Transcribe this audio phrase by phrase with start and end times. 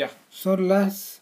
[0.00, 0.10] Ya.
[0.30, 1.20] Son las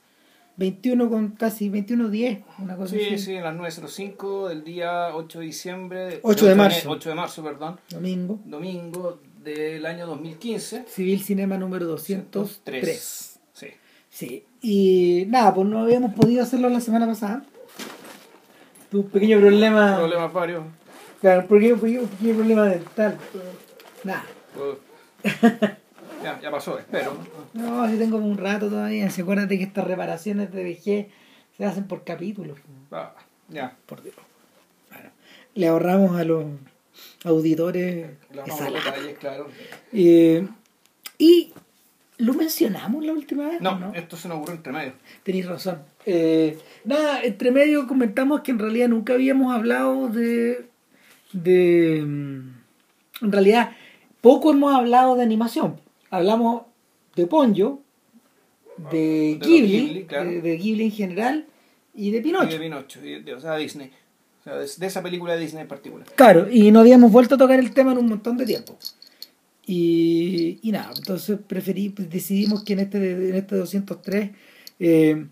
[0.56, 3.18] 21 con casi 21.10, una cosa Sí, así.
[3.18, 6.20] sí, a las 9.05 del día 8 de diciembre.
[6.23, 6.91] 8 de marzo.
[6.91, 7.80] 8 de marzo, perdón.
[7.91, 8.38] Domingo.
[8.45, 10.84] Domingo del año 2015.
[10.88, 13.41] Civil Cinema número 203.
[13.52, 13.66] Sí.
[14.11, 14.45] Sí.
[14.62, 17.45] Y nada, pues no habíamos podido hacerlo la semana pasada.
[18.91, 19.97] Tuve un pequeño problema.
[19.99, 20.63] Problemas varios.
[21.21, 23.19] Claro, un pequeño, pequeño- pequeño problema dental.
[24.05, 24.25] Nada.
[24.57, 24.77] Uh,
[26.23, 27.16] ya, ya pasó, espero.
[27.55, 29.11] No, si tengo un rato todavía.
[29.11, 31.07] Si acuérdate que estas reparaciones de vejez
[31.57, 32.58] se hacen por capítulos.
[32.92, 33.14] Ah,
[33.48, 33.77] ya.
[33.86, 34.14] Por Dios.
[34.91, 35.10] Bueno,
[35.54, 36.44] le ahorramos a los
[37.24, 38.91] auditores Le esa lata.
[38.92, 39.48] detalles, claro.
[39.92, 40.46] Eh,
[41.18, 41.52] y
[42.19, 43.60] lo mencionamos la última vez.
[43.60, 43.94] No, ¿o no?
[43.94, 44.92] esto se nos ocurrió entre medio.
[45.22, 45.82] Tenéis razón.
[46.06, 50.66] Eh, nada, entre medio comentamos que en realidad nunca habíamos hablado de.
[51.32, 52.02] de.
[52.06, 53.72] mm, En realidad,
[54.20, 55.80] poco hemos hablado de animación.
[56.10, 56.62] Hablamos
[57.16, 57.80] de Ponyo,
[58.90, 60.30] de Ghibli, Ghibli, claro.
[60.30, 61.46] de, de Ghibli en general
[61.94, 62.46] y de Y Pinocho.
[62.48, 63.91] de Pinocho, y de- o sea, Disney.
[64.41, 66.06] O sea, de, de esa película de Disney en particular.
[66.14, 68.77] Claro, y no habíamos vuelto a tocar el tema en un montón de tiempo.
[69.66, 74.30] Y, y nada, entonces preferí, pues, decidimos que en este, en este 203
[74.80, 75.27] eh,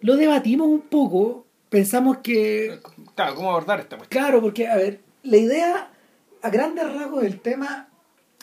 [0.00, 2.80] lo debatimos un poco, pensamos que,
[3.14, 4.22] Claro, ¿cómo abordar esta cuestión?
[4.22, 5.90] claro, porque, a ver, la idea
[6.40, 7.88] a grandes rasgos del tema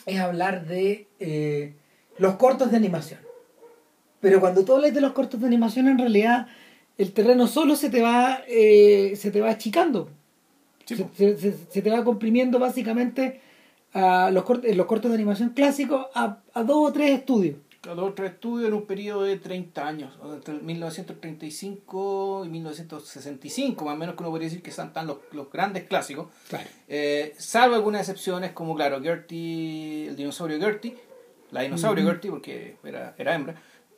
[0.06, 1.74] es hablar de eh,
[2.18, 3.20] los cortos de animación.
[4.20, 6.46] Pero cuando tú hablas de los cortos de animación, en realidad
[6.98, 10.10] el terreno solo se te va, eh, se te va achicando.
[10.84, 11.10] Sí, se, po.
[11.14, 13.40] se- se- se te va comprimiendo básicamente
[13.92, 17.56] a los, cortos, los cortos de animación clásicos a, a dos o tres estudios.
[17.80, 23.94] Cada otro estudio en un periodo de 30 años, entre el 1935 y 1965, más
[23.94, 26.68] o menos que uno podría decir que están los, los grandes clásicos, Claro.
[26.88, 30.96] eh, salvo algunas excepciones como, claro, Gertie, el dinosaurio Gertie,
[31.52, 33.54] la dinosaurio Gertie, porque era, era hembra,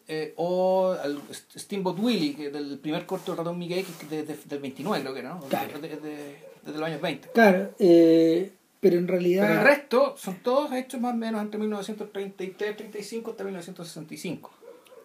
[0.06, 1.20] eh, o al
[1.56, 5.00] Steamboat Willie, que del primer corto de ratón Mickey, que es de- de- del 29
[5.02, 5.40] creo que era, ¿no?
[5.40, 5.78] Claro.
[5.80, 7.28] De- de- desde los años 20.
[7.34, 9.46] Claro, eh, pero en realidad...
[9.46, 14.50] Pero el resto son todos hechos más o menos entre 1933 35 hasta 1965.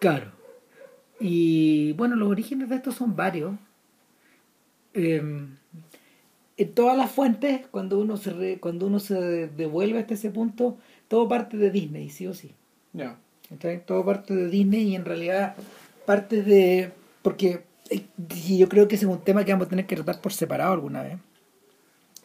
[0.00, 0.32] Claro.
[1.20, 3.52] Y bueno, los orígenes de estos son varios.
[4.94, 5.22] Eh,
[6.56, 9.14] en todas las fuentes, cuando uno se re- cuando uno se
[9.46, 12.52] devuelve hasta ese punto, todo parte de Disney, sí o sí.
[12.92, 13.16] Ya.
[13.48, 13.86] ¿Cachai?
[13.86, 15.54] Todo parte de Disney y en realidad
[16.04, 16.90] parte de...
[17.22, 18.02] Porque eh,
[18.56, 20.72] yo creo que ese es un tema que vamos a tener que tratar por separado
[20.72, 21.18] alguna vez.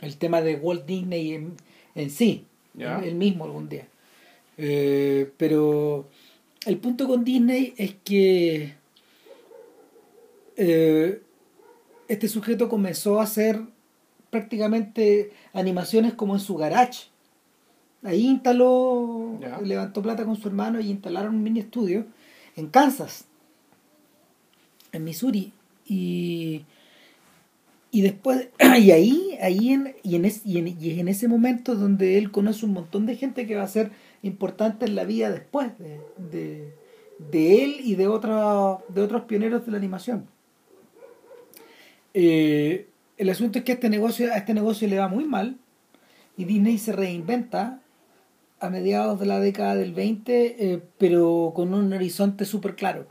[0.03, 1.55] El tema de Walt Disney en,
[1.95, 2.45] en sí,
[2.77, 3.87] el mismo algún día.
[4.57, 6.07] Eh, pero
[6.65, 8.75] el punto con Disney es que
[10.55, 11.21] eh,
[12.07, 13.61] este sujeto comenzó a hacer
[14.29, 17.05] prácticamente animaciones como en su garage.
[18.03, 22.05] Ahí instaló, levantó plata con su hermano y instalaron un mini estudio
[22.55, 23.25] en Kansas,
[24.91, 25.53] en Missouri.
[25.85, 26.65] Y,
[27.93, 28.49] y después,
[28.79, 32.31] y ahí, ahí en, y, en es- y, en, y en ese momento donde él
[32.31, 33.91] conoce un montón de gente que va a ser
[34.23, 36.73] importante en la vida después de, de,
[37.31, 40.27] de él y de, otra, de otros pioneros de la animación.
[42.13, 42.87] Eh,
[43.17, 45.57] el asunto es que este negocio, a este negocio le va muy mal
[46.37, 47.79] y Disney se reinventa
[48.59, 53.07] a mediados de la década del 20, eh, pero con un horizonte súper claro.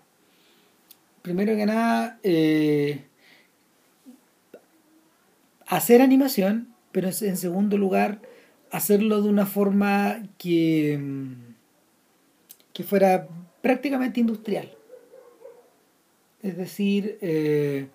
[1.23, 3.05] Primero que nada, eh,
[5.77, 8.21] hacer animación, pero en segundo lugar,
[8.71, 11.55] hacerlo de una forma que, mm,
[12.75, 13.27] que fuera
[13.63, 14.71] prácticamente industrial.
[16.43, 17.89] Es decir, eh,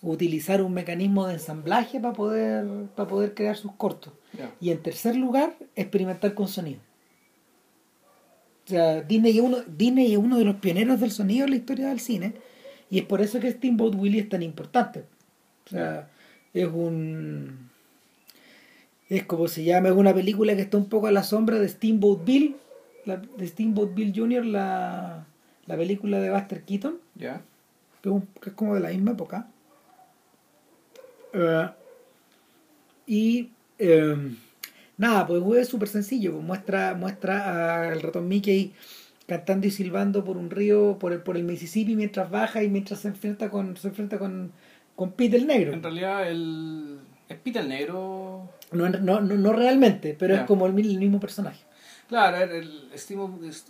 [0.00, 2.66] utilizar un mecanismo de ensamblaje para poder,
[2.96, 4.12] para poder crear sus cortos.
[4.60, 6.80] Y en tercer lugar, experimentar con sonido.
[8.66, 11.56] O sea, Disney es, uno, Disney es uno de los pioneros del sonido en la
[11.56, 12.34] historia del cine.
[12.90, 15.04] Y es por eso que Steamboat Willie es tan importante.
[15.66, 16.08] O sea,
[16.54, 17.70] es un.
[19.08, 21.68] Es como se llama, es una película que está un poco a la sombra de
[21.68, 22.56] Steamboat Bill,
[23.04, 25.26] la, de Steamboat Bill Jr., la,
[25.66, 27.42] la película de Buster Keaton Ya.
[28.02, 29.48] que es, un- que es como de la misma época.
[31.34, 31.68] Eh,
[33.06, 34.16] y eh,
[34.96, 36.32] nada, pues es súper sencillo.
[36.32, 38.72] pues muestra muestra al ratón Mickey
[39.26, 43.00] cantando y silbando por un río, por el, por el Mississippi mientras baja y mientras
[43.00, 44.52] se enfrenta con, se enfrenta con,
[45.02, 45.72] con Pete el negro.
[45.72, 46.98] En realidad, el.
[47.28, 48.48] Es Peter el Negro.
[48.72, 51.62] No, no, no, no realmente, pero es como el, mi- el mismo personaje.
[52.08, 53.64] Claro, el, el Steamboat es,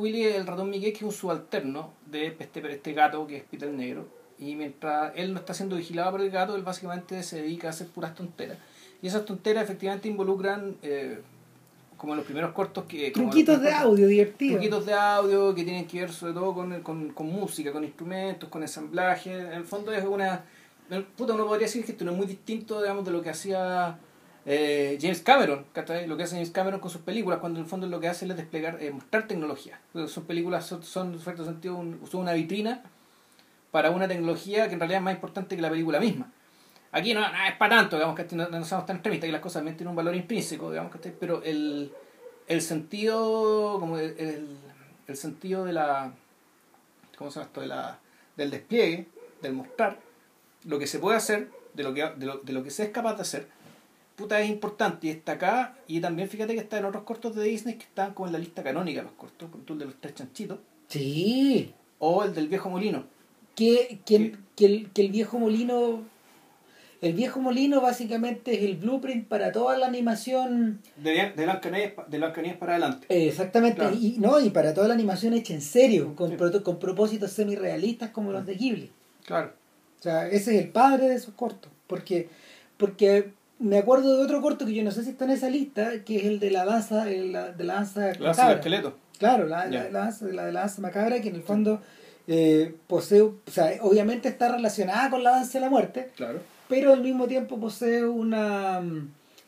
[0.00, 3.44] Willie es el ratón Mickey que es un subalterno de este, este gato que es
[3.44, 4.06] Peter el Negro.
[4.38, 7.70] Y mientras él no está siendo vigilado por el gato, él básicamente se dedica a
[7.70, 8.58] hacer puras tonteras.
[9.02, 11.20] Y esas tonteras efectivamente involucran eh,
[11.96, 13.10] como los primeros cortos que...
[13.10, 14.56] Truquitos de audio divertidos.
[14.56, 18.48] Truquitos de audio que tienen que ver sobre todo con, con, con música, con instrumentos,
[18.48, 19.32] con ensamblaje.
[19.32, 20.44] En el fondo es una...
[21.16, 23.98] Puta, uno podría decir que esto no es muy distinto, digamos, de lo que hacía
[24.44, 25.64] eh, James Cameron,
[26.06, 28.26] lo que hace James Cameron con sus películas, cuando en el fondo lo que hace
[28.26, 29.80] es desplegar, eh, mostrar tecnología.
[29.94, 32.82] Sus películas son, son en cierto sentido, son una vitrina
[33.70, 36.30] para una tecnología que en realidad es más importante que la película misma.
[36.94, 39.54] Aquí no, es para tanto, digamos que no, no, somos tan extremistas, que las cosas
[39.60, 41.90] también tienen un valor intrínseco, digamos que pero el,
[42.46, 44.46] el sentido, como el,
[45.08, 46.12] el, sentido de la,
[47.18, 47.60] ¿cómo se llama esto?
[47.62, 47.98] De la,
[48.36, 49.08] del despliegue,
[49.42, 49.98] del mostrar,
[50.66, 52.90] lo que se puede hacer, de lo que, de lo, de lo que se es
[52.90, 53.48] capaz de hacer,
[54.14, 57.42] puta es importante y está acá y también fíjate que está en otros cortos de
[57.42, 60.14] Disney que están como en la lista canónica los cortos, con el de los tres
[60.14, 60.60] chanchitos.
[60.86, 61.74] Sí.
[61.98, 63.02] O el del viejo molino.
[63.56, 66.13] Que, que, que, el, que el viejo molino
[67.04, 72.72] el viejo molino básicamente es el blueprint para toda la animación de, de Blancanieves para
[72.72, 73.06] adelante.
[73.08, 78.10] exactamente, y, no, y para toda la animación hecha en serio, con, con propósitos semi-realistas
[78.10, 78.90] como los de Ghibli.
[79.24, 79.52] Claro.
[80.00, 82.28] O sea, ese es el padre de esos cortos, porque
[82.76, 86.04] porque me acuerdo de otro corto que yo no sé si está en esa lista,
[86.04, 88.98] que es el de la danza, de la danza la danza del esqueleto.
[89.18, 91.80] Claro, la, la, danza, la de la danza macabra, que en el fondo
[92.26, 96.40] eh, posee, o sea, obviamente está relacionada con la danza de la muerte, claro.
[96.68, 98.82] Pero al mismo tiempo posee una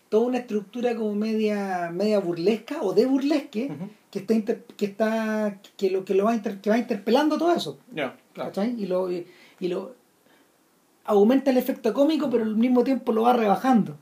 [0.08, 3.70] toda una estructura como media media burlesca o de burlesque
[4.10, 4.34] que está
[4.76, 7.78] que está que lo que lo va que va interpelando todo eso.
[7.92, 8.52] Ya, claro.
[8.64, 9.94] Y lo y lo
[11.04, 13.96] aumenta el efecto cómico, pero al mismo tiempo lo va rebajando.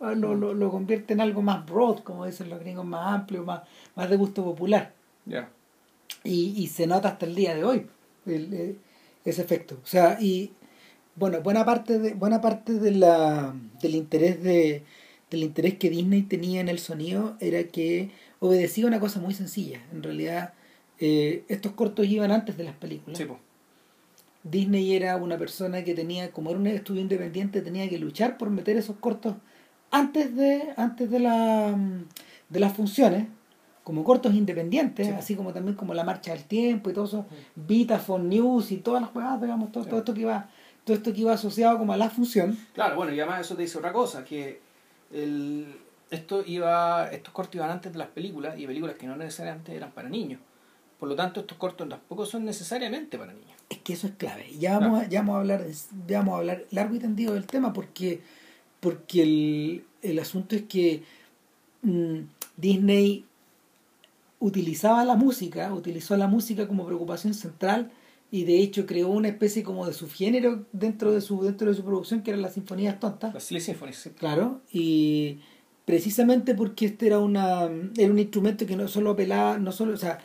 [0.00, 3.44] Ah, lo, lo, lo convierte en algo más broad, como dicen los gringos, más amplio,
[3.44, 3.62] más,
[3.94, 4.92] más de gusto popular.
[6.22, 7.86] Y, y se nota hasta el día de hoy
[8.26, 8.76] el, eh,
[9.24, 9.78] ese efecto.
[9.82, 10.52] O sea, y
[11.16, 14.84] bueno, buena parte de, buena parte de la, del interés de
[15.30, 19.80] del interés que Disney tenía en el sonido era que obedecía una cosa muy sencilla.
[19.92, 20.52] En realidad,
[20.98, 23.18] eh, estos cortos iban antes de las películas.
[23.18, 23.26] Sí,
[24.44, 28.50] Disney era una persona que tenía, como era un estudio independiente, tenía que luchar por
[28.50, 29.34] meter esos cortos
[29.90, 31.76] antes de, antes de, la,
[32.48, 33.26] de las funciones,
[33.82, 37.26] como cortos independientes, así como también como la marcha del tiempo y todo eso,
[37.56, 40.48] Vitaphone News y todas las cosas, digamos, todo, todo esto que iba,
[40.86, 42.56] todo esto que iba asociado como a la función.
[42.72, 44.60] Claro, bueno, y además eso te dice otra cosa, que
[45.12, 45.66] el,
[46.12, 49.90] esto iba, estos cortos iban antes de las películas y películas que no necesariamente eran
[49.90, 50.40] para niños.
[51.00, 53.50] Por lo tanto, estos cortos tampoco son necesariamente para niños.
[53.68, 54.46] Es que eso es clave.
[54.60, 55.66] Ya vamos, a, ya vamos a hablar,
[56.06, 58.20] ya vamos a hablar largo y tendido del tema porque,
[58.78, 61.02] porque el, el asunto es que
[61.82, 62.20] mm,
[62.56, 63.24] Disney
[64.38, 67.90] utilizaba la música, utilizó la música como preocupación central
[68.30, 71.84] y de hecho creó una especie como de subgénero dentro de su dentro de su
[71.84, 73.32] producción que eran las sinfonías tontas.
[73.34, 75.38] Las Silly Symphonies, Claro, y
[75.84, 79.96] precisamente porque este era una era un instrumento que no solo apelaba, no solo, o
[79.96, 80.18] sea,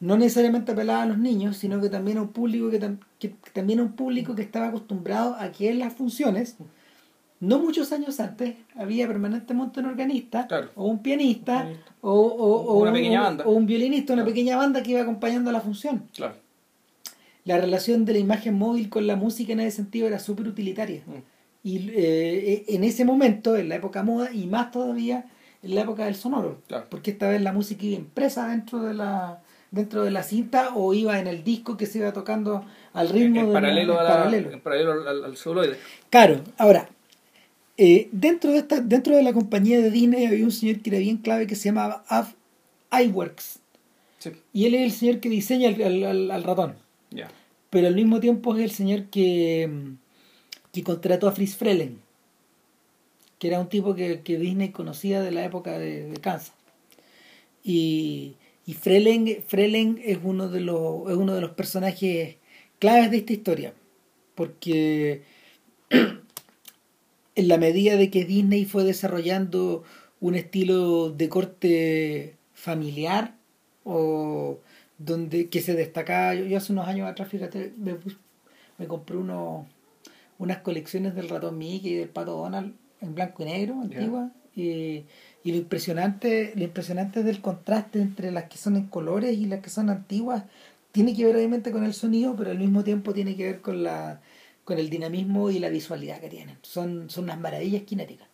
[0.00, 3.82] no necesariamente apelaba a los niños, sino que también a un público que, también a
[3.82, 6.56] un público que estaba acostumbrado a que en las funciones,
[7.40, 10.46] no muchos años antes, había permanentemente un organista,
[10.76, 11.68] o un pianista,
[12.00, 13.44] O, una pequeña banda.
[13.44, 16.04] o un violinista, una pequeña banda que iba acompañando la función.
[16.14, 16.34] Claro.
[17.48, 21.02] La relación de la imagen móvil con la música en ese sentido era súper utilitaria.
[21.06, 21.22] Mm.
[21.62, 25.24] Y eh, en ese momento, en la época moda, y más todavía
[25.62, 26.60] en la época del sonoro,
[26.90, 29.40] porque esta vez la música iba impresa dentro de la
[29.70, 33.40] dentro de la cinta o iba en el disco que se iba tocando al ritmo
[33.40, 34.62] en, paralelo, paralelo.
[34.62, 35.76] paralelo al, al,
[36.10, 36.88] Claro, ahora,
[37.78, 40.98] eh, dentro, de esta, dentro de la compañía de Disney había un señor que era
[40.98, 42.26] bien clave que se llamaba Av
[42.92, 43.60] iWorks.
[44.52, 46.74] Y él es el señor que diseña al, al, ratón.
[47.70, 49.70] Pero al mismo tiempo es el señor que,
[50.72, 52.00] que contrató a Fritz Frelen,
[53.38, 56.54] que era un tipo que, que Disney conocía de la época de, de Kansas.
[57.62, 58.36] Y
[58.68, 58.76] y
[60.04, 62.36] es, uno de los, es uno de los personajes
[62.78, 63.72] claves de esta historia,
[64.34, 65.22] porque
[67.34, 69.84] en la medida de que Disney fue desarrollando
[70.20, 73.36] un estilo de corte familiar
[73.84, 74.58] o
[74.98, 77.96] donde que se destacaba yo, hace unos años atrás fíjate me,
[78.78, 79.66] me compré uno,
[80.38, 85.04] unas colecciones del ratón Mickey y del pato Donald en blanco y negro antigua y
[85.48, 89.60] y lo impresionante, lo impresionante del contraste entre las que son en colores y las
[89.60, 90.44] que son antiguas
[90.92, 93.82] tiene que ver obviamente con el sonido, pero al mismo tiempo tiene que ver con
[93.82, 94.20] la
[94.64, 96.58] con el dinamismo y la visualidad que tienen.
[96.60, 98.28] Son, son unas maravillas kinéticas.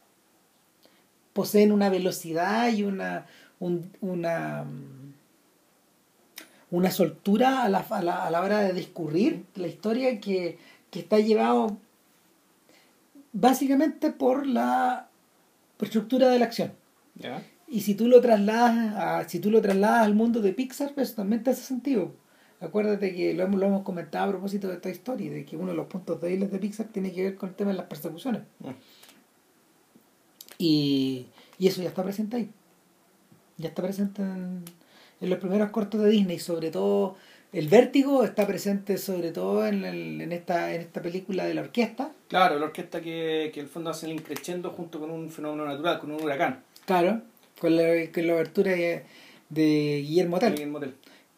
[1.33, 3.27] Poseen una velocidad y una
[3.61, 4.65] una
[6.71, 10.59] una soltura a la, a la, a la hora de discurrir la historia que,
[10.91, 11.77] que está llevado
[13.33, 15.09] básicamente por la
[15.81, 16.73] estructura de la acción.
[17.69, 21.15] y si tú lo trasladas a, si tú lo trasladas al mundo de Pixar, pues
[21.15, 22.13] también te hace sentido.
[22.61, 25.73] Acuérdate que lo hemos, lo hemos comentado a propósito de esta historia, de que uno
[25.73, 28.43] de los puntos débiles de Pixar tiene que ver con el tema de las persecuciones.
[28.61, 28.71] Mm.
[30.59, 31.27] Y,
[31.59, 32.51] y eso ya está presente ahí.
[33.59, 34.65] Ya está presente en,
[35.25, 37.17] en los primeros cortos de Disney, sobre todo
[37.53, 41.61] el vértigo está presente sobre todo en, el- en, esta, en esta película de la
[41.63, 42.11] orquesta.
[42.29, 45.65] Claro, la orquesta que, que en el fondo hace el increciendo junto con un fenómeno
[45.67, 46.63] natural, con un huracán.
[46.87, 47.23] Claro.
[47.61, 49.05] Con la, con la abertura de,
[49.51, 50.55] de Guillermo Tell.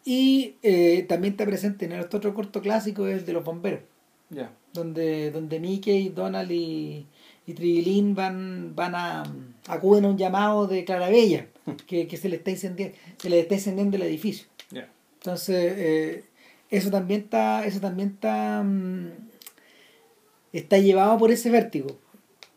[0.05, 3.81] Y eh, también está presente en el otro corto clásico, el de los bomberos,
[4.29, 4.49] Ya.
[4.73, 7.05] donde, donde Mickey, Donald y,
[7.47, 9.23] y Tribilín van, van a
[9.67, 11.47] acuden a un llamado de Clarabella,
[11.87, 14.47] que, que se le está incendiando, se le está incendiando el edificio.
[15.19, 16.23] Entonces, eh,
[16.69, 19.11] eso también está, eso también está, mm,
[20.53, 21.97] está llevado por ese vértigo.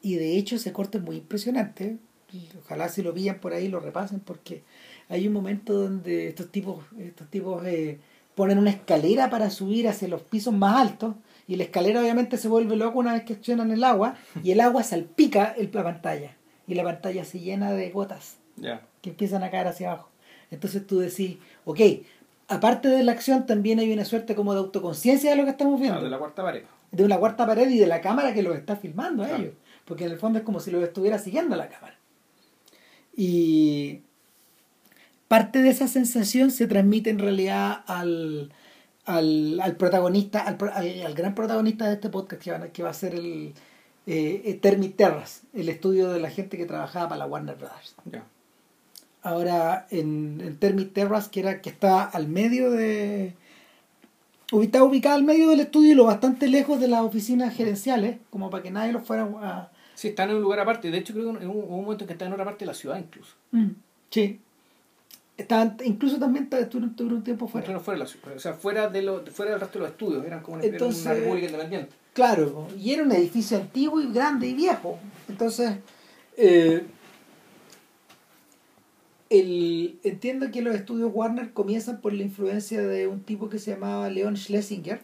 [0.02, 1.96] Y de hecho ese corto es muy impresionante.
[2.64, 4.62] Ojalá si lo pillan por ahí lo repasen porque
[5.08, 7.98] hay un momento donde estos tipos, estos tipos eh,
[8.36, 11.14] ponen una escalera para subir hacia los pisos más altos
[11.50, 14.14] y la escalera obviamente se vuelve loca una vez que accionan el agua
[14.44, 16.36] y el agua salpica el, la pantalla
[16.68, 18.82] y la pantalla se llena de gotas Ya.
[19.02, 20.08] que empiezan a caer hacia abajo.
[20.52, 21.80] Entonces tú decís, ok,
[22.46, 25.80] aparte de la acción también hay una suerte como de autoconciencia de lo que estamos
[25.80, 25.94] viendo.
[25.98, 26.62] Claro, de la cuarta pared.
[26.92, 29.54] de una cuarta pared y de la cámara que los está filmando a ellos.
[29.84, 31.96] Porque en el fondo es como si los estuviera siguiendo la cámara.
[33.16, 34.02] Y
[35.28, 38.52] parte de esa sensación se transmite en realidad al,
[39.06, 42.82] al, al protagonista, al, al- al gran protagonista de este podcast que va, a- que
[42.82, 43.52] va a ser el
[44.06, 47.94] eh, Termit Terras, el estudio de la gente que trabajaba para la Warner Brothers.
[48.06, 48.24] Ya.
[49.22, 53.34] Ahora en, en Terras, que era que está al medio de.
[54.62, 58.50] Está ubicada al medio del estudio y lo bastante lejos de las oficinas gerenciales, como
[58.50, 59.70] para que nadie lo fuera a.
[59.94, 60.90] Sí, están en un lugar aparte.
[60.90, 62.60] De hecho, creo que en un, hubo un momento en que están en otra parte
[62.64, 63.34] de la ciudad incluso.
[63.52, 63.68] Mm,
[64.10, 64.40] sí.
[65.40, 67.80] Estaban, incluso también estuvieron, un tiempo fuera.
[67.80, 67.98] Fuera.
[67.98, 68.34] la.
[68.34, 70.26] O sea, fuera, de lo, fuera del resto de los estudios.
[70.26, 71.92] Eran como una, Entonces- una república independiente.
[72.12, 74.98] Claro, y era un edificio antiguo y grande y viejo.
[75.28, 75.76] Entonces,
[76.36, 76.84] eh,
[79.30, 83.70] el, entiendo que los estudios Warner comienzan por la influencia de un tipo que se
[83.70, 85.00] llamaba Leon Schlesinger.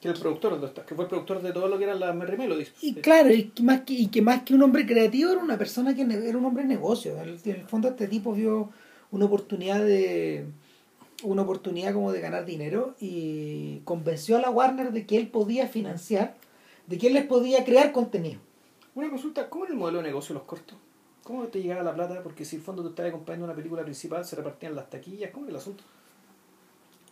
[0.00, 2.36] Que el productor de que fue el productor de todo lo que eran las Merry
[2.36, 2.72] Melodies.
[2.82, 5.58] Y claro, y que, más que, y que más que un hombre creativo era una
[5.58, 7.16] persona que era un hombre de negocio.
[7.20, 8.70] En el, en el fondo este tipo vio
[9.12, 10.46] una oportunidad de
[11.22, 15.68] una oportunidad como de ganar dinero y convenció a la Warner de que él podía
[15.68, 16.34] financiar,
[16.88, 18.40] de que él les podía crear contenido.
[18.94, 20.76] Una consulta, ¿cómo era el modelo de negocio de los cortos?
[21.22, 22.22] ¿Cómo te llegaba la plata?
[22.22, 25.46] Porque si el fondo tú estabas acompañando una película principal, se repartían las taquillas, ¿cómo
[25.46, 25.84] era el asunto?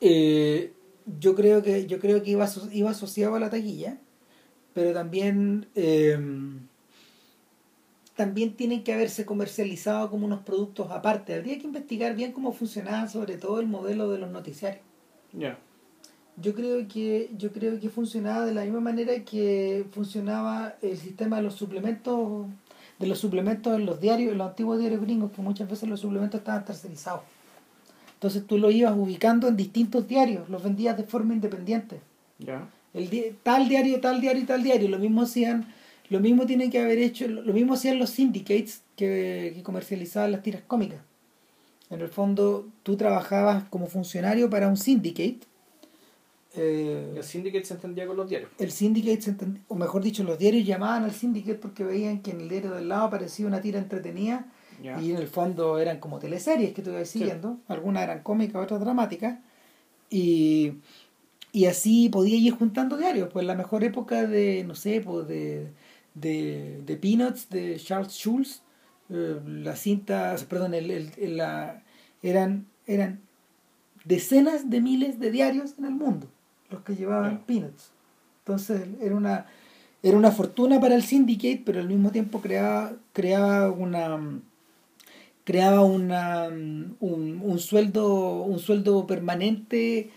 [0.00, 0.72] Eh,
[1.20, 3.98] yo creo que yo creo que iba, iba asociado a la taquilla,
[4.74, 6.18] pero también eh,
[8.20, 11.34] también tienen que haberse comercializado como unos productos aparte.
[11.34, 14.82] Habría que investigar bien cómo funcionaba sobre todo el modelo de los noticiarios.
[15.32, 15.56] Ya.
[16.36, 21.36] Yo creo que yo creo que funcionaba de la misma manera que funcionaba el sistema
[21.38, 22.46] de los suplementos
[22.98, 26.00] de los suplementos en los diarios, en los antiguos diarios gringos, que muchas veces los
[26.00, 27.22] suplementos estaban tercerizados.
[28.14, 32.00] Entonces tú lo ibas ubicando en distintos diarios, los vendías de forma independiente.
[32.38, 32.68] Ya.
[32.92, 34.88] El di- tal diario, tal diario tal diario.
[34.90, 35.72] Lo mismo hacían,
[36.10, 40.42] lo mismo tienen que haber hecho, lo mismo hacían los syndicates que, que comercializaban las
[40.42, 40.98] tiras cómicas.
[41.88, 45.40] En el fondo, tú trabajabas como funcionario para un syndicate.
[46.56, 48.50] Eh, El syndicate se entendía con los diarios.
[48.58, 52.32] el syndicate, se entend- o mejor dicho, los diarios llamaban al syndicate porque veían que
[52.32, 54.46] en el diario del lado aparecía una tira entretenida
[55.00, 57.58] y en el fondo eran como teleseries que tú ibas siguiendo.
[57.68, 59.38] Algunas eran cómicas, otras dramáticas.
[60.10, 60.72] Y,
[61.52, 63.28] y así podía ir juntando diarios.
[63.32, 65.68] Pues la mejor época de, no sé, pues de,
[66.14, 68.62] de, de Peanuts, de Charles Schulz,
[69.10, 71.82] eh, las cintas, perdón, el, el- el- la,
[72.22, 73.20] eran, eran
[74.04, 76.28] decenas de miles de diarios en el mundo
[76.70, 77.40] los que llevaban.
[77.46, 77.90] Peanuts.
[78.40, 79.46] Entonces era una,
[80.02, 84.40] era una fortuna para el syndicate, pero al mismo tiempo creaba, creaba una
[85.44, 90.10] creaba una, un, un sueldo un sueldo permanente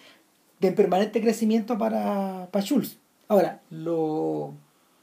[0.59, 2.97] de permanente crecimiento para, para Schulz.
[3.27, 4.53] Ahora, lo,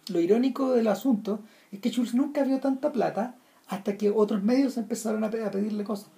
[0.08, 1.40] lo irónico del asunto
[1.72, 3.36] es que Schulz nunca vio tanta plata
[3.68, 6.10] hasta que otros medios empezaron a, pe- a pedirle cosas,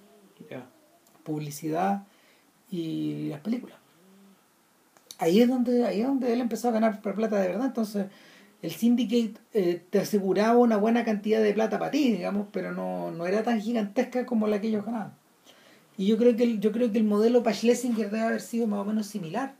[1.23, 2.03] publicidad
[2.71, 3.77] y las películas.
[5.19, 7.67] Ahí es donde, ahí es donde él empezó a ganar plata de verdad.
[7.67, 8.07] Entonces,
[8.61, 13.11] el syndicate eh, te aseguraba una buena cantidad de plata para ti, digamos, pero no,
[13.11, 15.13] no era tan gigantesca como la que ellos ganaban.
[15.97, 18.65] Y yo creo que el, yo creo que el modelo para Schlesinger debe haber sido
[18.65, 19.53] más o menos similar.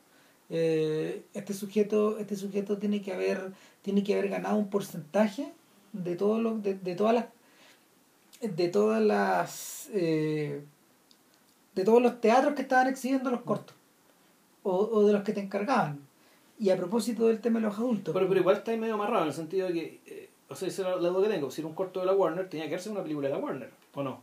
[0.55, 5.51] Eh, este sujeto, este sujeto tiene que haber, tiene que haber ganado un porcentaje
[5.93, 7.25] de todo lo, de, de todas las
[8.39, 10.61] de todas las eh,
[11.73, 13.75] de todos los teatros que estaban exhibiendo los cortos
[14.61, 16.01] o, o de los que te encargaban
[16.59, 19.23] y a propósito del tema de los adultos Pero, pero igual está ahí medio amarrado
[19.23, 21.49] en el sentido de que, eh, o sea, esa es la, duda que tengo.
[21.49, 23.71] Si era un corto de la Warner, tenía que hacer una película de la Warner,
[23.95, 24.21] ¿o no?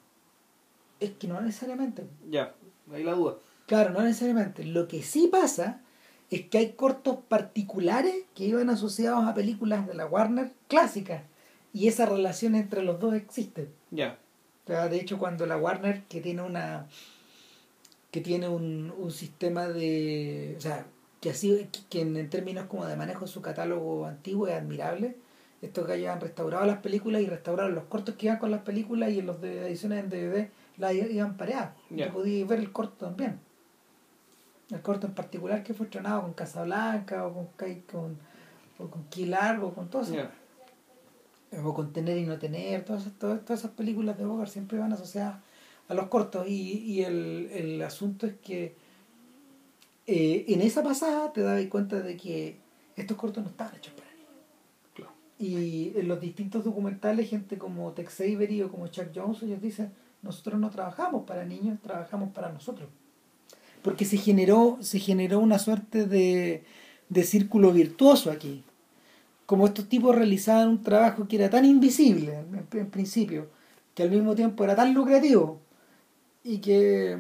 [1.00, 2.54] es que no necesariamente Ya,
[2.92, 3.37] ahí la duda.
[3.66, 4.64] Claro, no necesariamente.
[4.64, 5.80] Lo que sí pasa
[6.30, 11.22] es que hay cortos particulares que iban asociados a películas de la Warner clásicas
[11.72, 13.68] y esa relación entre los dos existe.
[13.90, 14.18] Ya,
[14.64, 16.87] O sea, de hecho, cuando la Warner, que tiene una
[18.10, 20.54] que tiene un, un sistema de.
[20.58, 20.87] O sea,
[21.20, 25.16] que así que en, en términos como de manejo de su catálogo antiguo es admirable.
[25.62, 29.10] Estos gallos han restaurado las películas y restauraron los cortos que iban con las películas
[29.10, 31.75] y en los de ediciones en DVD las iban pareadas.
[31.90, 32.06] Ya.
[32.06, 33.38] Tú podías ver el corto también.
[34.70, 37.46] El corto en particular que fue estrenado con Casablanca o con,
[37.90, 38.16] con,
[38.78, 40.14] o con Kill Largo o con todo eso
[41.64, 44.78] o con tener y no tener, todas, esas- todas, todas esas películas de Bogart siempre
[44.78, 45.36] van asociadas
[45.88, 48.76] a los cortos y, y el, el asunto es que
[50.06, 52.56] eh, en esa pasada te dabas cuenta de que
[52.96, 54.28] estos cortos no estaban hechos para niños.
[54.94, 55.12] Claro.
[55.38, 59.92] Y en los distintos documentales, gente como Tex Avery o como Chuck Jones, ellos dicen,
[60.22, 62.88] nosotros no trabajamos para niños, trabajamos para nosotros.
[63.82, 66.64] Porque se generó, se generó una suerte de,
[67.08, 68.64] de círculo virtuoso aquí.
[69.46, 73.49] Como estos tipos realizaban un trabajo que era tan invisible en, principio,
[73.94, 75.60] que al mismo tiempo era tan lucrativo,
[76.44, 77.18] y que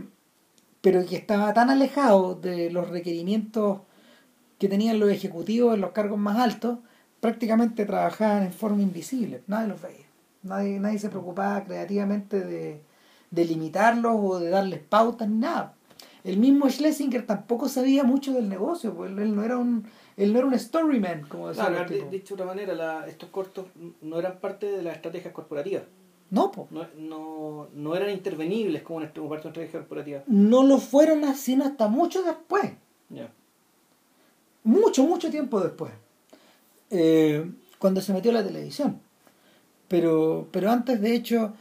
[0.80, 3.80] pero que estaba tan alejado de los requerimientos
[4.58, 6.78] que tenían los ejecutivos en los cargos más altos,
[7.20, 10.06] prácticamente trabajaban en forma invisible, nadie los veía.
[10.42, 12.80] Nadie, nadie se preocupaba creativamente de,
[13.30, 15.74] de limitarlos o de darles pautas ni nada.
[16.24, 19.86] El mismo Schlesinger tampoco sabía mucho del negocio, pues él, no era un
[20.16, 23.30] él no era un storyman, como decía Claro, de- dicho de otra manera, la- estos
[23.30, 23.66] cortos
[24.02, 25.84] no eran parte de las estrategias corporativas.
[26.30, 26.68] No, po.
[26.70, 30.22] No, no, no eran intervenibles como, parte de una estrategia corporativa.
[30.26, 32.72] no lo fueron sino hasta mucho después.
[33.08, 33.32] Ya.
[34.62, 35.90] mucho, mucho tiempo después,
[36.90, 39.00] eh, cuando se metió la televisión.
[39.88, 41.54] Pero, pero antes, de hecho,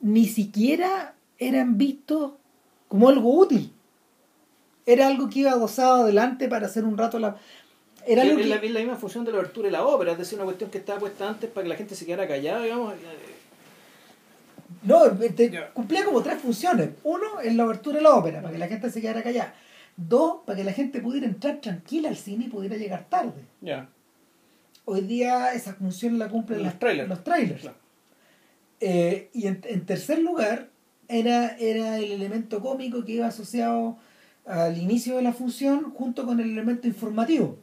[0.00, 2.32] ni siquiera eran vistos
[2.88, 3.72] como algo útil.
[4.86, 7.36] Era algo que iba adosado adelante para hacer un rato la...
[8.06, 10.36] Era algo es, la, es misma función de la abertura de la ópera, es decir,
[10.36, 12.92] una cuestión que estaba puesta antes para que la gente se quedara callada, digamos.
[12.94, 12.98] eh,
[14.82, 15.70] No, te- Ya.
[15.72, 16.90] cumplía como tres funciones.
[17.02, 19.54] Uno, en la abertura de la ópera, para que la gente se quedara callada.
[19.96, 23.42] Dos, para que la gente pudiera entrar tranquila al cine y pudiera llegar tarde.
[23.62, 23.88] Ya.
[24.84, 27.08] Hoy día esa función la cumplen Los las- trailers.
[27.08, 27.60] Los trailers.
[27.62, 27.76] Claro.
[28.80, 30.68] Eh, y en, en tercer lugar,
[31.08, 33.96] era, era el elemento cómico que iba asociado
[34.46, 37.56] al inicio de la función junto con el elemento informativo.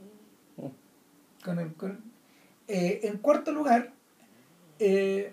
[1.44, 2.00] Con el- con-
[2.68, 3.92] eh, en cuarto lugar,
[4.80, 5.32] eh,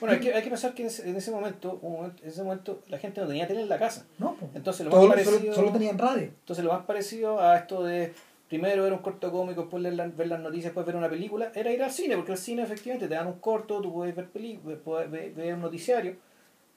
[0.00, 1.80] Bueno, hay que, hay que pensar que en ese, en ese momento,
[2.22, 4.06] en ese momento la gente no tenía tele en la casa.
[4.18, 4.36] no.
[4.54, 6.24] Entonces lo más solo, parecido, solo tenían radio.
[6.24, 8.12] entonces lo más parecido a esto de
[8.48, 11.50] primero ver un corto cómico, después leer la- ver las noticias, después ver una película,
[11.54, 14.28] era ir al cine, porque el cine efectivamente te dan un corto, tú puedes ver
[14.28, 16.16] películas, puedes ver, ver un noticiario,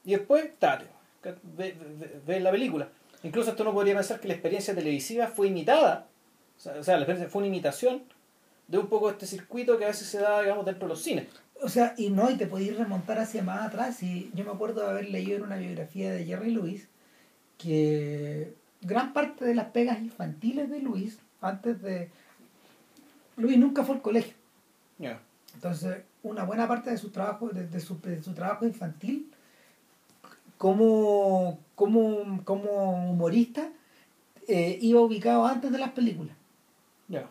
[0.04, 0.86] y después, tate,
[1.22, 2.88] ve, ve- ve- ves la película.
[3.22, 6.06] Incluso esto no podría pensar que la experiencia televisiva fue imitada,
[6.56, 8.02] o sea, o sea, la experiencia fue una imitación
[8.68, 11.26] de un poco este circuito que a veces se da, digamos, dentro de los cines.
[11.60, 14.02] O sea, y no, y te podías remontar hacia más atrás.
[14.02, 16.88] Y yo me acuerdo de haber leído en una biografía de Jerry Lewis
[17.56, 22.10] que gran parte de las pegas infantiles de Luis, antes de.
[23.36, 24.34] Luis nunca fue al colegio.
[25.54, 29.30] Entonces, una buena parte de su trabajo, de, de su, de su trabajo infantil,
[30.58, 33.70] como, como, como humorista,
[34.46, 36.36] eh, iba ubicado antes de las películas.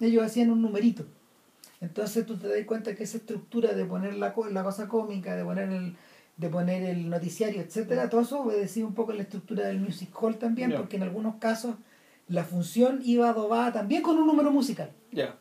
[0.01, 1.05] Ellos hacían un numerito.
[1.81, 5.43] Entonces tú te das cuenta que esa estructura de poner la, la cosa cómica, de
[5.43, 5.95] poner el
[6.37, 10.09] de poner el noticiario, etcétera, todo eso obedecía un poco a la estructura del music
[10.21, 11.75] hall también, porque en algunos casos
[12.27, 14.91] la función iba adobada también con un número musical.
[15.11, 15.35] Ya.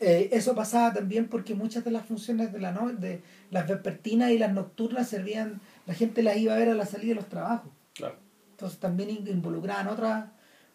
[0.00, 4.30] Eh, eso pasaba también porque muchas de las funciones de la no de las vespertinas
[4.30, 7.28] y las nocturnas servían, la gente las iba a ver a la salida de los
[7.28, 7.72] trabajos.
[7.94, 8.14] Claro.
[8.52, 10.32] Entonces también in- involucraban otra,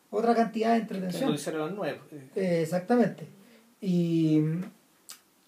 [0.09, 1.31] otra cantidad de entretención.
[1.31, 1.99] las nueve.
[2.11, 3.27] eh, Eh, exactamente.
[3.79, 4.41] Y,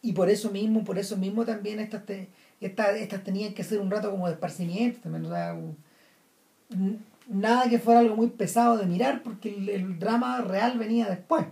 [0.01, 2.29] y por eso mismo, por eso mismo también estas, te-
[2.61, 5.77] estas, estas tenían que ser un rato como de esparcimiento, también, o sea, un-
[6.71, 6.97] n-
[7.27, 11.45] nada que fuera algo muy pesado de mirar, porque el, el drama real venía después.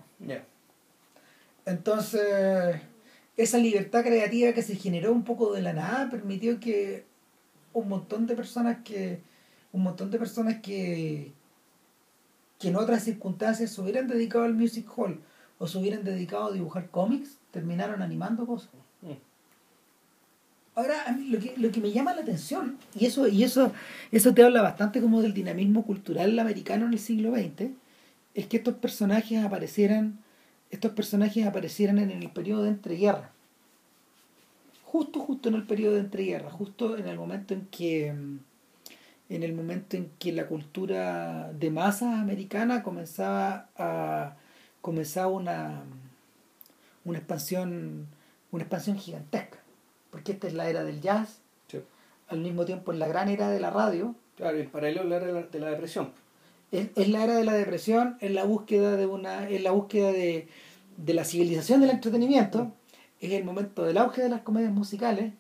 [1.66, 2.76] Entonces,
[3.38, 7.06] esa libertad creativa que se generó un poco de la nada permitió que
[7.74, 9.22] un montón de personas que
[9.72, 11.34] un montón de personas que
[12.60, 15.20] que en otras circunstancias se hubieran dedicado al music hall
[15.58, 18.70] o se hubieran dedicado a dibujar cómics terminaron animando cosas
[19.04, 19.20] Mm.
[20.76, 23.72] Ahora, a mí lo que, lo que me llama la atención, y eso, y eso,
[24.12, 27.70] eso te habla bastante como del dinamismo cultural americano en el siglo XX,
[28.34, 30.20] es que estos personajes aparecieran,
[30.72, 33.33] estos personajes aparecieran en el periodo de entreguerra.
[34.94, 39.52] Justo, justo en el periodo de entreguerra, justo en el momento en que en el
[39.54, 44.36] momento en que la cultura de masas americana comenzaba a
[44.82, 45.82] comenzaba una
[47.06, 48.06] una expansión
[48.52, 49.58] una expansión gigantesca
[50.12, 51.80] porque esta es la era del jazz Sí.
[52.28, 55.26] al mismo tiempo es la gran era de la radio Claro, el paralelo la era
[55.26, 56.12] de la, de la depresión.
[56.72, 60.12] es, es la era de la depresión es la búsqueda de una es la búsqueda
[60.12, 60.48] de,
[60.98, 62.72] de la civilización del entretenimiento
[63.28, 65.34] es el momento del auge de las comedias musicales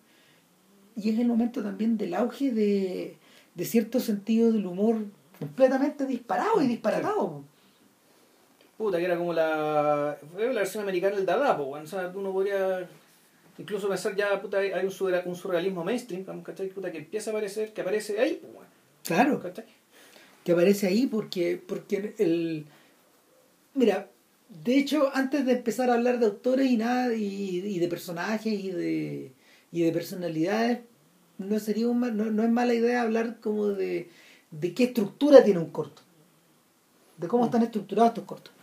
[0.95, 3.17] y es el momento también del auge de,
[3.55, 4.97] de cierto sentido del humor
[5.39, 7.43] completamente disparado y disparatado
[8.77, 12.87] Puta, que era como la, fue la versión americana del Dada, o sea, uno podría
[13.57, 16.69] incluso pensar ya, puta, hay un, surreal- un surrealismo mainstream, ¿cachai?
[16.69, 18.65] Puta, que empieza a aparecer, que aparece ahí, weón,
[19.03, 19.65] claro ¿cachai?
[20.43, 22.65] que aparece ahí porque porque el
[23.75, 24.09] mira
[24.63, 28.53] de hecho antes de empezar a hablar de autores y nada y, y de personajes
[28.53, 29.31] y de
[29.71, 30.79] y de personalidades
[31.37, 34.09] no sería un mal- no, no es mala idea hablar como de
[34.51, 36.01] de qué estructura tiene un corto
[37.17, 38.53] de cómo están estructurados estos cortos.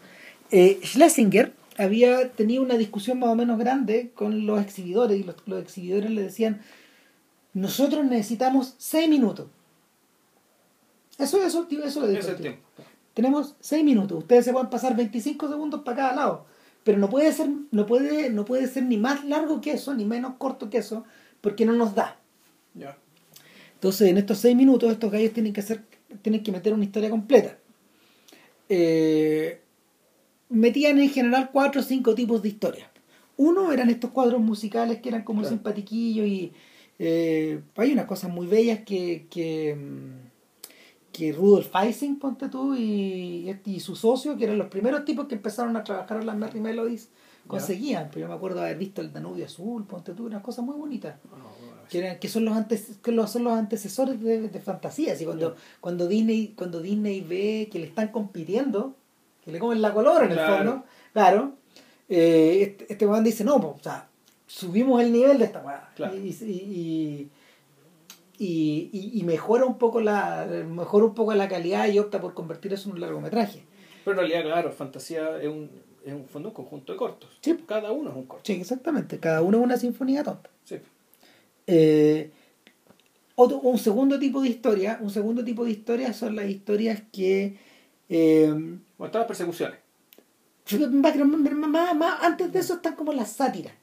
[0.50, 5.36] Eh, Schlesinger había tenido una discusión más o menos grande con los exhibidores y los,
[5.46, 6.60] los exhibidores le decían
[7.54, 9.46] nosotros necesitamos seis minutos
[11.18, 12.62] eso, eso, eso lo dijo Ese es el tiempo.
[13.20, 14.16] Tenemos 6 minutos.
[14.20, 16.46] Ustedes se pueden pasar 25 segundos para cada lado.
[16.84, 20.06] Pero no puede ser, no puede, no puede ser ni más largo que eso, ni
[20.06, 21.04] menos corto que eso,
[21.42, 22.18] porque no nos da.
[22.72, 22.96] Ya.
[23.74, 25.82] Entonces, en estos 6 minutos, estos gallos tienen que hacer,
[26.22, 27.58] tienen que meter una historia completa.
[28.70, 29.60] Eh,
[30.48, 32.88] metían en general cuatro o cinco tipos de historias.
[33.36, 35.56] Uno eran estos cuadros musicales que eran como Claro.
[35.56, 36.54] simpatiquillos y
[36.98, 40.29] eh, hay unas cosas muy bellas que, que, mm,
[41.20, 45.26] que Rudolf Ising, ponte tú, y, este- y su socio, que eran los primeros tipos
[45.26, 47.08] que empezaron a trabajar en las Merry Melodies,
[47.46, 48.08] conseguían.
[48.08, 50.76] Pero yo me acuerdo de haber visto el Danubio Azul, ponte tú, unas cosas muy
[50.76, 51.44] bonitas no, no,
[51.90, 55.24] que, eran- que son los antes, que los- son los antecesores de, de fantasía así
[55.26, 58.94] cuando cuando Disney cuando Disney ve que le están compitiendo
[59.44, 61.52] que le comen la color en el fondo claro
[62.08, 64.08] eh, este, este dice no po, o sea
[64.46, 66.14] subimos el nivel de esta weá Claro.
[66.16, 67.30] y, y, y,
[68.40, 72.32] y- y- y mejora un poco la mejora un poco la calidad y opta por
[72.34, 73.62] convertir eso en un largometraje
[74.04, 75.70] Pero en realidad, claro, fantasía es un,
[76.06, 77.28] es un fondo un conjunto de cortos.
[77.42, 77.56] Sí.
[77.66, 78.44] Cada uno es un corto.
[78.46, 80.76] sí exactamente cada uno es una sinfonía tonta Sí.
[81.66, 82.30] Eh,
[83.34, 87.56] otro, un segundo tipo de historia, un segundo tipo de historias son las historias que
[88.08, 89.78] eh, Bueno, están las persecuciones.
[91.54, 93.74] más, más- antes de eso están como las sátiras.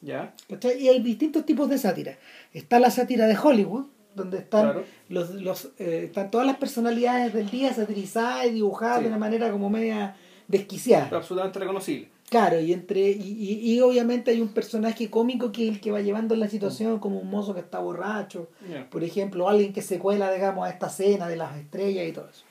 [0.00, 0.34] Ya.
[0.78, 2.18] Y hay distintos tipos de sátira.
[2.52, 4.84] Está la sátira de Hollywood, donde están Claro.
[5.08, 9.02] los, los eh, están todas las personalidades del día satirizadas y dibujadas Sí.
[9.04, 10.16] de una manera como media
[10.48, 11.04] desquiciada.
[11.04, 12.08] Pero absolutamente reconocible.
[12.28, 15.92] Claro, y entre y, y- y obviamente hay un personaje cómico que es el que
[15.92, 18.48] va llevando la situación, como un mozo que está borracho,
[18.90, 22.28] por ejemplo, alguien que se cuela, digamos, a esta cena de las estrellas y todo
[22.28, 22.42] eso.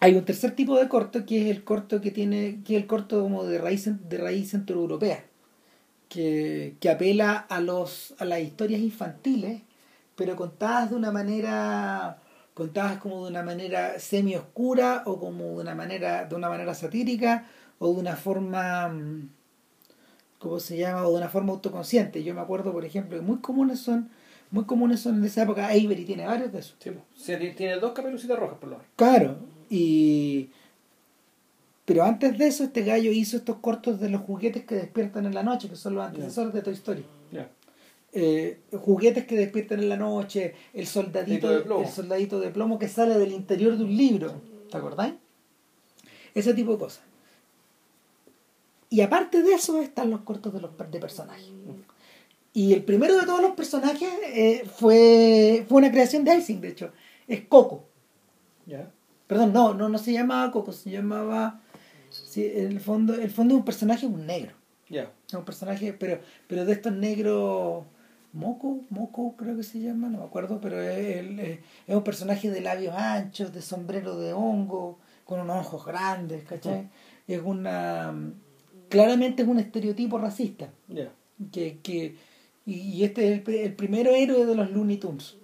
[0.00, 2.86] Hay un tercer tipo de corto que es el corto que tiene, que es el
[2.86, 5.24] corto como de raíz de raíz centroeuropea,
[6.10, 9.62] que, que apela a los a las historias infantiles,
[10.24, 12.18] pero contadas de una manera
[12.54, 16.74] contadas como de una manera semi oscura o como de una manera de una manera
[16.74, 17.48] satírica
[17.80, 19.28] o de una forma mm,
[20.38, 21.08] ¿cómo se llama?
[21.08, 22.22] o de una forma autoconsciente.
[22.22, 24.10] Yo me acuerdo, por ejemplo, que muy comunes son
[24.52, 26.76] muy comunes son en esa época Avery tiene varios de esos.
[27.16, 28.92] Sí, tiene- dos caperucitas rojas, por lo menos.
[28.94, 29.38] Claro,
[29.70, 30.50] y
[31.84, 35.34] pero antes de eso este gallo hizo estos cortos de los juguetes que despiertan en
[35.34, 37.04] la noche, que son los antecesores de Toy Story.
[38.14, 41.82] Eh, juguetes que despiertan en la noche, el soldadito de plomo.
[41.82, 44.34] el soldadito de plomo que sale del interior de un libro,
[44.70, 45.14] ¿te acordáis?
[46.34, 47.02] Ese tipo de cosas.
[48.90, 51.50] Y aparte de eso están los cortos de los de personajes.
[52.52, 56.68] Y el primero de todos los personajes eh, fue, fue una creación de Ising, de
[56.68, 56.92] hecho.
[57.26, 57.84] Es Coco.
[58.66, 58.90] Ya.
[59.26, 61.62] Perdón, no, no, no se llamaba Coco, se llamaba.
[62.10, 64.52] Sí, el fondo, el fondo es un personaje, un negro.
[64.90, 65.10] Ya.
[65.26, 67.84] Es un personaje, pero, pero de estos negros.
[68.32, 72.50] Moco, Moco creo que se llama, no me acuerdo, pero es, el- es- un personaje
[72.50, 76.88] de labios anchos, de sombrero de hongo, con unos ojos grandes, ¿cachai?
[77.28, 78.14] Es una.
[78.88, 80.70] Claramente es un estereotipo racista.
[81.50, 82.16] Que, que,
[82.66, 85.36] y, este es el, el primero héroe de los Looney Tunes.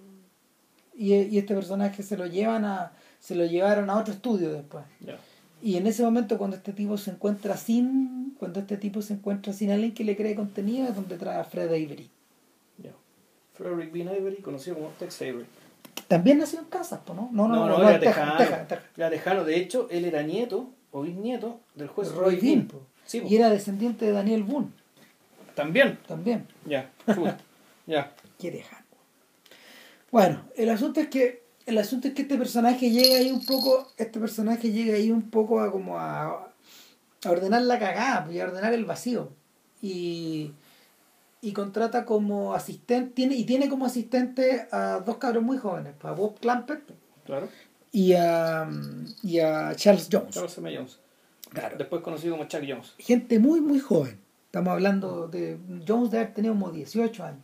[0.95, 2.91] Y, y este personaje se lo llevan a.
[3.19, 4.83] se lo llevaron a otro estudio después.
[5.61, 9.51] Y en ese momento cuando este tipo se encuentra sin, cuando este tipo se encuentra
[9.53, 12.09] sin alguien que le cree contenido, es donde trae a Fred Avery.
[13.59, 15.45] Frederick Bean Avery, conocido como Tex Avery.
[16.07, 17.29] También nació en Kansas, ¿no?
[17.33, 18.33] No, no, no, era tejano.
[18.97, 19.43] Era tejano.
[19.43, 22.69] De hecho, él era nieto o bisnieto del juez Roy, Bean.
[23.05, 24.69] Sí, y era descendiente de Daniel Boone.
[25.55, 25.99] También.
[26.07, 26.47] También.
[26.65, 26.89] Ya,
[27.85, 28.13] ya.
[28.39, 28.85] Qué tejano.
[30.09, 33.91] Bueno, el asunto es que el asunto es que este personaje llega ahí un poco,
[33.97, 36.27] este personaje llega ahí un poco a como a,
[37.25, 39.29] a ordenar la cagada y a ordenar el vacío.
[39.81, 40.53] Y,
[41.41, 46.11] y contrata como asistente, tiene, y tiene como asistente a dos cabros muy jóvenes, pues,
[46.11, 46.81] a Bob Clampett
[47.25, 47.47] claro.
[47.91, 48.69] y, a,
[49.23, 50.35] y a Charles Jones.
[50.35, 50.75] Charles M.
[50.75, 50.99] Jones.
[51.51, 51.77] Claro.
[51.77, 52.93] Después conocido como Chuck Jones.
[52.99, 54.19] Gente muy, muy joven.
[54.45, 55.57] Estamos hablando de.
[55.87, 57.43] Jones de haber tenido como 18 años.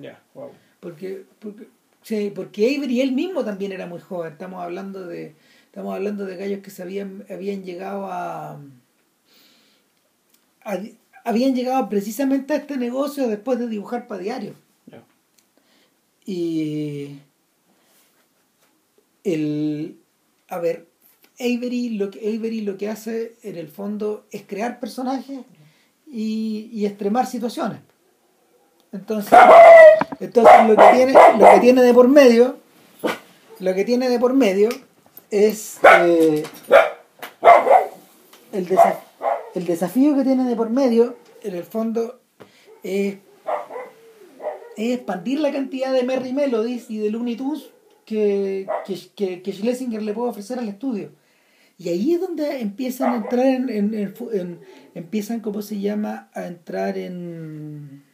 [0.00, 0.50] Ya, wow.
[0.80, 1.68] Porque, porque,
[2.02, 4.32] sí, porque Avery él mismo también era muy joven.
[4.32, 5.34] Estamos hablando de.
[5.66, 8.58] Estamos hablando de gallos que se habían, habían llegado a,
[10.64, 10.78] a
[11.30, 14.54] habían llegado precisamente a este negocio después de dibujar para diario.
[16.26, 17.18] Y
[19.22, 19.96] el
[20.48, 20.86] a ver,
[21.38, 25.38] Avery lo que Avery lo que hace en el fondo es crear personajes
[26.06, 27.78] y, y extremar situaciones.
[28.92, 29.38] Entonces,
[30.18, 32.58] entonces lo que tiene, lo que tiene de por medio,
[33.60, 34.68] lo que tiene de por medio
[35.30, 36.42] es eh,
[38.52, 39.09] el desafío
[39.54, 42.20] el desafío que tiene de por medio, en el fondo,
[42.82, 43.18] es,
[44.76, 47.70] expandir la cantidad de Merry Melodies y de Looney Tunes
[48.04, 48.66] que,
[49.14, 51.12] que, que, Schlesinger le puede ofrecer al estudio.
[51.78, 54.60] Y ahí es donde empiezan a entrar en, en,
[54.94, 56.30] empiezan, ¿cómo se llama?
[56.34, 58.04] A entrar en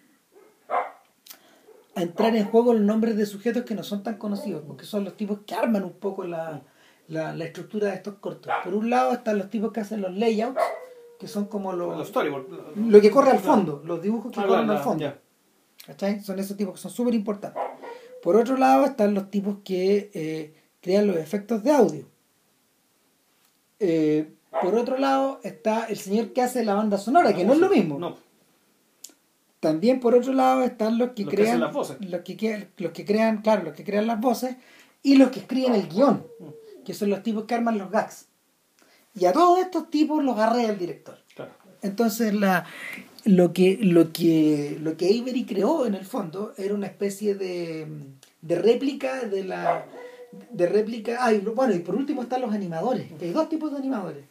[1.96, 5.02] a entrar en juego los nombres de sujetos que no son tan conocidos, porque son
[5.04, 6.62] los tipos que arman un poco la,
[7.08, 8.52] la, la estructura de estos cortos.
[8.62, 10.60] Por un lado están los tipos que hacen los layouts,
[11.18, 12.48] que son como los, los storyboards.
[12.76, 15.12] Lo que corre al fondo, los dibujos que ah, corren al fondo.
[15.86, 16.20] ¿Cachai?
[16.20, 17.62] Son esos tipos que son súper importantes.
[18.22, 22.06] Por otro lado están los tipos que eh, crean los efectos de audio.
[23.78, 27.60] Eh, por otro lado está el señor que hace la banda sonora, que no, es
[27.60, 27.98] lo mismo.
[27.98, 28.16] No.
[29.60, 31.98] También por otro lado están los que crean las voces.
[32.00, 34.56] Los que, los que crean, claro, los que crean las voces
[35.02, 36.26] y los que escriben el guion,
[36.84, 38.28] que son los tipos que arman los gags.
[39.18, 41.18] Y a todos estos tipos los agarré el director.
[41.82, 42.66] Entonces la,
[43.24, 47.86] lo, que, lo, que, lo que Avery creó en el fondo era una especie de,
[48.42, 49.86] de réplica de la...
[50.50, 51.18] De réplica...
[51.20, 53.10] Ah, y, bueno, y por último están los animadores.
[53.20, 54.24] hay dos tipos de animadores.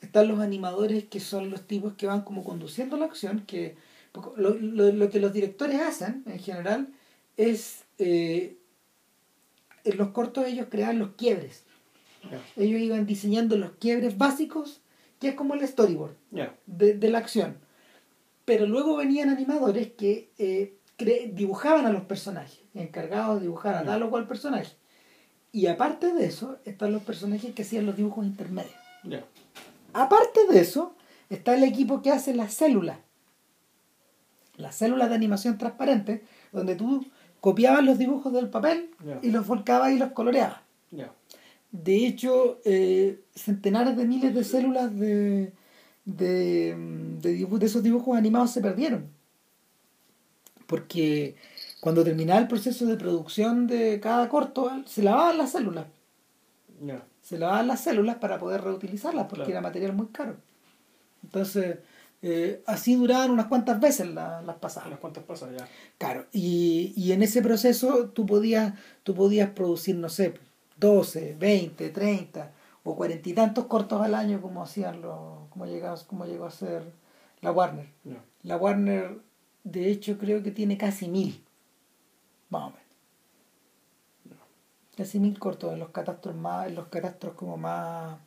[0.00, 3.76] Están los animadores que son los tipos que van como conduciendo la acción, que
[4.36, 6.88] lo, lo, que los directores hacen en general
[7.36, 8.56] es eh,
[9.84, 11.65] en los cortos ellos crean los quiebres
[12.56, 14.80] ellos iban diseñando los quiebres básicos,
[15.20, 16.14] que es como el storyboard
[16.66, 17.56] de, la acción.
[18.44, 20.74] Pero luego venían animadores que eh,
[21.32, 24.74] dibujaban a los personajes, encargados de dibujar a tal o cual personaje.
[25.52, 28.74] Y aparte de eso, están los personajes que hacían los dibujos intermedios.
[29.92, 30.94] Aparte de eso,
[31.30, 32.98] está el equipo que hace las células.
[34.56, 37.06] Las células de animación transparente, donde tú
[37.40, 38.90] copiabas los dibujos del papel
[39.22, 40.60] y los volcabas y los coloreabas.
[41.72, 45.52] De hecho, eh, centenares de miles de células de,
[46.04, 46.74] de,
[47.20, 49.08] de, esos dibujos animados se perdieron.
[50.66, 51.36] Porque
[51.80, 55.86] cuando terminaba el proceso de producción de cada corto, se lavaban las células.
[57.22, 60.36] Se lavaban las células para poder reutilizarlas, porque era material muy caro.
[61.22, 61.78] Entonces,
[62.22, 64.88] eh, así duraban unas cuantas veces las pasadas.
[64.88, 65.68] Unas cuantas pasadas, ya.
[65.98, 70.34] Claro, y, y en ese proceso tú podías, tú podías producir, no sé,
[70.76, 72.52] 12, 20, 30
[72.84, 76.50] o cuarenta y tantos cortos al año como hacían los, como llegó, como llegó a
[76.50, 76.92] ser
[77.40, 77.88] la Warner.
[78.42, 79.18] La Warner,
[79.64, 81.44] de hecho, creo que tiene casi mil.
[82.48, 84.40] Más o menos.
[84.96, 88.18] Casi mil cortos en los catastros más, en los catastros como más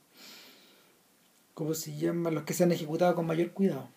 [1.54, 2.36] ¿cómo se llaman?
[2.36, 3.88] los que se han ejecutado con mayor cuidado.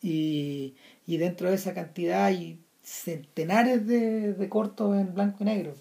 [0.00, 0.74] Y,
[1.06, 5.74] y dentro de esa cantidad hay centenares de, de cortos en blanco y negro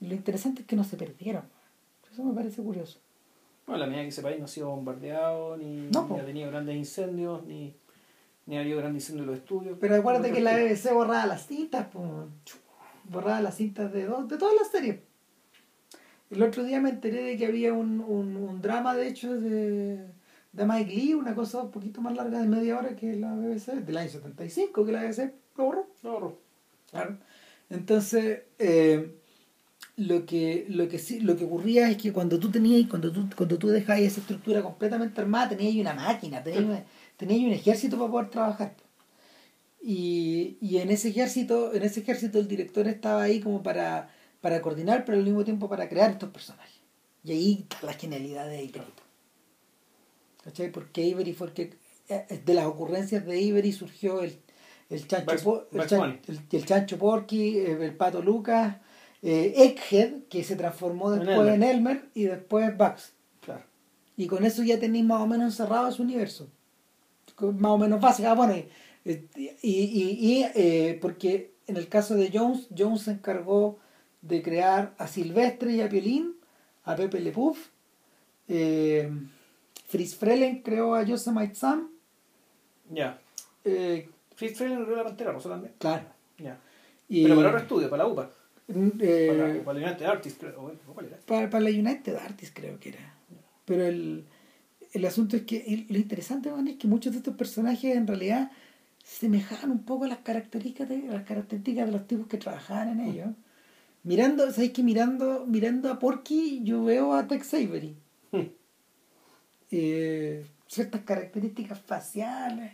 [0.00, 1.44] lo interesante es que no se perdieron.
[2.10, 2.98] Eso me parece curioso.
[3.66, 7.44] Bueno, la medida que ese país no ha sido bombardeado, ni, ha tenido grandes incendios,
[7.44, 7.74] ni,
[8.46, 9.78] ni ha habido grandes incendios en los estudios.
[9.78, 11.86] Pero acuérdate que la BBC borraba las cintas,
[13.04, 15.00] borraba las cintas de, de todas las series.
[16.30, 20.06] El otro día me enteré de que había un, un, un drama, de hecho, de,
[20.52, 23.72] de Mike Lee, una cosa un poquito más larga de media hora que la BBC,
[23.84, 25.86] del año 75, que la BBC lo borró.
[26.02, 26.38] Lo borró.
[26.90, 27.18] Claro.
[27.70, 29.17] Entonces, eh,
[29.98, 33.28] lo que, lo que sí, lo que ocurría es que cuando tú tenías, cuando tú,
[33.36, 36.84] cuando tú dejabas esa estructura completamente armada, tenías una máquina, tenías,
[37.16, 38.74] tenías un ejército para poder trabajar.
[39.82, 44.08] Y, y en ese ejército, en ese ejército el director estaba ahí como para,
[44.40, 46.80] para coordinar, pero al mismo tiempo para crear estos personajes.
[47.24, 48.80] Y ahí está la genialidad de Avery.
[50.44, 50.70] ¿Cachai?
[50.72, 51.74] Porque Avery fue el que,
[52.08, 54.36] eh, de las ocurrencias de Avery surgió el,
[54.90, 58.76] el chancho, Po- el, chan- el- el chancho Porky, el pato Lucas,
[59.22, 61.70] eh, Egghead, que se transformó después en Elmer.
[61.70, 63.12] Elmer, y después Bugs.
[63.40, 63.62] Claro.
[64.16, 66.48] Y con eso ya tenéis más o menos encerrado su universo.
[67.40, 68.28] Más o menos básico.
[68.28, 68.68] Ah, bueno, y,
[69.04, 69.18] y,
[69.62, 73.78] y- y, eh, porque en el caso de Jones, Jones se encargó
[74.22, 76.34] de crear a Silvestre y a Piolín,
[76.84, 77.68] a Pepe Le Puff.
[78.48, 79.10] Eh,
[79.86, 81.88] Fritz Frelen creó a Yosemite Sam.
[82.90, 83.20] Ya.
[83.64, 85.74] eh, Fritz Freyler creó la Pantera Rosa también.
[85.78, 86.04] claro.
[86.38, 86.58] Ya.
[87.08, 88.30] Y, Pero para otro estudio, para la UPA.
[88.68, 89.26] Eh,
[89.64, 90.60] Para, la- la United Artists, creo.
[90.86, 91.16] ¿o ¿Cuál era?
[91.26, 93.14] para, para la United Artists creo que era.
[93.64, 94.24] Pero el,
[94.92, 98.06] el asunto es que el- lo interesante man, es que muchos de estos personajes en
[98.06, 98.50] realidad
[99.02, 103.00] semejaban un poco a las características de, las características de los tipos que trabajaban en
[103.08, 103.28] ellos.
[104.04, 107.96] Mirando, ¿sabes que Mirando, mirando a Porky yo veo a Tex Avery.
[109.70, 112.72] Eh, ciertas características faciales,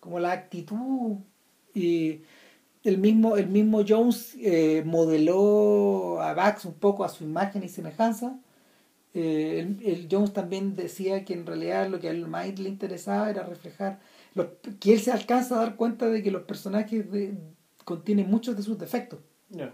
[0.00, 1.16] como la actitud.
[1.74, 2.20] Y
[2.84, 7.68] el mismo, el mismo Jones eh, modeló a Bax un poco a su imagen y
[7.68, 8.38] semejanza.
[9.14, 12.68] Eh, el, el Jones también decía que en realidad lo que a él más le
[12.68, 14.00] interesaba era reflejar,
[14.34, 14.48] los,
[14.80, 17.34] que él se alcanza a dar cuenta de que los personajes de-
[17.84, 19.20] contienen muchos de sus defectos,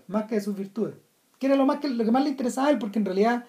[0.06, 0.94] más que de sus virtudes.
[1.38, 3.44] Que era lo, más que, lo que más le interesaba a él, porque en realidad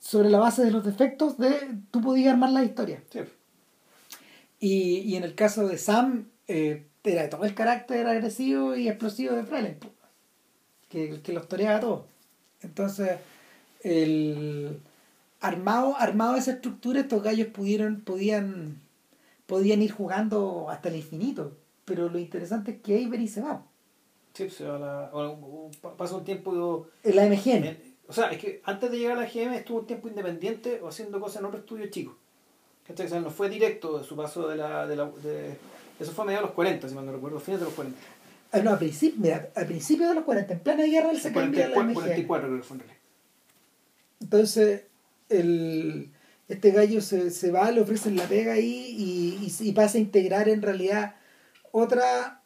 [0.00, 1.50] sobre la base de los defectos de,
[1.90, 3.02] tú podías armar la historia.
[3.10, 3.20] Sí.
[4.60, 9.34] Y, y en el caso de Sam, eh, era todo el carácter agresivo y explosivo
[9.34, 9.78] de Frelen,
[10.88, 12.02] que, que los toreaba a todos.
[12.62, 13.18] Entonces,
[13.82, 14.78] el,
[15.40, 18.80] armado, armado esa estructura, estos gallos pudieron, podían,
[19.46, 21.56] podían ir jugando hasta el infinito.
[21.84, 23.62] Pero lo interesante es que Avery se va.
[24.34, 26.86] Sí, se va la, o- o- pa- pasa un tiempo.
[27.02, 27.66] En la MGM.
[27.68, 30.80] en- o sea, es que antes de llegar a la GM estuvo un tiempo independiente
[30.82, 32.16] o haciendo cosas en otro estudio chico.
[32.92, 34.86] O sea, no fue directo de su paso de la.
[34.86, 35.56] De la de,
[36.00, 37.98] eso fue a mediados de los 40, si mal no recuerdo, fines de los 40.
[38.52, 41.32] Ah, no, a principio, mira, a principios de los 40, en plena guerra, él se
[41.32, 41.94] cambia la 44, MGM.
[41.94, 42.98] 44 creo que fue en realidad.
[44.20, 44.82] Entonces,
[45.28, 46.10] el,
[46.48, 50.00] este gallo se, se va, le ofrecen la pega ahí y, y, y pasa a
[50.00, 51.16] integrar en realidad
[51.72, 52.42] otra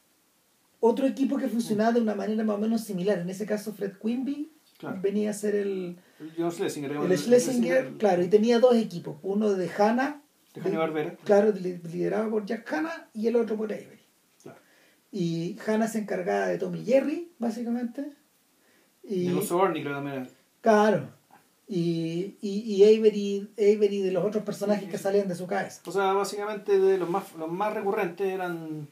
[0.81, 3.19] otro equipo que funcionaba de una manera más o menos similar.
[3.19, 4.99] En ese caso, Fred Quimby Claro.
[5.01, 6.91] venía a ser el, El Schlesinger.
[6.91, 9.15] el Schlesinger, claro, y tenía dos equipos.
[9.21, 10.22] Uno de Hanna,
[10.53, 11.15] De Hanna Barbera.
[11.23, 13.99] claro, li- liderado por Jack Hanna, y el otro por Avery.
[14.41, 14.59] Claro.
[15.11, 18.05] Y Hanna se encargaba de Tommy Jerry, básicamente.
[19.03, 20.29] Y, De los Orny creo también.
[20.61, 21.09] Claro.
[21.67, 25.81] Y, y, y Avery, Avery de los otros personajes que salían de su cabeza.
[25.85, 28.87] O sea, básicamente de los más, los más recurrentes eran.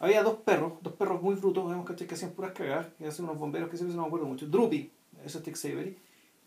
[0.00, 3.38] Había dos perros, dos perros muy brutos, vemos que hacían puras cagadas, que hacen unos
[3.38, 4.46] bomberos que siempre no me acuerdo mucho.
[4.46, 4.90] Droopy,
[5.24, 5.96] eso es Tex Avery.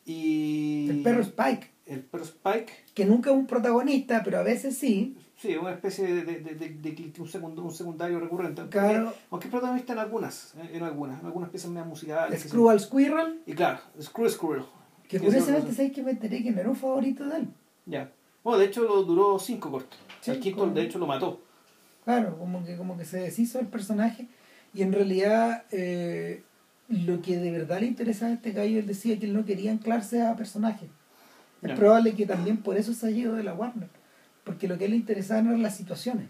[0.05, 0.89] Y.
[0.89, 5.17] El perro Spike, El perro Spike, que nunca es un protagonista, pero a veces sí.
[5.36, 8.62] sí, una especie de, de, de, de- un, segundo, un secundario recurrente.
[8.69, 9.13] Claro.
[9.30, 12.41] Aunque es protagonista en algunas, eh, en algunas, en algunas piezas medio musicales.
[12.43, 14.65] Screw Squirrel, Y claro, Screw Squirrel.
[15.08, 17.47] que curiosamente sabéis que me enteré que no era un favorito de él.
[17.86, 18.10] Ya.
[18.43, 19.99] Bueno, de hecho lo duró cinco cortos.
[20.21, 21.41] Sí, el quinto, como- de hecho, lo mató.
[22.06, 24.27] Claro, como que, como que se deshizo el personaje.
[24.73, 26.43] Y en realidad, eh,
[26.88, 29.71] lo que de verdad le interesaba a este gallo, él decía que él no quería
[29.71, 30.89] anclarse a personajes.
[31.62, 33.89] Es probable que también por eso se haya ido de la Warner.
[34.43, 36.28] Porque lo que le interesaba no eran las situaciones.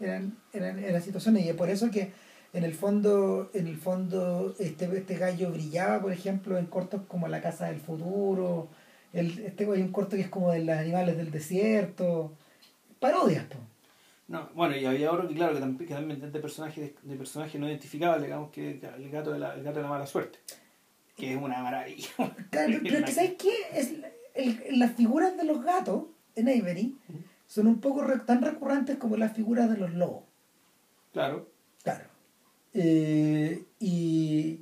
[0.00, 2.12] Eran, eran, eran situaciones y es por eso que
[2.52, 7.28] en el fondo en el fondo este, este gallo brillaba por ejemplo en cortos como
[7.28, 8.68] La Casa del Futuro
[9.14, 12.32] el, este hay un corto que es como de los animales del desierto
[13.00, 13.58] parodias po.
[14.28, 17.58] No, bueno, y había otro que, claro, que también, que también de personajes de personaje
[17.58, 20.40] no identificables, digamos que el gato de la, el gato de la mala suerte.
[21.16, 22.08] Que es una maravilla.
[22.50, 23.54] Claro, pero es que ¿sabes qué?
[23.72, 23.92] Es,
[24.36, 26.96] el- las figuras de los gatos en Avery
[27.46, 30.24] son un poco re- tan recurrentes como las figuras de los lobos
[31.12, 31.48] Claro.
[31.82, 32.04] Claro.
[32.74, 34.60] Eh, y,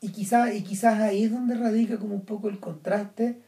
[0.00, 3.40] y, quizás y quizás ahí es donde radica como un poco el contraste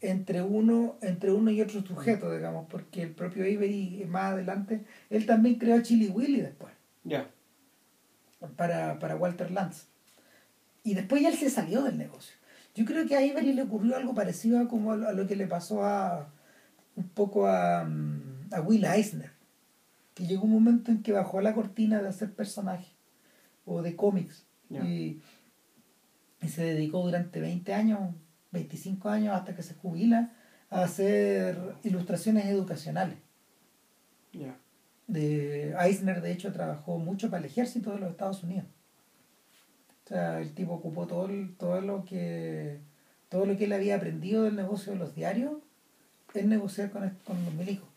[0.00, 5.26] entre uno, entre uno y otro sujeto, digamos, porque el propio Avery más adelante, él
[5.26, 6.72] también creó a Chili Willy después,
[7.04, 7.28] Ya.
[8.56, 9.86] para, para Walter Lantz.
[10.84, 12.34] Y después ya él se salió del negocio.
[12.74, 15.46] Yo creo que a Avery le ocurrió algo parecido a, como a lo, que le
[15.46, 16.32] pasó a
[16.96, 19.30] un poco a, mm, a Will Eisner,
[20.14, 22.92] que llegó un momento en que bajó la cortina de hacer personajes
[23.64, 25.20] o de cómics y,
[26.40, 28.14] y se dedicó durante 20 años,
[28.52, 30.32] 25 años hasta que se jubila
[30.70, 33.18] a hacer ilustraciones educacionales.
[35.06, 38.66] De Eisner, de hecho, trabajó mucho para el ejército de los Estados Unidos.
[40.04, 41.28] O sea, el tipo ocupó todo,
[41.58, 42.78] todo lo que
[43.28, 45.54] todo lo que él había aprendido del negocio de los diarios
[46.34, 47.88] es negociar con, los milicos.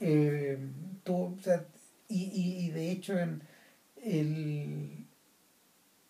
[0.00, 0.58] Eh,
[2.08, 3.42] y, de hecho en
[4.02, 5.06] el,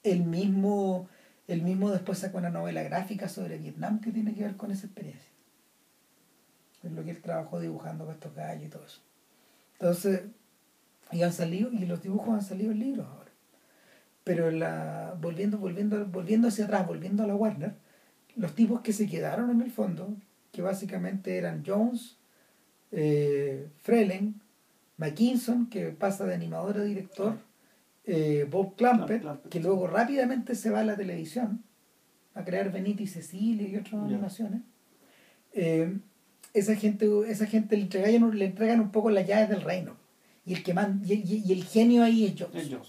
[0.03, 1.09] el mismo
[1.49, 4.87] el mismo después sacó una novela gráfica sobre Vietnam que tiene que ver con esa
[4.87, 5.29] experiencia.
[6.83, 9.01] Es lo que él trabajó dibujando con estos gallos y todo eso.
[9.75, 10.23] Entonces,
[11.11, 13.07] y han salido, y los dibujos han salido en libros.
[14.25, 17.75] Pero la, volviendo, volviendo, volviendo hacia atrás, volviendo a la Warner,
[18.37, 20.15] los tipos que se quedaron en el fondo,
[20.53, 22.19] que básicamente eran Jones,
[22.93, 24.41] eh, Frelen,
[24.99, 27.39] McKinson, que pasa de animador a director,
[28.05, 31.63] eh, Bob Clampett, que luego rápidamente se va a la televisión
[32.35, 34.63] a crear Benito y Cecilia y otras animaciones.
[35.53, 35.99] Eh,
[36.55, 39.97] esa gente, esa gente le, entregan, le entregan un poco las llaves del reino.
[40.45, 42.69] Y el que man, y, el genio ahí es Jones.
[42.69, 42.83] Claro.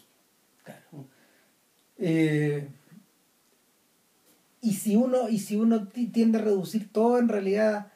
[1.97, 2.67] Eh,
[4.61, 7.91] y si uno, y si uno tiende a reducir todo, en realidad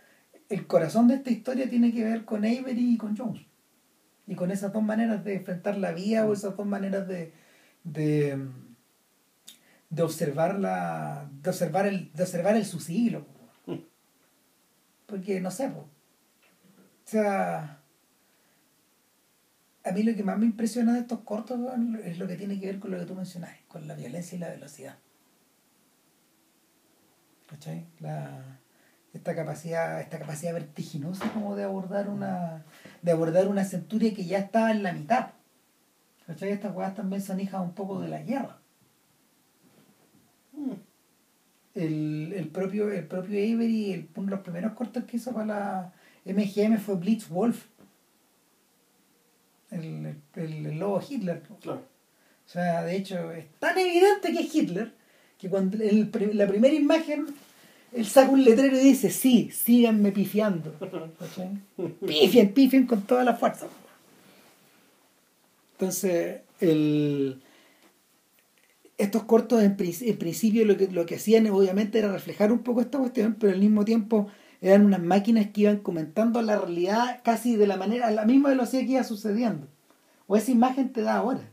[0.50, 3.42] el corazón de esta historia tiene que ver con Avery y con Jones.
[4.28, 7.32] Y con esas dos maneras de enfrentar la vida o esas dos maneras de,
[7.84, 8.38] de,
[9.90, 13.26] de observar la de observar el de observar el su siglo.
[15.06, 15.86] Porque no sé o
[17.06, 17.77] sea
[19.88, 21.60] a mí lo que más me impresiona de estos cortos
[22.04, 24.40] es lo que tiene que ver con lo que tú mencionas con la violencia y
[24.40, 24.98] la velocidad
[27.48, 27.86] ¿cachai?
[28.00, 28.60] la
[29.18, 32.64] esta capacidad, esta capacidad vertiginosa como de abordar una,
[33.02, 35.32] de abordar una centuria que ya estaba en la mitad.
[36.26, 36.52] ¿Cachai?
[36.52, 38.60] Estas weas también son hijas un poco de la guerra.
[40.54, 40.72] Mm.
[41.74, 45.94] El, propio, el propio Avery, el, uno de los primeros cortos que hizo para la
[46.26, 47.68] MGM fue Blitz Wolf.
[49.78, 51.44] El, el, lobo Hitler.
[51.62, 51.84] Claro.
[52.46, 54.94] O sea, de hecho, es tan evidente que es Hitler
[55.38, 57.28] que cuando la primera imagen
[57.94, 60.74] él saca un letrero y dice, sí, síganme pifiando.
[62.06, 63.68] Pifien, pifien con toda la fuerza.
[65.74, 67.42] Entonces, el,
[68.98, 72.98] estos cortos en, principio lo que, lo que hacían obviamente era reflejar un poco esta
[72.98, 74.28] cuestión, pero al mismo tiempo
[74.62, 78.82] eran unas máquinas que iban comentando la realidad casi de la manera, la misma velocidad
[78.82, 79.68] que iba sucediendo.
[80.28, 81.52] O esa imagen te da ahora.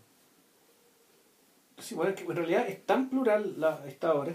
[1.79, 4.33] Sí, bueno, que en realidad es tan plural la, esta hora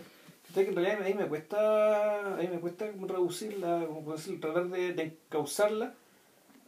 [0.54, 5.04] que en realidad ahí me cuesta, ahí me cuesta reducirla, como decir, tratar de, de
[5.04, 5.94] encauzarla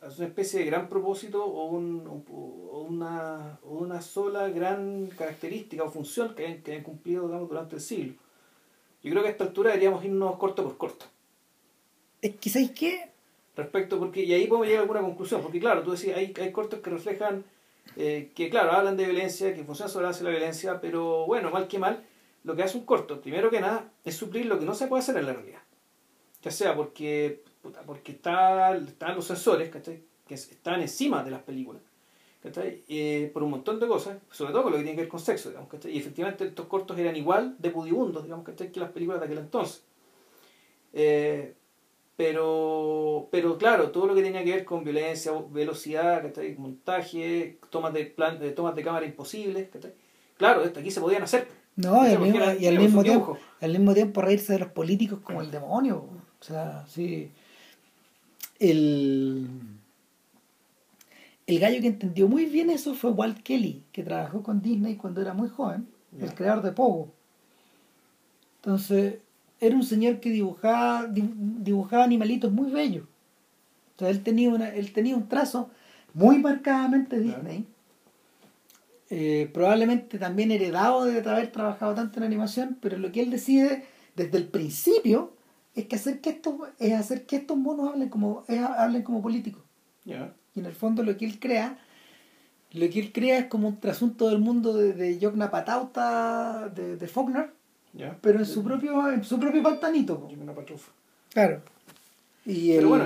[0.01, 6.35] a una especie de gran propósito o, un, o una, sola gran característica o función
[6.35, 8.13] que hayan, que cumplido digamos, durante el siglo.
[9.03, 11.05] Yo creo que a esta altura deberíamos irnos corto por corto.
[12.21, 13.09] Es que, ¿sabes qué?
[13.55, 16.51] Respecto, porque, y ahí podemos llegar a alguna conclusión, porque claro, tú decías, hay, hay
[16.51, 17.43] cortos que reflejan,
[17.97, 21.79] eh, que claro, hablan de violencia, que funcionan sobre la violencia, pero bueno, mal que
[21.79, 22.03] mal,
[22.43, 25.01] lo que hace un corto, primero que nada, es suplir lo que no se puede
[25.01, 25.61] hacer en la realidad.
[26.41, 27.43] Ya sea porque,
[27.85, 31.81] porque está, están los sensores, que están encima de las películas,
[32.43, 35.19] eh, por un montón de cosas, sobre todo con lo que tiene que ver con
[35.19, 39.25] sexo, digamos, y efectivamente estos cortos eran igual de pudibundos digamos, que las películas de
[39.25, 39.83] aquel entonces.
[40.93, 41.53] Eh,
[42.15, 46.23] pero, pero claro, todo lo que tenía que ver con violencia, velocidad,
[46.57, 49.69] montaje, tomas de, plan, de tomas de cámara imposibles,
[50.37, 54.59] claro, aquí se podían hacer no, y, al mismo, tiempo, al mismo tiempo reírse de
[54.59, 56.05] los políticos como el demonio.
[56.39, 57.31] O sea, sí.
[58.59, 59.47] El,
[61.47, 65.21] el gallo que entendió muy bien eso fue Walt Kelly, que trabajó con Disney cuando
[65.21, 65.87] era muy joven,
[66.19, 67.13] el creador de Pogo.
[68.57, 69.15] Entonces,
[69.61, 73.05] era un señor que dibujaba, dibujaba animalitos muy bellos.
[73.91, 75.69] Entonces, él tenía, una, él tenía un trazo
[76.13, 77.67] muy marcadamente Disney.
[79.11, 83.85] Eh, probablemente también heredado de haber trabajado tanto en animación, pero lo que él decide
[84.15, 85.33] desde el principio
[85.75, 88.43] es que hacer que estos, es hacer que estos monos hablen como,
[88.77, 89.61] hablen como políticos.
[90.05, 91.77] Y en el fondo lo que él crea,
[92.71, 96.97] lo que él crea es como un trasunto del mundo de, de Yogna Patauta, de,
[96.97, 97.53] de Faulkner,
[98.21, 100.27] pero en su propio, en su propio pantanito.
[101.33, 101.61] Claro.
[102.43, 103.05] Pero bueno,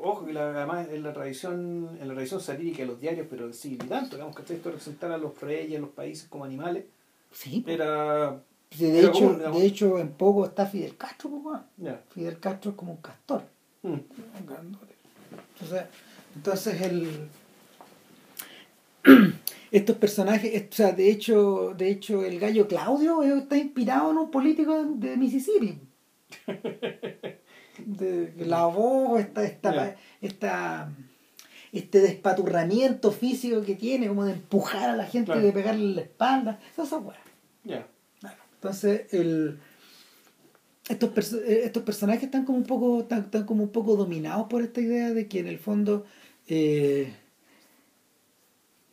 [0.00, 3.74] ojo que además en la tradición, en la tradición satírica de los diarios, pero sí
[3.74, 6.84] y tanto, digamos que esto representar a los reyes, a los países como animales,
[7.32, 7.64] sí.
[7.66, 8.42] era...
[8.76, 11.30] de, hecho, de hecho, en poco está Fidel Castro,
[12.10, 13.42] Fidel Castro es como un castor.
[13.82, 13.94] Mm.
[15.54, 15.84] Entonces,
[16.36, 17.28] entonces el
[19.76, 24.30] estos personajes, o sea, de hecho, de hecho el gallo Claudio está inspirado en un
[24.30, 25.78] político de Mississippi.
[27.84, 29.44] de la voz, esta,
[30.20, 30.92] esta,
[31.72, 35.40] este despaturramiento físico que tiene, como de empujar a la gente, Claro.
[35.46, 36.90] de pegarle la espalda, esas.
[37.64, 37.86] Ya.
[38.20, 38.36] Claro.
[38.54, 39.58] Entonces, el,
[40.88, 44.46] estos, perso- eh, estos personajes están como un poco están, están como un poco dominados
[44.48, 46.04] por esta idea de que en el fondo
[46.46, 47.12] eh,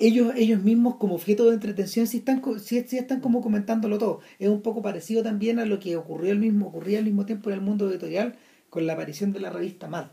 [0.02, 4.20] ellos, ellos mismos como objeto de entretención sí están, sí, sí están como comentándolo todo.
[4.40, 7.50] Es un poco parecido también a lo que ocurrió al mismo, ocurría al mismo tiempo
[7.50, 8.36] en el mundo editorial
[8.70, 10.06] con la aparición de la revista Mad.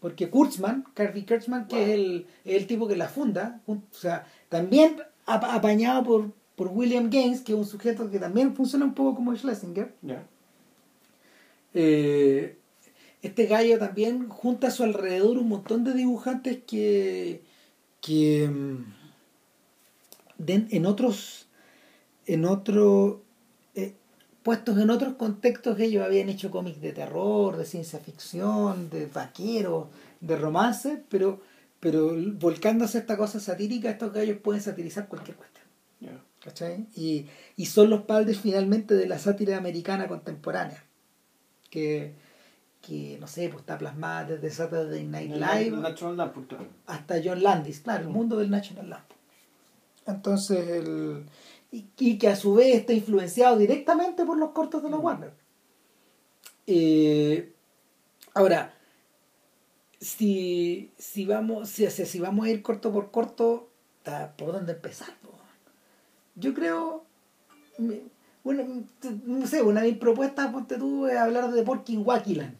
[0.00, 3.94] Porque Kurtzman, Harvey Kurtzman, que es, el, es el tipo que la funda, un- o
[3.96, 8.84] sea, también ap- apañado por, por William Gaines, que es un sujeto que también funciona
[8.84, 9.92] un poco como Schlesinger,
[11.74, 12.56] eh,
[13.22, 17.42] este gallo también junta a su alrededor un montón de dibujantes que,
[18.00, 18.84] que mm,
[20.46, 21.48] en otros
[22.26, 23.22] en otro
[23.74, 23.94] eh,
[24.42, 29.88] puestos en otros contextos ellos habían hecho cómics de terror de ciencia ficción de vaqueros
[30.20, 31.40] de romance pero
[31.80, 35.58] pero volcándose a esta cosa satírica estos gallos pueden satirizar cualquier cuestión.
[36.42, 36.86] ¿cachai?
[36.96, 37.26] Y,
[37.56, 40.84] y son los padres finalmente de la sátira americana contemporánea,
[41.70, 42.14] que,
[42.80, 45.70] que no sé, pues está plasmada desde Saturday Night Live
[46.16, 46.66] Lampoon, claro.
[46.86, 49.10] hasta John Landis, claro, el mundo del National Lamp.
[50.06, 51.26] Entonces, el,
[51.70, 55.32] y, y que a su vez está influenciado directamente por los cortos de la Warner.
[56.66, 57.52] Eh,
[58.34, 58.74] ahora,
[60.00, 63.70] si, si vamos si, si, vamos a ir corto por corto,
[64.36, 65.08] ¿por dónde empezar?
[65.22, 65.30] po?
[66.36, 67.04] Yo creo,
[68.44, 68.84] bueno,
[69.24, 72.54] no sé, una de mis propuestas, ponte tú, es hablar de Porky Wakiland.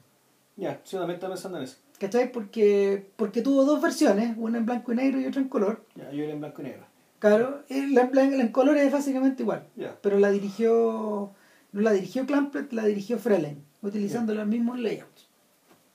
[0.59, 1.77] Ya, sí, también estaba pensando en eso.
[1.99, 2.31] ¿Cachai?
[2.31, 5.85] Porque, porque tuvo dos versiones, una en blanco y negro y otra en color.
[5.95, 6.85] Ya, yo era en blanco y negro.
[7.19, 9.97] Claro, la, en blan- la en color es básicamente igual, Ya.
[10.03, 11.31] pero la dirigió,
[11.73, 15.27] no la dirigió Clampett, la dirigió Frelen, utilizando los mismos layouts.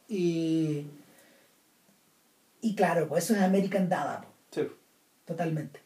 [0.10, 0.86] Y,
[2.62, 4.68] y claro, pues eso es American Dada, po, Sí.
[5.26, 5.80] totalmente.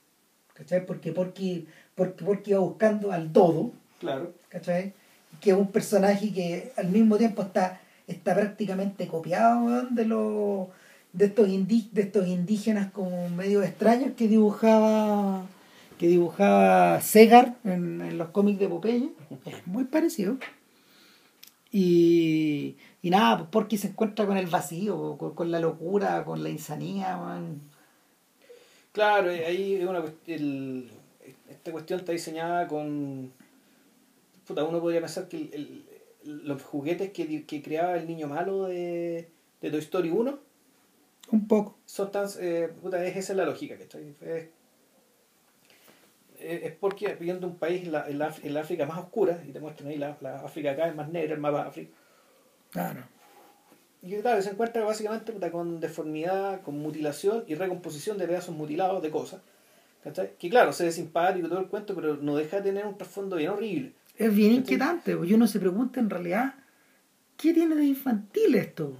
[0.53, 0.85] ¿Cachai?
[0.85, 4.33] Porque Porky, porque Porky iba buscando al todo, Claro.
[4.49, 4.93] ¿cachai?
[5.39, 10.67] Que es un personaje que al mismo tiempo está, está prácticamente copiado de los
[11.13, 15.45] de estos indi- de estos indígenas como medio extraños que dibujaba
[15.97, 19.09] que dibujaba Segar en, en los cómics de Popeye.
[19.45, 20.37] Es muy parecido.
[21.71, 26.43] Y, y nada, pues Porky se encuentra con el vacío, con, con la locura, con
[26.43, 27.61] la insanía, weón.
[28.91, 30.89] Claro, eh, ahí es una el-
[31.49, 33.31] esta cuestión está diseñada con
[34.47, 35.83] puta, uno podría pensar que el-
[36.27, 39.29] los juguetes que, que creaba el niño malo de,
[39.61, 40.39] de Toy Story 1
[41.31, 41.77] Un poco.
[41.85, 44.13] son tan eh, puta, es esa la lógica ¿cachai?
[44.21, 44.49] es,
[46.39, 49.59] es es porque viviendo un país en la, Af- la África más oscura y te
[49.59, 51.91] muestran ahí la, la África acá es más negra el mapa de África
[52.69, 53.03] Claro.
[54.01, 59.01] y claro, se encuentra básicamente puta, con deformidad, con mutilación y recomposición de pedazos mutilados
[59.01, 59.41] de cosas.
[60.03, 60.33] ¿cachai?
[60.37, 62.97] Que claro, se ve simpático y todo el cuento, pero no deja de tener un
[62.97, 63.93] trasfondo bien horrible.
[64.17, 66.55] Es bien inquietante, porque uno se pregunta en realidad,
[67.37, 68.97] ¿qué tiene de infantil esto?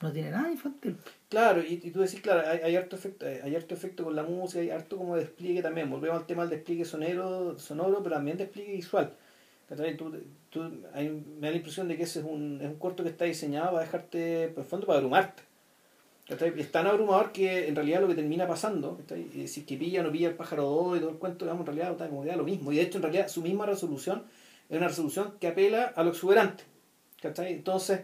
[0.00, 0.96] No tiene nada de infantil.
[1.28, 4.14] Claro, y, y tú decís, claro, hay, hay harto efecto, hay, hay harto efecto con
[4.16, 5.90] la música, hay harto como despliegue también.
[5.90, 9.12] Volvemos al tema del despliegue sonero, sonoro, pero también despliegue visual.
[9.98, 10.12] Tú,
[10.48, 10.62] tú,
[10.94, 13.26] hay- me da la impresión de que ese es un, es un corto que está
[13.26, 15.42] diseñado para dejarte, por el fondo, para abrumarte.
[16.28, 18.98] es tan abrumador que en realidad lo que termina pasando.
[19.34, 21.44] Y si es que pilla o no pilla el pájaro 2 y todo el cuento,
[21.44, 22.72] digamos, en realidad puta, como da lo mismo.
[22.72, 24.22] Y de hecho, en realidad, su misma resolución
[24.68, 26.64] es una resolución que apela a lo exuberante.
[27.20, 27.52] ¿cachai?
[27.52, 28.00] Entonces,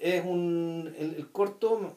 [0.00, 0.92] es un.
[0.98, 1.94] El, corto,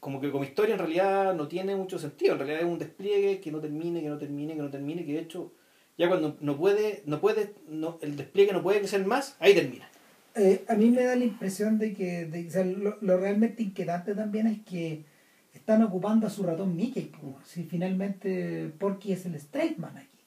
[0.00, 2.32] como que como historia, en realidad no tiene mucho sentido.
[2.32, 5.12] En realidad es un despliegue que no termine, que no termine, que no termine, que
[5.12, 5.52] de hecho,
[5.96, 9.88] ya cuando no puede, no puede, no, el despliegue no puede crecer más, ahí termina.
[10.34, 14.46] Eh, a mí me da la impresión de que de- lo, lo realmente inquietante también
[14.46, 15.04] es que
[15.52, 17.06] están ocupando a su ratón Mickey.
[17.06, 17.38] po.
[17.44, 20.17] Si finalmente Porky es el straight man aquí,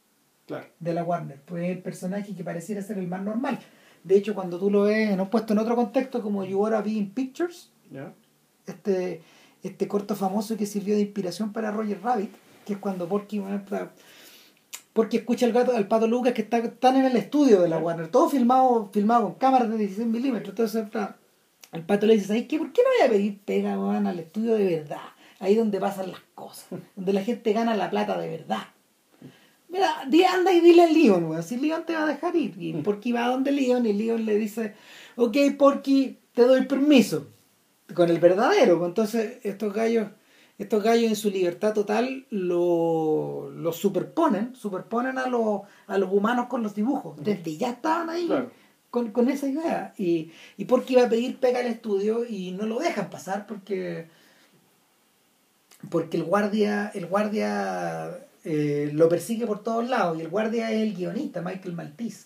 [0.51, 0.65] Claro.
[0.79, 3.59] de la Warner, pues es el personaje que pareciera ser el más normal.
[4.03, 6.91] De hecho, cuando tú lo ves en, puesto en otro contexto, como You Wanna Be
[6.91, 7.69] in Pictures,
[8.65, 9.21] este,
[9.63, 12.31] este corto famoso que sirvió de inspiración para Roger Rabbit,
[12.65, 13.41] que es cuando Porky,
[14.93, 17.77] Porky escucha al gato, al pato Lucas que está, están en el estudio de la
[17.77, 20.49] Warner, todo filmado, filmado con cámaras de 16 milímetros.
[20.49, 20.85] Entonces
[21.71, 22.57] el pato le dice, ¿sabes qué?
[22.57, 25.01] ¿Por qué no voy a pedir pega al estudio de verdad?
[25.39, 28.63] Ahí donde pasan las cosas, donde la gente gana la plata de verdad.
[29.71, 32.55] Mira, di, anda y dile a Leon, weón, si Leon te va a dejar ir.
[32.61, 34.73] Y Porky va a donde Leon y Leon le dice,
[35.15, 37.27] ok, Porky, te doy permiso
[37.93, 38.77] con el verdadero.
[38.79, 40.09] pues Entonces, estos gallos,
[40.57, 46.47] estos gallos en su libertad total lo, lo superponen, superponen a los, a los humanos
[46.47, 47.15] con los dibujos.
[47.23, 48.51] Desde ya estaban ahí Claro.
[48.89, 49.93] con, con esa idea.
[49.97, 54.07] Y, y porque iba a pedir pega al estudio y no lo dejan pasar porque
[55.89, 60.81] porque el guardia, el guardia eh, lo persigue por todos lados y el guardia es
[60.81, 62.25] el guionista, Michael Maltese,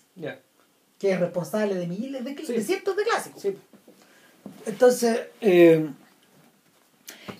[0.98, 2.52] que es responsable de miles de, Sí.
[2.54, 3.42] de cientos de clásicos.
[3.42, 3.56] Sí.
[4.66, 5.90] Entonces, eh,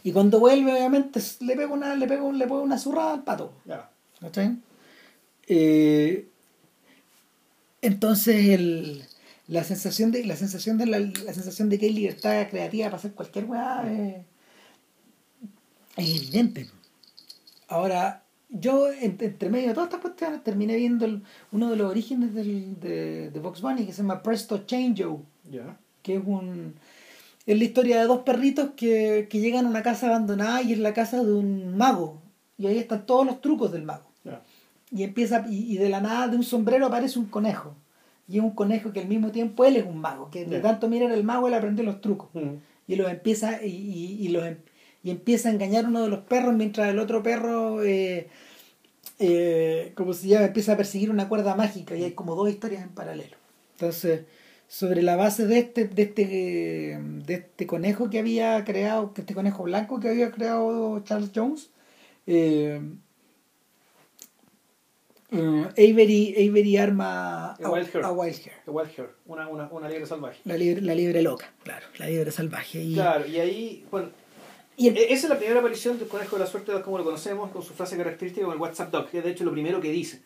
[0.03, 3.25] y cuando vuelve, obviamente, le pega una, le pega, un- le pega una zurrada al
[3.25, 3.53] pato.
[3.65, 3.91] Ya.
[4.21, 4.57] ¿Cachai?
[5.49, 6.29] Eh,
[7.83, 9.05] entonces el,
[9.47, 12.97] la sensación de la sensación de la, la sensación de que hay libertad creativa para
[12.97, 14.25] hacer cualquier weá es,
[15.97, 16.69] es evidente.
[17.69, 21.23] Ahora, yo en- entre medio de todas estas cuestiones terminé viendo el-
[21.53, 25.05] uno de los orígenes del, de, de Box Bunny que se llama Presto Change
[25.51, 25.77] Ya.
[26.03, 26.75] que es un
[27.47, 30.79] es la historia de dos perritos que, que llegan a una casa abandonada y es
[30.81, 32.21] la casa de un mago.
[32.59, 34.03] Y ahí están todos los trucos del mago.
[34.91, 37.77] Y empieza y, y de la nada de un sombrero aparece un conejo.
[38.29, 40.89] Y es un conejo que al mismo tiempo él es un mago que de tanto
[40.89, 42.31] mirar al mago él aprendió los trucos.
[42.35, 42.57] Mm.
[42.89, 44.59] y los empieza y, y, y los em-
[45.07, 48.27] y empieza a engañar a uno de los perros mientras el otro perro eh,
[49.21, 52.83] eh, como se llama empieza a perseguir una cuerda mágica y hay como dos historias
[52.83, 53.37] en paralelo
[53.75, 54.23] entonces
[54.67, 59.63] sobre la base de este de este de este conejo que había creado este conejo
[59.63, 61.71] blanco que había creado Charles Jones
[62.27, 62.81] eh,
[65.31, 68.05] eh, Avery, Avery arma A Wild Hair.
[68.05, 68.57] a Wild Hair.
[68.65, 70.41] The Wild Hair, una, una, una liebre salvaje.
[70.45, 72.81] La liebre, la liebre loca, claro, la liebre salvaje.
[72.81, 74.11] Y, Claro, y ahí, bueno,
[74.77, 77.05] y el- e- esa es la primera aparición del conejo de la suerte, como lo
[77.05, 79.81] conocemos, con su frase característica con el WhatsApp Doc, que es de hecho lo primero
[79.81, 80.23] que dice.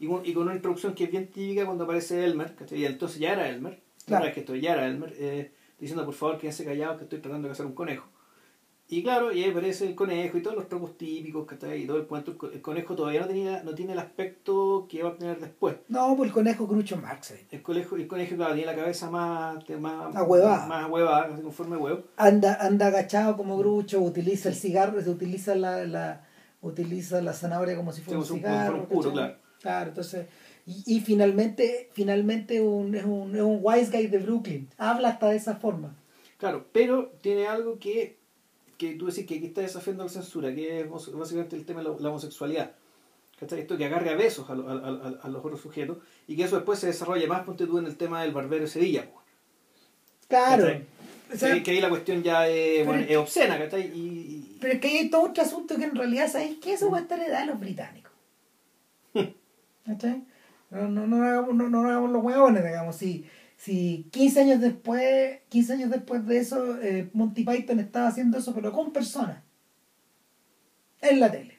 [0.00, 3.18] Y con, y con una introducción que es bien típica cuando aparece Elmer, y entonces
[3.18, 4.32] ya era Elmer, Claro.
[4.32, 7.52] que esto ya era Elmer, eh, diciendo por favor quédense callados que estoy tratando de
[7.52, 8.06] cazar un conejo.
[8.90, 11.82] Y claro, y ahí aparece el conejo y todos los tropos típicos, ¿cachai?
[11.82, 12.30] Y todo el cuento.
[12.30, 15.38] El co- El conejo todavía no, tenía, no tiene el aspecto que va a tener
[15.38, 15.76] después.
[15.88, 17.32] No, pues el conejo Groucho Marx.
[17.32, 17.46] eh.
[17.50, 20.66] El conejo, el conejo claro, tiene la cabeza más, más, Ahuevada.
[20.66, 22.02] más ahuevada, con forma de huevo.
[22.16, 26.26] Anda, anda agachado como Groucho, utiliza el cigarro, se utiliza la, la,
[26.62, 28.88] utiliza la zanahoria como si fuera Sí, un cigarro.
[28.88, 29.36] puro, claro.
[29.60, 30.26] Claro, entonces.
[30.66, 34.68] Y, y finalmente, finalmente un, es, un, es un wise guy de Brooklyn.
[34.78, 35.94] Habla hasta de esa forma.
[36.38, 38.17] Claro, pero tiene algo que,
[38.78, 41.88] que tú decís que aquí está desafiando la censura, que es básicamente el tema de
[42.00, 42.72] la, homosexualidad.
[43.38, 43.60] ¿Cachai?
[43.60, 46.44] Esto que agarre a besos a, lo- a- a- a los otros sujetos y que
[46.44, 49.04] eso después se desarrolle más, ponte tú en el tema del barbero de Sevilla.
[49.10, 49.22] po.
[50.28, 50.62] Claro.
[50.64, 50.86] ¿Cachai?
[51.32, 53.82] O sea, que, que ahí la cuestión ya es, bueno, es obscena, ¿cachai?
[53.94, 56.72] Y, y- Pero es que hay todo otro asunto que en realidad, ¿sabéis qué?
[56.72, 58.12] Eso va a estar heredado a los británicos.
[59.86, 60.22] ¿Cachai?
[60.70, 62.96] No, no, no, hagamos, no, no hagamos los huevones, digamos.
[62.96, 63.24] Si,
[63.58, 68.54] si 15 años después, 15 años después de eso, eh, Monty Python estaba haciendo eso,
[68.54, 69.42] pero con personas.
[71.00, 71.58] En la tele.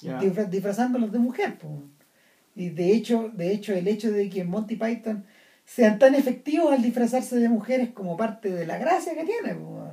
[0.00, 0.20] Ya.
[0.20, 1.58] Disfra- disfrazándolos de mujer.
[1.58, 1.82] po.
[2.54, 5.24] Y de hecho, de hecho, el hecho de que Monty Python
[5.64, 9.54] sean tan efectivos al disfrazarse de mujeres como parte de la gracia que tiene.
[9.54, 9.92] po.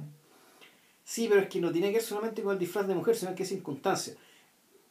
[1.04, 3.32] Sí, pero es que no tiene que ver solamente con el disfraz de mujer, sino
[3.32, 4.14] en qué circunstancia.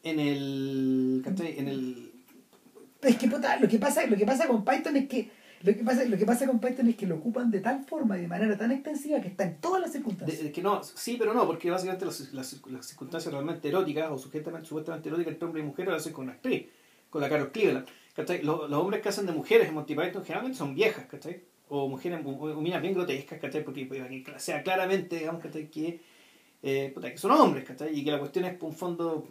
[0.03, 1.22] En el.
[1.57, 2.12] En el.
[3.03, 5.30] Es que puta, lo que pasa, lo que pasa con Python es que
[5.64, 8.18] lo que pasa, lo que pasa con Python es que lo ocupan de tal forma
[8.18, 10.42] y de manera tan extensiva que está en todas las circunstancias.
[10.42, 14.18] de que no, sí, pero no, porque básicamente las, las, las circunstancias realmente eróticas o
[14.18, 16.66] supuestamente, supuestamente eróticas entre hombre y mujer lo hacen con una actriz,
[17.08, 17.86] con la Carol Cleveland.
[18.42, 21.42] Los, los hombres que hacen de mujeres en Monty Python generalmente son viejas, ¿cachai?
[21.70, 23.64] O mujeres, o, o minas bien grotescas, ¿cachai?
[23.64, 24.02] Porque pues,
[24.42, 25.70] sea claramente, digamos, ¿cachai?
[25.70, 25.98] Que,
[26.62, 27.98] eh, que son hombres, ¿cachai?
[27.98, 29.26] Y que la cuestión es, por un fondo,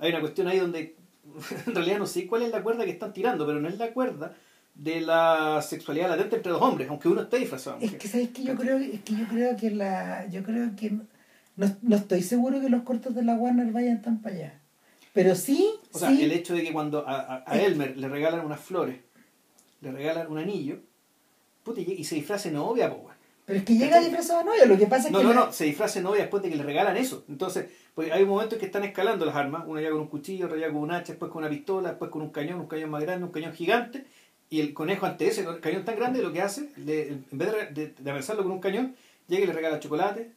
[0.00, 0.96] hay una cuestión ahí donde
[1.66, 3.92] en realidad no sé cuál es la cuerda que están tirando, pero no es la
[3.92, 4.36] cuerda
[4.76, 7.78] de la sexualidad latente entre los hombres, aunque uno esté disfrazado.
[7.80, 10.90] Es que sabes que yo creo, es que yo creo que la, yo creo que
[11.56, 14.60] no, no estoy seguro que los cortos de la Warner vayan tan para allá.
[15.14, 17.58] Pero sí, O sea, sí, el hecho de que cuando a, a- a.
[17.58, 18.98] Elmer le regalan unas flores,
[19.80, 20.78] le regalan un anillo,
[21.64, 23.14] puta, y, se disfrace novia, weón.
[23.46, 25.46] pero es que llega disfrazado de novia, lo que pasa es No, que no, la-
[25.46, 27.24] no, se disfrace novia después de que le regalan eso.
[27.30, 27.64] Entonces,
[27.94, 30.58] pues hay momentos en que están escalando las armas, una ya con un cuchillo, otra
[30.58, 33.00] ya con un hacha, después con una pistola, después con un cañón, un cañón más
[33.00, 34.04] grande, un cañón gigante,
[34.50, 37.88] y el conejo ante ese cañón tan grande lo que hace, le- en vez de,
[37.94, 38.94] de, con un cañón,
[39.28, 40.32] llega y le regala chocolate,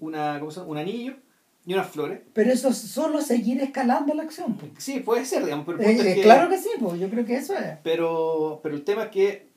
[0.00, 0.70] una, ¿cómo se llama?
[0.72, 1.14] un anillo
[1.66, 2.20] y unas flores.
[2.32, 4.56] pero eso es solo seguir escalando la acción.
[4.56, 4.72] pues.
[4.78, 7.08] Sí, puede ser, digamos, pero el Eh, es eh, que- claro que sí, pues yo
[7.10, 7.76] creo que eso es.
[7.82, 9.48] Pero, pero el tema es que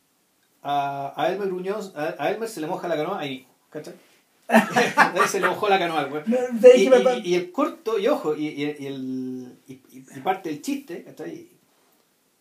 [0.61, 3.93] a, a Elmer Gruñoz, a, a Elmer se le moja la canoa ahí, ¿cachai?
[5.29, 6.23] Se le mojó la canoa, güey.
[6.27, 6.37] No,
[7.23, 9.57] Y, el corto, y ojo, y, y- el,
[10.23, 11.47] parte del chiste, ¿cachai?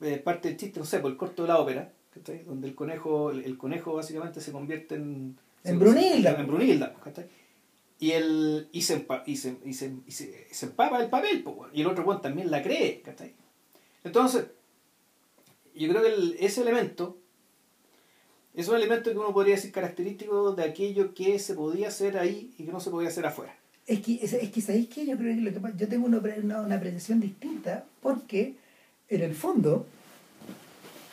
[0.03, 2.43] Eh, parte del chiste, no sé, por el corto de la ópera, ¿cachai?
[2.45, 5.37] Donde el conejo, el, el conejo básicamente se convierte en...
[5.63, 6.41] En Brunilda.
[6.41, 7.27] En Brunilda, ¿cachai?
[7.99, 11.43] Y, el, y, se, empa- y, se, y, se, y se, se empapa el papel,
[11.43, 13.35] po, y el otro güey también la cree, ¿cachai?
[14.03, 14.47] Entonces,
[15.75, 17.19] yo creo que el- ese elemento
[18.55, 22.55] es un elemento que uno podría decir característico de aquello que se podía hacer ahí
[22.57, 23.55] y que no se podía hacer afuera.
[23.87, 25.05] Es que, es, es que ¿sabéis qué?
[25.05, 28.55] Yo creo que, lo que yo tengo una, una, una apreciación distinta porque
[29.11, 29.87] en el fondo,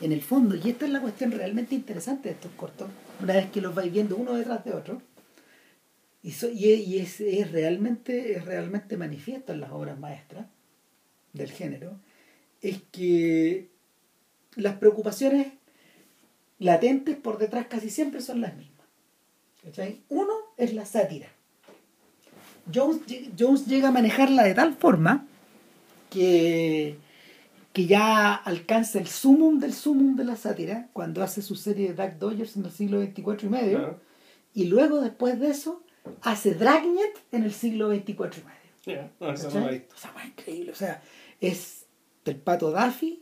[0.02, 2.88] en el fondo, y esta es la cuestión realmente interesante de estos cortos,
[3.22, 5.02] una vez que los vais viendo uno detrás de otro,
[6.24, 10.46] y, so- y, es- realmente, es realmente manifiesto en las obras maestras
[11.34, 11.98] del género,
[12.62, 13.68] es que
[14.56, 15.48] las preocupaciones
[16.60, 18.78] latentes por detrás casi siempre son las mismas.
[20.10, 21.28] Uno es la sátira.
[22.74, 23.02] Jones,
[23.38, 25.26] Jones llega a manejarla de tal forma
[26.10, 26.98] que,
[27.78, 31.94] que ya alcanza el sumum del sumum de la sátira cuando hace su serie de
[31.94, 34.00] Dark Dodgers en el siglo XXIV y medio Claro.
[34.56, 35.84] y luego después de eso
[36.24, 39.10] hace Dragnet en el siglo XXIV y medio.
[39.20, 39.68] No, eso no
[40.16, 40.72] más increíble.
[40.72, 41.02] O sea,
[41.40, 41.86] es
[42.26, 43.22] del pato Daffy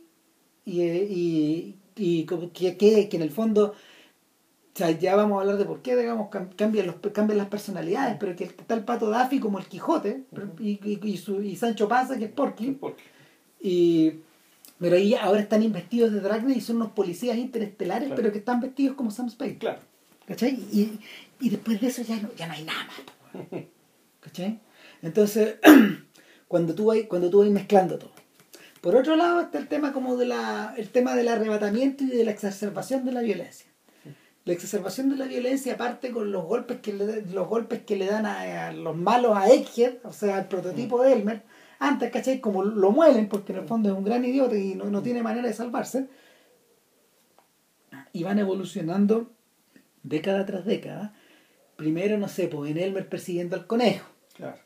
[0.64, 5.58] y, y, y que, que, que en el fondo, o sea, ya vamos a hablar
[5.58, 9.10] de por qué, digamos, cam- cambian, los, cambian las personalidades, pero que está el pato
[9.10, 10.24] Daffy como el Quijote
[10.60, 12.70] y, y, y su, y Sancho Panza que es Porky.
[12.72, 13.02] ¿Por qué?
[13.60, 14.20] Y,
[14.78, 18.16] pero ahí ahora están investidos de Dragnet y son unos policías interestelares, Claro.
[18.22, 19.58] pero que están vestidos como Sam Spade.
[19.58, 19.80] Claro.
[20.26, 20.50] ¿Cachai?
[20.72, 20.98] Y,
[21.40, 23.62] y después de eso ya no, ya no hay nada más.
[24.20, 24.60] ¿Cachai?
[25.02, 25.56] Entonces,
[26.48, 28.10] cuando tú vas, cuando tú vas mezclando todo.
[28.80, 32.24] Por otro lado está el tema como de la, el tema del arrebatamiento y de
[32.24, 33.66] la exacerbación de la violencia.
[34.44, 38.06] La exacerbación de la violencia parte con los golpes que le, los golpes que le
[38.06, 41.42] dan a, a los malos a Egghead, o sea, al prototipo de Elmer.
[41.78, 42.40] Antes, ¿cachai?
[42.40, 45.22] Como lo muelen, porque en el fondo es un gran idiota y no, no tiene
[45.22, 46.08] manera de salvarse.
[48.12, 49.30] Y van evolucionando
[50.02, 51.14] década tras década.
[51.76, 54.08] Primero, no sé, pues en Elmer persiguiendo al conejo.
[54.34, 54.58] Claro.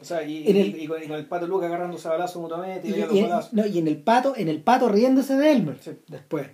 [0.00, 2.12] O sea, y, En y- el- y con, y con el pato Luca agarrándose a
[2.12, 3.52] balazos mutuamente y, Y, los y- balazos.
[3.52, 5.76] no, y en el pato, en el pato riéndose de Elmer.
[5.80, 5.90] Sí.
[6.08, 6.48] Después.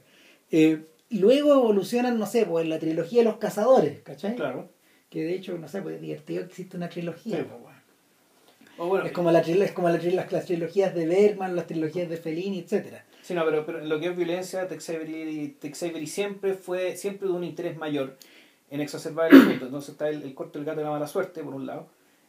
[0.51, 4.35] Eh, luego evolucionan, no sé, pues en la trilogía de los cazadores, ¿cachai?
[4.35, 4.71] Claro.
[5.11, 7.37] Que de hecho, no sé, pues es divertido que existe una trilogía.
[7.39, 7.47] Sí.
[8.79, 9.07] Bueno.
[9.07, 12.61] Es como, la, es como la, las, las trilogías de Bergman, las trilogías de Fellini,
[12.61, 17.35] etcétera Sí, no, pero, pero lo que es violencia, Tex Avery, siempre fue siempre de
[17.35, 18.17] un interés mayor
[18.71, 19.65] en exacerbar el asunto.
[19.67, 21.89] Entonces está el, el corto del gato de la mala suerte, por un lado,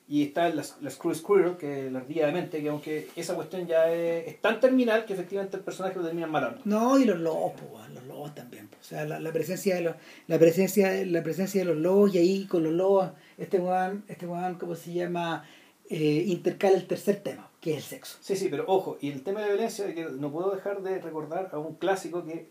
[0.09, 3.67] y está la, la Screw Squirrel, que la ardilla de mente, que aunque esa cuestión
[3.67, 6.61] ya es, es tan terminal que efectivamente el personaje lo terminan matando.
[6.65, 8.67] No, y los lobos, pues, los lobos también.
[8.67, 8.81] pues.
[8.81, 9.95] O sea, la, la presencia de los,
[10.25, 14.25] la presencia, la presencia de los lobos, y ahí con los lobos, este weón, este
[14.25, 15.43] weón, ¿cómo se llama?
[15.89, 18.17] Eh, intercala el tercer tema, que es el sexo.
[18.21, 20.99] Sí, sí, pero ojo, y el tema de la violencia, que no puedo dejar de
[20.99, 22.49] recordar a un clásico que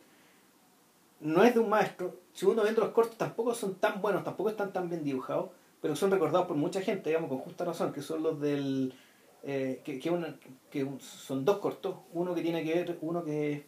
[1.21, 4.51] no es de un maestro, si uno viendo los cortos tampoco son tan buenos, tampoco
[4.51, 5.51] están tan bien dibujados,
[5.83, 8.95] pero son recordados por mucha gente, digamos, con justa razón, que son los del...
[9.43, 13.67] eh, que, que, son dos cortos, uno que tiene que ver, uno que...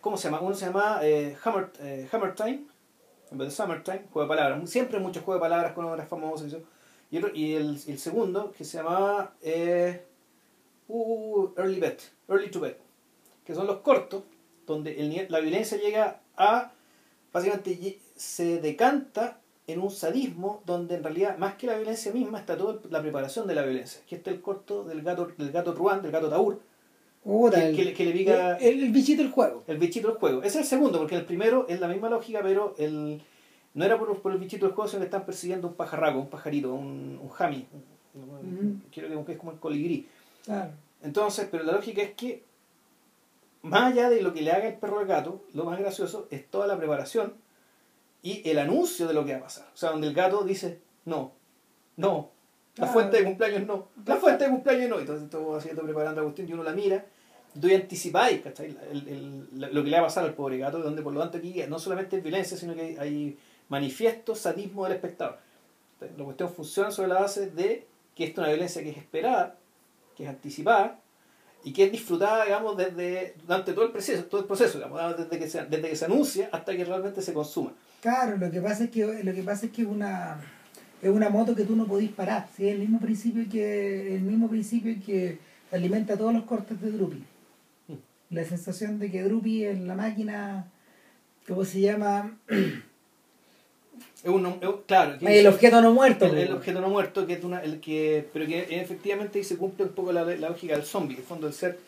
[0.00, 0.40] ¿Cómo se llama?
[0.40, 1.36] Uno se llama eh,
[1.80, 2.64] eh, Hammer Time,
[3.30, 6.46] en vez de Summertime, juego de palabras, siempre muchos juegos de palabras con obras famosas
[6.46, 6.62] y eso.
[7.10, 10.02] Y, otro- y el, el segundo, que se llamaba eh,
[10.88, 12.78] uh, Early Bet, Early to Bet,
[13.44, 14.22] que son los cortos,
[14.66, 16.72] donde el la violencia llega a,
[17.32, 22.56] básicamente se decanta en un sadismo donde en realidad más que la violencia misma está
[22.56, 24.00] toda la preparación de la violencia.
[24.08, 26.60] Que este es el corto del gato, del gato Ruan, del gato Taur,
[27.50, 29.64] Que- el, que le- que le diga- el, el bichito del juego.
[29.66, 30.40] el bichito del juego.
[30.40, 33.20] Ese es el segundo, porque el primero es la misma lógica, pero el
[33.76, 36.28] no era por, por el bichito del juego, sino que están persiguiendo un pajarraco, un
[36.28, 37.66] pajarito, un, un jami.
[38.90, 40.08] Quiero que es como el colibrí.
[40.44, 40.72] Claro.
[41.02, 42.42] Entonces, pero la lógica es que,
[43.62, 46.48] más allá de lo que le haga el perro al gato, lo más gracioso es
[46.50, 47.34] toda la preparación
[48.22, 49.66] y el anuncio de lo que va a pasar.
[49.74, 51.32] O sea, donde el gato dice, no,
[51.96, 52.30] no,
[52.76, 54.98] la fuente de cumpleaños no, la fuente de cumpleaños no.
[54.98, 57.04] Entonces, todo haciendo, preparando la cuestión y uno la mira,
[57.60, 58.76] tú anticipáis, ¿cachai?
[58.90, 61.38] El- el- lo que le va a pasar al pobre gato, donde por lo tanto
[61.38, 65.38] aquí no solamente es violencia, sino que hay manifiesto sadismo del espectador.
[66.00, 69.56] La cuestión funciona sobre la base de que esto es una violencia que es esperada,
[70.16, 70.98] que es anticipada
[71.64, 75.38] y que es disfrutada, digamos, desde durante todo el proceso, todo el proceso, digamos, desde
[75.38, 77.72] que se, desde que se anuncia hasta que realmente se consuma.
[78.00, 80.38] Claro, lo que pasa es que lo que pasa es que una
[81.02, 82.68] es una moto que tú no podís parar, ¿sí?
[82.68, 85.38] el mismo principio que el mismo principio que
[85.72, 87.24] alimenta todos los cortes de Drupi.
[87.88, 87.94] Mm.
[88.30, 90.70] La sensación de que Drupi es la máquina
[91.46, 92.38] ¿cómo se llama?
[94.24, 96.24] Es un, es claro, que el objeto no muerto.
[96.26, 96.54] el, el po.
[96.56, 99.92] objeto no muerto, que es una, el que, pero que efectivamente ahí se cumple un
[99.92, 101.78] poco la, la lógica del zombie, en el fondo del ser,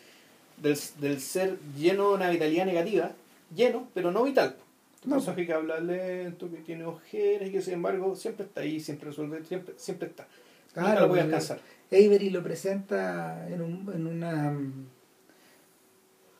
[0.57, 3.11] del, del ser lleno de una vitalidad negativa,
[3.55, 4.55] lleno, pero no vital.
[5.03, 5.15] Un No.
[5.15, 9.09] personaje que habla lento, que tiene ojeras y que sin embargo siempre está ahí, siempre
[9.09, 10.27] resuelve, siempre, siempre está.
[10.75, 11.59] Nunca Claro, lo voy a alcanzar.
[11.91, 14.55] Avery lo presenta en, un, en una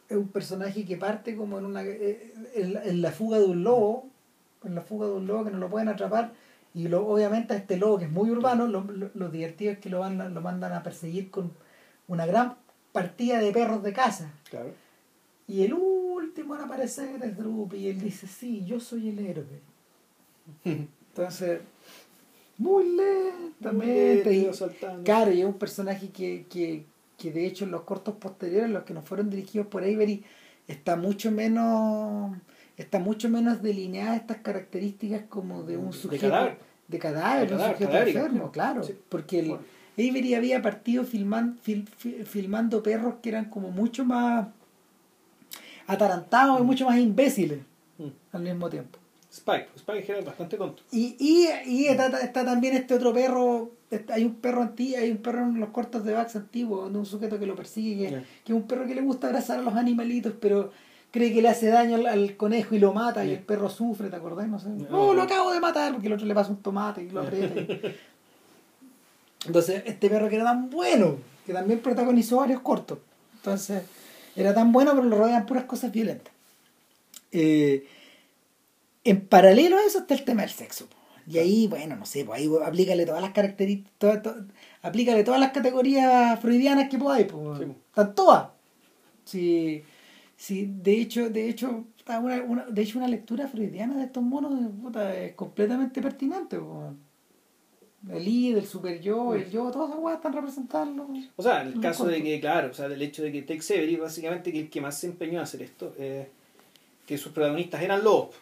[0.10, 3.46] es un personaje que parte como en una eh, en la, en la fuga de
[3.46, 4.09] un lobo
[4.64, 6.34] en la fuga de un lobo que no lo pueden atrapar
[6.74, 9.80] Y lo, obviamente a este lobo que es muy urbano, lo, lo, lo divertido es
[9.80, 11.52] que lo, mandan, lo mandan a perseguir con
[12.08, 12.56] una gran
[12.92, 14.32] partida de perros de casa.
[14.50, 14.72] Claro.
[15.48, 19.46] Y el último en aparecer es Drupi y él dice, sí, yo soy el héroe.
[20.66, 21.62] Entonces,
[22.58, 24.32] muy lentamente.
[24.34, 24.46] y-
[25.04, 26.86] Claro, y es un personaje que, que,
[27.18, 30.24] que de hecho en los cortos posteriores, los que no fueron dirigidos por Avery,
[30.68, 32.36] está mucho menos
[32.80, 36.58] está mucho menos delineada estas características como de un De sujeto cadáver.
[36.88, 38.96] de cadáver, De un sujeto enfermo, claro, Sí.
[39.10, 39.64] porque el, Bueno.
[39.98, 44.48] Avery había partido filman- fil- fi- filmando perros que eran como mucho más
[45.88, 47.60] atarantados y mucho más imbéciles
[47.98, 48.08] Mm.
[48.32, 48.98] al mismo tiempo.
[49.32, 49.68] Spike.
[49.76, 50.82] Spike era bastante tonto.
[50.92, 53.72] Y, y, y está, está también este otro perro,
[54.12, 57.38] hay un perro antiguo, hay un perro en los cortos de Bax antiguo, un sujeto
[57.38, 58.16] que lo persigue, que,
[58.46, 60.72] que es un perro que le gusta abrazar a los animalitos, pero
[61.12, 64.10] cree que le hace daño al, al conejo y lo mata, y el perro sufre,
[64.10, 64.48] ¿te acordás?
[64.48, 64.70] No sé.
[64.70, 67.60] No, lo acabo de matar, porque el otro le pasa un tomate y lo aprieta.
[67.62, 67.96] y-
[69.46, 73.00] Entonces, este perro que era tan bueno, que también protagonizó varios cortos.
[73.36, 73.84] Entonces,
[74.36, 76.34] era tan bueno, pero lo rodean puras cosas violentas.
[77.32, 77.88] Eh,
[79.06, 80.88] en paralelo a eso está el tema del sexo.
[81.26, 84.46] Y ahí, bueno, no sé, pues ahí aplícale todas las características, toda-
[84.82, 87.60] aplícale todas las categorías freudianas que podáis, pues.
[87.60, 87.66] Sí.
[87.90, 88.48] Están todas.
[89.26, 89.84] Sí,
[90.40, 94.54] sí, de hecho, de hecho, una, una- de hecho una lectura freudiana de estos monos
[94.82, 96.58] puta, es completamente pertinente.
[96.58, 96.94] po.
[98.10, 101.10] El I, el super yo, el yo, todas esas weas están representando.
[101.36, 103.72] O sea, en el caso de que, claro, o sea, del hecho de que Tex
[103.72, 106.30] Avery, básicamente, que el que más se empeñó a hacer esto, eh,
[107.06, 108.36] que sus protagonistas eran lobos.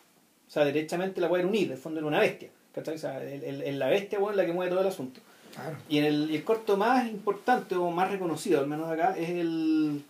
[0.47, 2.49] O sea, derechamente la weá era unir, de fondo era una bestia.
[2.71, 2.93] ¿cachai?
[2.95, 5.19] O sea, el, el- el- la bestia, weón, la que mueve todo el asunto.
[5.55, 5.75] Claro.
[5.89, 10.03] Y en el, el corto más importante o más reconocido, al menos acá, es el,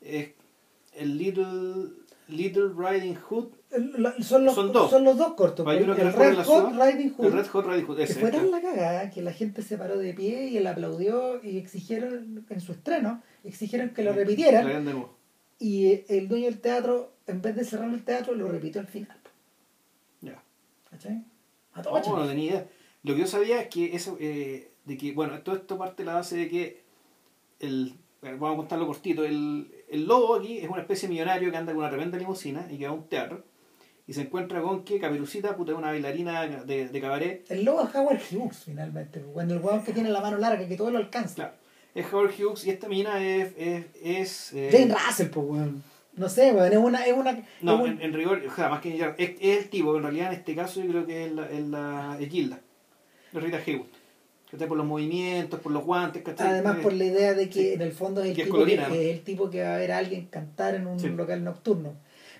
[0.00, 0.28] es
[0.96, 1.92] el Little,
[2.28, 3.48] Little Riding Hood.
[4.20, 4.90] Son los, Son dos.
[4.90, 5.66] son los dos cortos.
[5.66, 7.26] Hay pues, uno que el Red Hot Riding Hood.
[7.26, 8.20] El Red Hot Riding Hood, que ese.
[8.20, 11.58] fue tan la cagada que la gente se paró de pie y él aplaudió y
[11.58, 14.66] exigieron en su estreno, exigieron que lo repitieran
[15.58, 19.16] y el dueño del teatro, en vez de cerrar el teatro, lo repitió al final.
[20.20, 20.42] Ya.
[20.90, 21.24] ¿Cachai?
[21.72, 22.68] A No, todo no tenía idea.
[23.02, 26.06] Lo que yo sabía es que eso, eh, de que, bueno, todo esto parte de
[26.06, 26.82] la base de que
[27.60, 27.94] el,
[28.32, 31.72] vamos a contarlo cortito, el, el lobo aquí es una especie de millonario que anda
[31.72, 33.44] con una tremenda limusina y que va a un teatro
[34.06, 37.82] y se encuentra con que Caperucita, puta, es una bailarina de, de cabaret, El lobo
[37.88, 39.20] es Howard Hughes, finalmente.
[39.32, 41.34] Cuando el hueón que tiene la mano larga, que todo lo alcanza.
[41.36, 41.52] claro,
[41.94, 45.82] es Howard Hughes y esta mina es, es, es, eh, Jane Russell, pues, weón.
[46.16, 46.70] No sé, weón.
[46.72, 47.06] Es una.
[47.06, 49.04] Es una es no, un- en, en rigor, o sea, más que es,
[49.40, 52.16] es el tipo, en realidad en este caso yo creo que es la, es la
[52.20, 52.60] es Gilda,
[53.32, 53.88] es Rita Hayworth.
[54.50, 54.68] ¿Cachai?
[54.68, 56.48] Por los movimientos, por los guantes, ¿cachai?
[56.48, 57.72] Además, por la idea de que sí.
[57.74, 59.78] en el fondo es el, Que es tipo que, es el tipo que va a
[59.78, 61.08] ver a alguien cantar en un Sí.
[61.08, 61.94] local nocturno.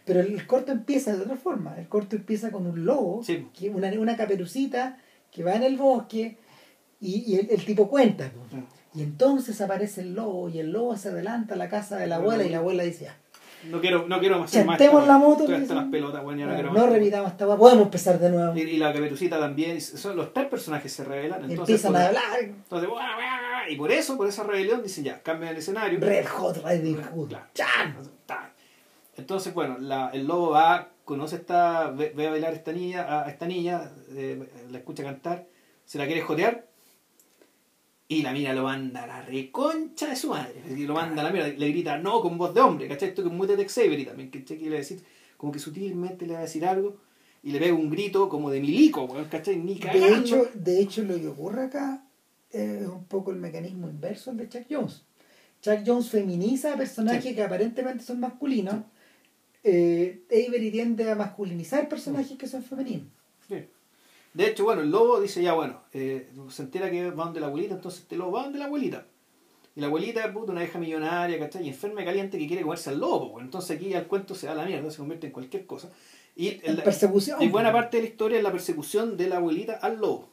[0.04, 1.76] Pero el corto empieza de otra forma.
[1.78, 3.46] El corto empieza con un lobo, Sí.
[3.58, 4.98] que una, una caperucita
[5.32, 6.36] que va en el bosque
[7.00, 8.30] y, y el, el tipo cuenta.
[8.94, 12.16] Y entonces aparece el lobo y el lobo se adelanta a la casa de la
[12.16, 13.16] abuela y la abuela dice, "Ya,
[13.70, 14.78] No quiero, no quiero más hacer más.
[14.78, 15.74] Chantemos la moto, Estoy que hasta dice.
[15.74, 18.56] las pelotas, bueno, ya no quiero repitamos esta weá, podemos empezar de nuevo.
[18.56, 21.50] Y, y la caperucita también, son los tres personajes se revelan.
[21.50, 22.22] Entonces, Empiezan a hablar.
[22.40, 25.98] Entonces, guau, guau, y por eso, por esa rebelión, dicen ya, cambian el escenario.
[26.00, 27.32] Red Hot Riding Hood.
[29.16, 33.02] Entonces, bueno, la, el lobo va, conoce esta, ve, ve a bailar a esta niña,
[33.02, 35.46] a, a esta niña, eh, la escucha cantar,
[35.84, 36.66] se la quiere jotear
[38.08, 40.54] y la mina lo manda a la reconcha de su madre.
[40.68, 43.08] Decir, lo manda a la mierda, le grita no con voz de hombre, ¿cachai?
[43.10, 44.58] Esto que es muy de Tex Avery también, ¿cachai?
[44.58, 45.02] Que le va a decir,
[45.36, 46.96] como que sutilmente le va a decir algo
[47.42, 49.56] y le pega un grito como de milico, ¿cachai?
[49.56, 52.04] Ni De hecho, de hecho, lo que ocurre acá
[52.50, 55.02] es un poco el mecanismo inverso de Chuck Jones.
[55.60, 57.34] Chuck Jones feminiza a personajes Sí.
[57.34, 58.76] que aparentemente son masculinos.
[59.62, 63.06] Eh, Avery tiende a masculinizar personajes que son femeninos.
[64.34, 67.46] De hecho, bueno, el lobo dice ya, bueno, eh, se entera que va donde la
[67.46, 69.06] abuelita, entonces este lobo va donde la abuelita.
[69.76, 71.64] Y la abuelita, puta, una vieja millonaria, ¿cachai?
[71.64, 73.44] Y enferma y caliente que quiere comerse al lobo, pues.
[73.44, 75.88] Entonces aquí ya el cuento se da la mierda, se convierte en cualquier cosa.
[76.36, 77.40] Y, En el- persecución.
[77.42, 80.28] y buena parte de la historia es la persecución de la abuelita al lobo.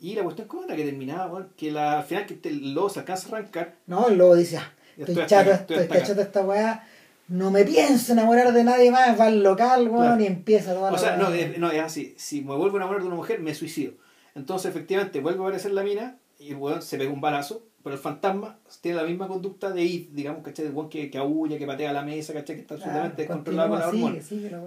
[0.00, 2.74] Y la cuestión cómo era que terminaba, bueno, que la, al final que este- el
[2.74, 3.76] lobo se alcanza a arrancar.
[3.86, 6.88] No, el lobo dice, ah, estoy, estoy chato, estoy, estoy chato de esta weá,
[7.32, 10.22] no me pienso enamorar de nadie más, va al local, weón, Claro.
[10.22, 12.14] y empieza toda la O sea, no, es, no, es así.
[12.16, 13.94] Si me vuelvo a enamorar de una mujer, me suicido.
[14.34, 17.94] Entonces, efectivamente, vuelve a aparecer la mina y el weón se pega un balazo, pero
[17.96, 20.66] el fantasma tiene la misma conducta de It, digamos, ¿cachai?
[20.66, 22.56] El weón que, que aúlla, que patea la mesa, ¿cachai?
[22.56, 24.18] Que está Claro, absolutamente descontrolado con la hormona.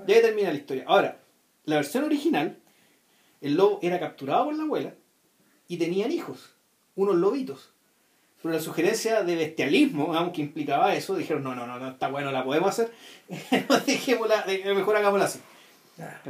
[0.08, 0.84] Y ahí termina la historia.
[0.88, 1.20] Ahora,
[1.66, 2.58] la versión original,
[3.42, 4.94] el lobo era capturado por la abuela
[5.68, 6.56] y tenían hijos,
[6.96, 7.74] unos lobitos.
[8.46, 12.32] Pero la sugerencia de bestialismo, aunque implicaba eso, dijeron, no, no, no, no está bueno,
[12.32, 12.94] la podemos hacer,
[13.88, 15.40] dejémosla, eh, mejor hagámosla así.
[16.00, 16.22] Ah.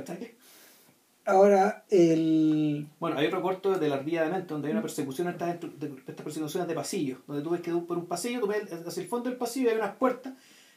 [1.26, 2.88] Ahora, el.
[3.01, 5.93] Bueno, hay otro corto de la ardilla de mente donde hay una persecución, estas, de,
[6.07, 9.09] estas persecuciones de pasillo, donde tú ves que por un pasillo, tú ves hacia el
[9.09, 10.32] fondo del pasillo y hay unas puertas,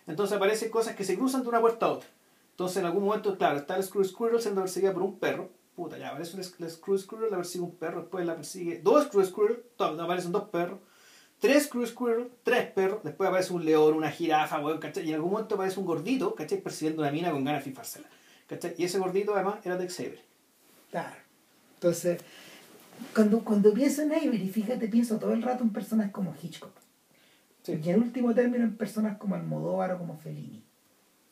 [0.08, 2.08] entonces aparecen cosas que se cruzan de una puerta a otra.
[2.50, 5.98] Entonces en algún momento, claro, está el Screw Squirrel siendo perseguida por un perro, puta,
[5.98, 9.62] ya aparece el Screw Squirrel, la persigue un perro, después la persigue dos Screw Squirrel,
[9.78, 10.80] aparecen dos perros,
[11.40, 15.04] tres Screw Squirrel, tres perros, después aparece un león, una jirafa, ¿cachai?
[15.04, 16.60] Y en algún momento aparece un gordito, ¿cachai?
[16.60, 18.08] Persiguiendo una mina con ganas de fijársela,
[18.46, 18.74] ¿cachai?
[18.78, 20.22] Y ese gordito además era de Xavier.
[20.90, 21.16] Claro.
[21.74, 22.20] Entonces,
[23.14, 26.72] cuando, cuando pienso en Avery, fíjate, pienso todo el rato en personas como Hitchcock.
[27.66, 30.64] Y en último término en personas como Almodóvar o como Fellini,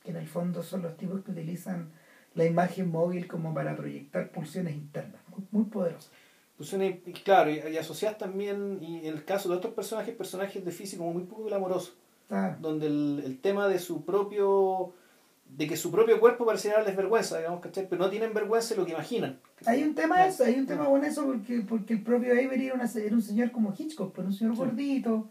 [0.04, 1.90] que en el fondo son los tipos que utilizan
[2.34, 6.10] la imagen móvil como para proyectar pulsiones internas, muy, muy poderosas.
[6.56, 10.72] Pulsiones, claro, y, y asociadas también, y en el caso de otros personajes, personajes de
[10.72, 11.94] físico muy poco glamoroso,
[12.60, 14.94] donde el, el tema de su propio
[15.48, 17.88] de que su propio cuerpo pareciera darles vergüenza, digamos, ¿cachai?
[17.88, 19.38] Pero no tienen vergüenza de lo que imaginan.
[19.64, 22.74] Hay un tema eso, hay un tema con eso porque, porque el propio Avery era,
[22.74, 25.28] una, era un señor como Hitchcock, pero pues, un señor gordito,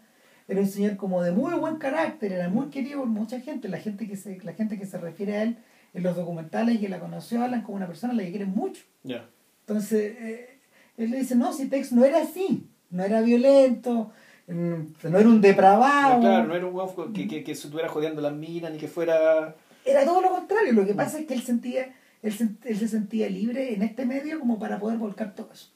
[0.47, 3.77] era un señor como de muy buen carácter, era muy querido por mucha gente, la
[3.77, 5.57] gente que se, la gente que se refiere a él
[5.93, 8.51] en los documentales y que la conoció hablan como una persona a la que quieren
[8.51, 8.83] mucho.
[9.61, 10.54] Entonces, eh,
[10.97, 14.11] él le dice, no, si Tex no era así, no era violento,
[14.47, 16.21] mm, no era un depravado.
[16.21, 18.87] claro, no era un guapo que, que, que se estuviera jodiendo las minas, ni que
[18.87, 20.73] fuera era todo lo contrario.
[20.73, 24.59] Lo que pasa es que él sentía, él, se sentía libre en este medio como
[24.59, 25.69] para poder volcar todo eso.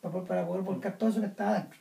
[0.00, 1.78] Para, poder volcar todo eso que estaba dentro.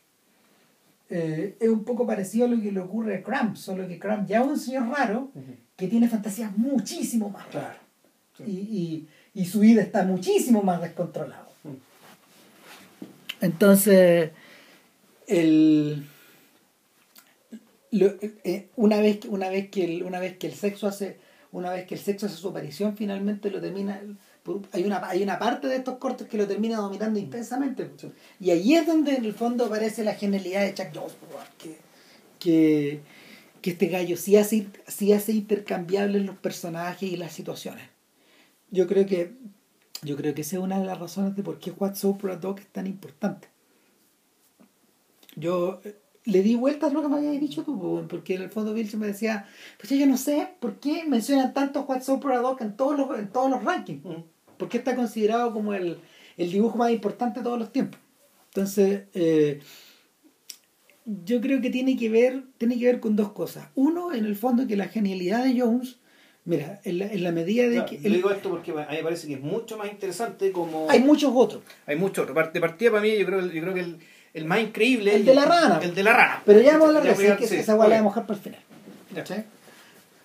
[1.09, 4.27] Eh, es un poco parecido a lo que le ocurre a Cramp, solo que Cramp
[4.27, 5.31] ya es un señor raro
[5.75, 7.77] que tiene fantasías muchísimo más raras.
[8.45, 9.07] Y,
[9.45, 11.48] su vida está muchísimo más descontrolado.
[13.41, 14.31] Entonces,
[15.27, 16.05] el,
[17.91, 21.17] eh, una, vez, una, vez que una vez que el sexo hace
[21.51, 24.01] una vez que el sexo hace su aparición, finalmente lo termina.
[24.71, 27.89] Hay una, hay una parte de estos cortes que lo termina dominando intensamente.
[28.39, 31.13] Y ahí es donde en el fondo aparece la genialidad de Chuck Jones,
[31.57, 31.77] que,
[32.39, 32.99] que,
[33.61, 37.87] que este gallo sí hace, sí hace intercambiables los personajes y las situaciones.
[38.71, 39.33] Yo creo que
[40.01, 42.59] yo creo que esa es una de las razones de por qué What's Up Dog
[42.59, 43.47] es tan importante.
[45.35, 45.81] Yo
[46.25, 48.89] le di vueltas a lo que me habías dicho tú, porque en el fondo Bill
[48.97, 49.47] me decía,
[49.77, 53.29] pues yo no sé por qué mencionan tanto What's Up Doc en todos los, en
[53.29, 54.05] todos los rankings.
[54.05, 54.23] Mm.
[54.57, 55.99] ¿Por qué está considerado como el,
[56.37, 57.99] dibujo más importante de todos los tiempos?
[58.49, 59.61] Entonces, eh,
[61.05, 63.69] yo creo que tiene que ver, tiene que ver con dos cosas.
[63.75, 65.98] Uno, en el fondo, que la genialidad de Jones,
[66.49, 67.99] mira, en la, medida de que...
[67.99, 70.89] Yo digo esto porque a mí me parece que es mucho más interesante como...
[70.89, 71.61] Hay muchos otros.
[71.85, 72.53] Hay muchos otros.
[72.53, 73.99] De partida para mí, yo creo, yo creo que el
[74.33, 75.15] el más increíble.
[75.15, 75.79] El de la rana.
[75.81, 76.43] El de la rana.
[76.45, 78.43] Pero ya vamos a hablar de eso, que esa la vamos a dejar para el
[78.43, 79.45] final.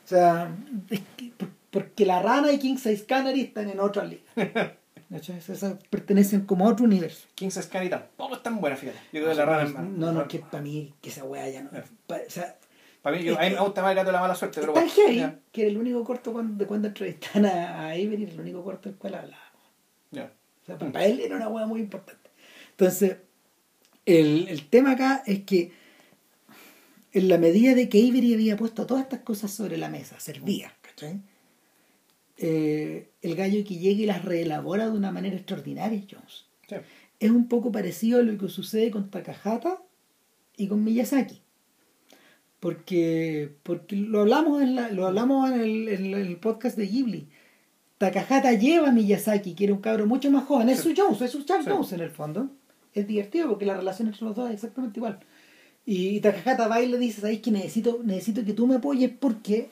[0.05, 0.55] O sea,
[1.71, 4.23] porque la rana y King Size Canary están en otra liga.
[5.11, 7.29] Esas pertenecen como a otro universo.
[7.35, 8.99] King Size Canary tampoco es tan buena, fíjate.
[9.13, 9.85] Yo creo que la rana es más.
[9.85, 11.71] No, no, que para mí, que esa hueá ya no.
[11.71, 12.57] o sea,
[13.05, 14.61] para mí, yo, a mí me gusta más el gato de la mala suerte.
[14.61, 18.25] Pero tan heavy que era el único corto cuando, de cuando entrevistan a, a Avery,
[18.25, 19.43] el único corto del cual hablaba.
[20.11, 22.31] O sea, para, él era una hueá muy importante.
[22.71, 23.19] Entonces,
[24.07, 25.73] el, el tema acá es que
[27.13, 30.73] en la medida de que Avery había puesto todas estas cosas sobre la mesa, servía,
[30.81, 31.21] ¿cachai?
[32.39, 36.47] Eh, el gallo que llega y las reelabora de una manera extraordinaria, Jones.
[37.21, 39.83] Es un poco parecido a lo que sucede con Takahata
[40.57, 41.44] y con Miyazaki.
[42.65, 47.29] Porque, porque lo hablamos en, la, lo hablamos en el, en, el, podcast de Ghibli.
[47.99, 50.71] Takahata lleva a Miyazaki, que era un cabro mucho más joven.
[50.71, 52.49] Es su Jones, es su Charles Jones en el fondo
[52.95, 55.19] es divertido porque la relación entre los dos es exactamente igual.
[55.85, 59.69] Y Takahata va y le dice, ¿sabes que necesito, necesito que tú me apoyes porque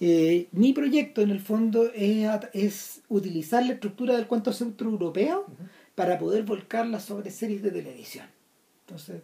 [0.00, 5.70] eh, mi proyecto en el fondo es, es, utilizar la estructura del cuento centroeuropeo europeo
[5.94, 8.26] para poder volcarla sobre series de televisión.
[8.86, 9.22] Entonces,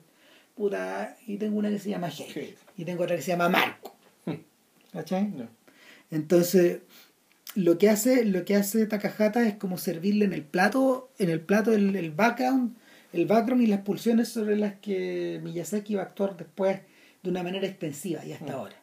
[0.57, 3.95] puta, y tengo una que se llama Hate, y tengo otra que se llama Marco.
[4.93, 5.33] ¿Cachai?
[6.11, 6.81] Entonces,
[7.55, 11.41] lo que hace, lo que hace Takahata es como servirle en el plato, en el
[11.41, 12.77] plato el, el background
[13.13, 16.81] el background y las pulsiones sobre las que Miyazaki va a actuar después
[17.23, 18.57] de una manera extensiva y hasta mm.
[18.57, 18.83] ahora.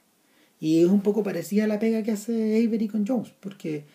[0.60, 3.86] Y es un poco parecida a la pega que hace Avery con Jones, porque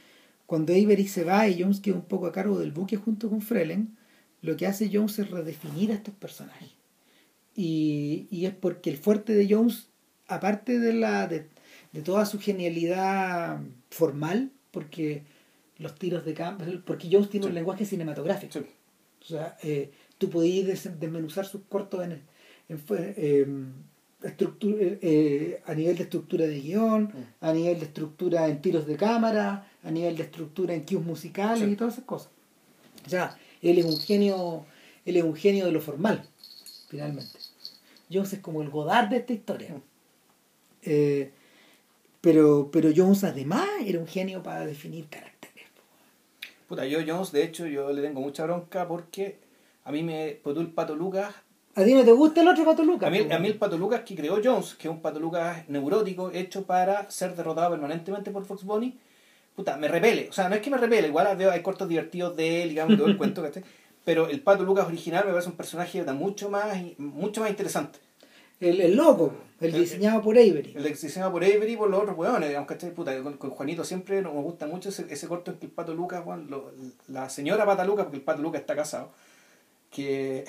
[0.46, 3.40] cuando Avery se va y Jones queda un poco a cargo del buque junto con
[3.40, 3.96] Frelen,
[4.42, 6.70] lo que hace Jones es redefinir a estos personajes.
[7.60, 9.88] Y, y es porque el fuerte de Jones,
[10.28, 11.48] aparte de, la, de,
[12.04, 13.58] toda su genialidad
[13.90, 15.24] formal, porque
[15.78, 18.60] los tiros de campo, porque Jones tiene un lenguaje cinematográfico.
[18.60, 22.22] O sea, eh, tú podías desmenuzar sus cortos en,
[22.68, 23.72] em,
[24.22, 27.44] eh, a nivel de estructura de guion, mm.
[27.44, 31.68] a nivel de estructura en tiros de cámara, a nivel de estructura en cues musicales
[31.68, 32.30] y todas esas cosas.
[33.04, 34.64] O sea, él es un genio,
[35.04, 36.22] él es un genio de lo formal,
[36.88, 37.47] finalmente.
[38.10, 39.80] Jones es como el Godard de esta historia.
[40.82, 41.30] Eh,
[42.20, 45.66] pero, pero Jones además era un genio para definir caracteres.
[46.68, 49.38] Puta, yo Jones, de hecho, yo le tengo mucha bronca porque
[49.84, 51.34] a mí me potó el Pato Lucas.
[51.74, 53.08] ¿A ti no te gusta el otro Pato Lucas?
[53.08, 53.34] A mí, po?
[53.34, 56.64] a mí el Pato Lucas que creó Jones, que es un Pato Lucas neurótico, hecho
[56.64, 58.98] para ser derrotado permanentemente por Fox Bunny,
[59.54, 60.28] puta, me repele.
[60.28, 62.96] O sea, no es que me repele, igual veo, hay cortos divertidos de él, digamos,
[62.98, 63.62] todo el cuento, ¿cachai?
[64.08, 67.98] Pero el Pato Lucas original me parece un personaje mucho más, mucho más interesante.
[68.58, 70.72] El, el loco, el El- diseñado por Avery.
[70.74, 72.94] El diseñado por Avery y por los otros hueones, digamos, ¿cachai?
[72.94, 75.92] Puta, con, con Juanito siempre nos gusta mucho ese, ese corto en que el Pato
[75.92, 76.72] Lucas, lo-
[77.08, 79.12] la señora Pata Lucas, porque el Pato Lucas está casado,
[79.90, 80.46] que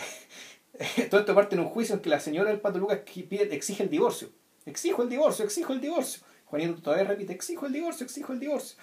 [1.09, 3.83] todo esto parte en un juicio en que la señora del Pato Lucas pide- exige
[3.83, 4.29] el divorcio.
[4.65, 6.21] Exijo el divorcio, exijo el divorcio.
[6.45, 8.77] Juanito todavía repite, exijo el divorcio, exijo el divorcio.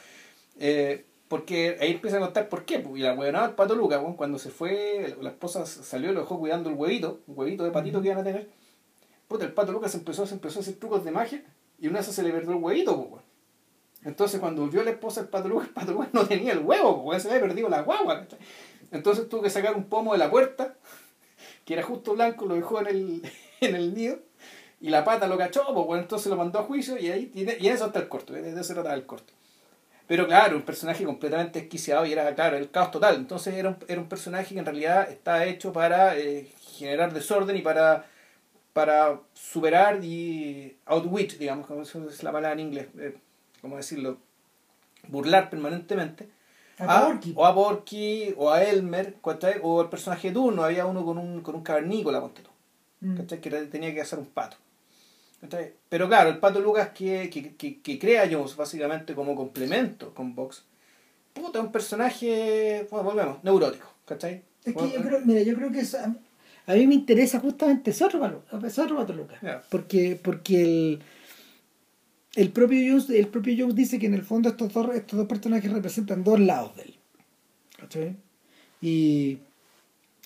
[0.59, 2.79] Eh, porque ahí empieza a contar por qué.
[2.79, 6.15] pues, Y la huevonada del Pato Lucas, weón, cuando se fue, la esposa salió y
[6.15, 8.49] lo dejó cuidando el huevito, un huevito de patito que iban a tener.
[9.29, 11.43] Puta, el Pato Lucas empezó, se empezó a hacer trucos de magia
[11.79, 13.23] y una vez se le perdió el huevito, pues.
[14.05, 17.05] Entonces cuando volvió la esposa del Pato Lucas, el Pato Lucas no tenía el huevo,
[17.05, 18.21] pues, se le había perdido la guagua.
[18.21, 18.39] ¿cachai?
[18.93, 20.77] Entonces tuvo que sacar un pomo de la puerta,
[21.65, 24.19] que era justo blanco, lo dejó en el, en el nido,
[24.81, 27.57] y la pata lo cachó, pues, bueno, entonces lo mandó a juicio y ahí tiene,
[27.59, 29.33] y en eso está el corto, de eso trataba el corto.
[30.07, 33.17] Pero claro, un personaje completamente desquiciado y era, claro, el caos total.
[33.17, 37.57] Entonces era un, era un personaje que en realidad estaba hecho para eh, generar desorden
[37.57, 38.07] y para,
[38.73, 43.17] para superar y outwit, digamos, como eso es la palabra en inglés, eh,
[43.61, 44.19] ¿cómo decirlo?
[45.09, 46.29] Burlar permanentemente.
[46.79, 47.33] A a- Porky.
[47.35, 49.17] o a Porky, o a Elmer,
[49.63, 52.51] o el personaje de turno, había uno con un, con un cavernícola, ponte tú.
[53.01, 53.27] Mm.
[53.27, 54.57] que tenía que hacer un pato.
[55.89, 60.35] Pero claro, el pato Lucas que, que, que, que crea Jones básicamente como complemento con
[60.35, 60.65] Vox,
[61.33, 64.43] puta, es un personaje, bueno, volvemos, neurótico, ¿cachai?
[64.65, 65.99] Es que yo creo, mira, yo creo que eso-
[66.67, 69.39] a, mí, me interesa justamente ese otro Pato, ese otro Pato Lucas.
[69.41, 69.63] Ya.
[69.71, 71.03] Porque, porque el,
[72.35, 75.29] el propio Jones, el propio Jones dice que en el fondo estos dos, estos dos
[75.29, 76.95] personajes representan dos lados de él.
[77.79, 78.17] ¿Cachai?
[78.81, 79.39] Y,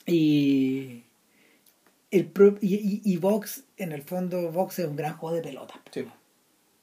[0.07, 1.03] y,
[2.11, 5.43] el pro- y, y, y Vox, en el fondo, Vox es un gran juego de
[5.43, 5.75] pelota.
[5.93, 6.05] Sí,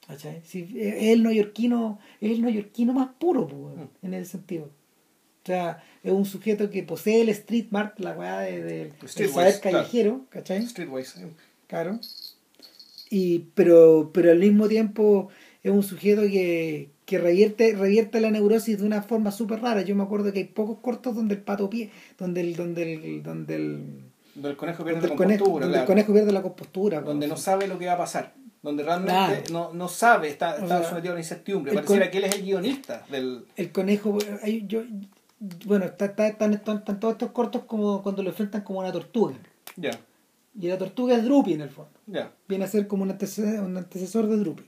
[0.06, 0.40] ¿cachai?
[0.44, 4.06] Sí, es el neoyorquino, es el neoyorquino más puro, Mm.
[4.06, 4.64] en ese sentido.
[4.64, 8.92] O sea, es un sujeto que posee el street mart, la weá de, de- del
[9.08, 9.78] Streetwise, saber claro.
[9.78, 10.66] callejero, ¿cachai?
[10.66, 11.20] Streetwise.
[11.22, 11.28] eh.
[11.66, 11.98] Claro.
[13.10, 15.28] Y, pero, pero al mismo tiempo
[15.62, 19.82] es un sujeto que, que revierte, revierte la neurosis de una forma súper rara.
[19.82, 23.22] Yo me acuerdo que hay pocos cortos donde el pato pie, donde el, donde el,
[23.22, 23.82] donde el,
[24.38, 27.00] Donde el conejo pierde la conejo, compostura, donde el conejo pierde la compostura.
[27.00, 28.34] donde no sabe lo que va a pasar.
[28.62, 29.70] Donde realmente Claro.
[29.70, 31.72] no, no sabe, está, O está sea, sometido a la incertidumbre.
[31.72, 33.44] Pareciera que él es el guionista del.
[33.56, 34.82] el conejo hay- yo
[35.64, 39.34] bueno está, está- están, están- todos estos cortos como cuando lo enfrentan como una tortuga
[39.76, 39.92] Ya,
[40.60, 42.32] y la tortuga es Drupi en el fondo ya.
[42.48, 44.64] viene a ser como un antecesor, un antecesor de Drupi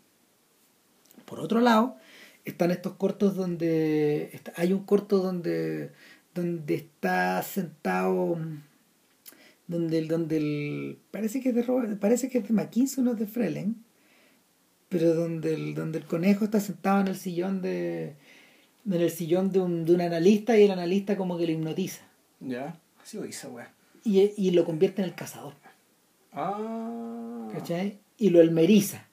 [1.24, 1.96] por otro lado
[2.44, 5.90] están estos cortos donde está- hay un corto donde
[6.34, 8.38] donde está sentado
[9.70, 13.12] donde el donde el parece que es de Robert- parece que es de McKinsey no
[13.12, 13.76] es de Frelen
[14.88, 18.14] pero donde el donde el conejo está sentado en el sillón de
[18.86, 22.02] en el sillón de un, de un analista y el analista como que lo hipnotiza
[22.40, 22.78] Ya.
[23.02, 23.72] Así lo hizo, weá.
[24.04, 25.54] y, y lo convierte en el cazador
[26.32, 27.48] Ah.
[27.52, 27.98] ¿cachai?
[28.18, 29.06] y lo elmeriza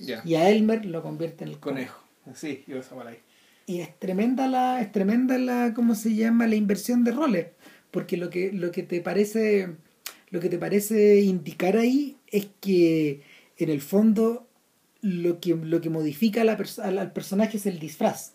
[0.00, 0.22] Ya.
[0.24, 2.38] y a Elmer lo convierte en el conejo Conejo.
[2.38, 3.18] Sí, yo esa para ahí.
[3.66, 7.46] y es tremenda la es tremenda la cómo se llama la inversión de roles
[7.90, 9.68] porque lo que lo que te parece
[10.34, 13.22] lo que te parece indicar ahí es que
[13.56, 14.48] en el fondo
[15.00, 18.32] lo que lo que modifica a la pers- al, al personaje es el disfraz.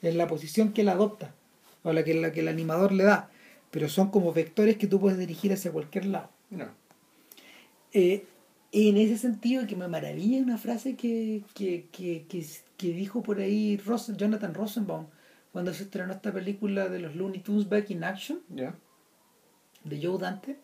[0.00, 1.34] Es la posición que él adopta
[1.82, 3.30] o la que la que el animador le da.
[3.72, 6.30] Pero son como vectores que tú puedes dirigir hacia cualquier lado.
[6.50, 6.66] No.
[7.92, 8.24] eh,
[8.70, 13.76] en ese sentido que me maravilla una frase que, que, que, que, dijo por ahí
[13.78, 15.06] Ros- Jonathan Rosenbaum
[15.52, 18.40] cuando se estrenó esta película de los Looney Tunes Back in Action
[19.84, 20.58] de Joe Dante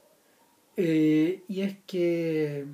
[0.76, 2.66] eh, y es que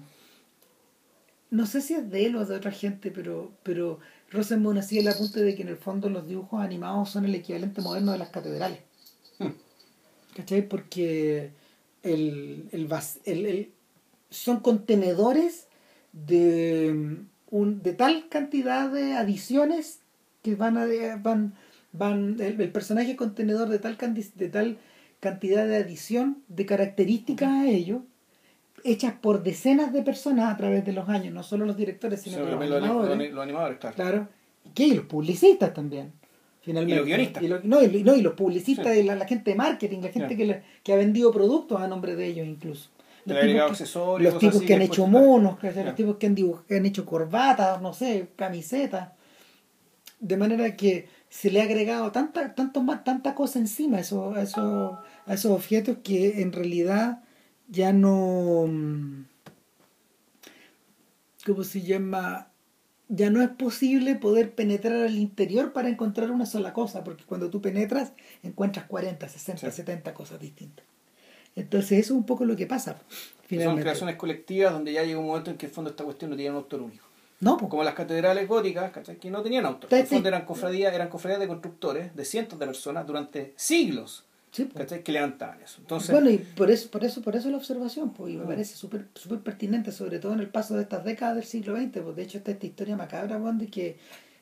[1.51, 3.98] no sé si es de él o de otra gente pero pero
[4.31, 7.81] Rosenbaum hacía el apunte de que en el fondo los dibujos animados son el equivalente
[7.81, 8.81] moderno de las catedrales
[9.39, 9.51] Hmm.
[10.35, 10.66] ¿cachai?
[10.66, 11.51] porque
[12.02, 13.70] el, el, vas- el- el-
[14.31, 15.66] son contenedores
[16.14, 17.18] de,
[17.51, 20.01] un, de tal cantidad de adiciones
[20.43, 20.86] que van a
[21.23, 21.55] van
[21.93, 24.78] van el, personaje es contenedor de tal de tal
[25.20, 28.01] cantidad de adición de características a ellos
[28.84, 32.38] hechas por decenas de personas a través de los años no solo los directores sino
[32.40, 33.97] los también los, animadores los- los animadores, claro.
[33.97, 34.28] claro
[34.74, 36.12] que los publicistas también
[36.62, 36.94] finalmente.
[36.94, 37.43] Y los guionistas.
[37.43, 40.09] Y, lo- no, y, no, y los publicistas, y la, la gente de marketing, la
[40.09, 42.90] gente que, le- que ha vendido productos a nombre de ellos incluso.
[43.24, 45.59] Los ha agregado tipos que- accesorios, los tipos así que han hecho monos.
[45.60, 45.84] Claro.
[45.84, 49.10] los tipos que han, dibuj- que han hecho corbatas, no sé, camisetas.
[50.18, 51.06] De manera que
[51.37, 55.35] se le ha agregado tanta, tanto más, tanta cosa encima a esos, a esos, a
[55.35, 57.23] esos objetos que en realidad
[57.69, 58.65] ya no.
[58.67, 59.25] mm,
[61.45, 62.49] ¿Cómo se llama?
[63.09, 67.51] Ya no es posible poder penetrar al interior para encontrar una sola cosa, porque cuando
[67.51, 69.77] tú penetras encuentras 40, 60, Sí.
[69.77, 70.85] 70 cosas distintas.
[71.55, 72.95] Entonces eso es un poco lo que pasa.
[72.95, 73.07] Son
[73.47, 73.83] Finalmente.
[73.83, 76.51] creaciones colectivas donde ya llega un momento en que el fondo esta cuestión no tiene
[76.51, 77.06] un autor único.
[77.41, 79.17] No, pues, Como las catedrales góticas, ¿cachai?
[79.19, 79.93] que no tenían autor.
[79.93, 84.25] En el fondo eran cofradías, eran cofradías de constructores, de cientos de personas durante siglos,
[84.53, 84.85] sí, pues.
[84.85, 85.03] ¿cachai?
[85.03, 85.77] que levantaban eso.
[85.81, 88.49] Entonces, bueno, y por eso, por eso, por eso la observación, pues, y me Mm.
[88.49, 92.01] parece súper súper pertinente, sobre todo en el paso de estas décadas del siglo XX,
[92.03, 93.97] pues de hecho está esta historia macabra, weón, de que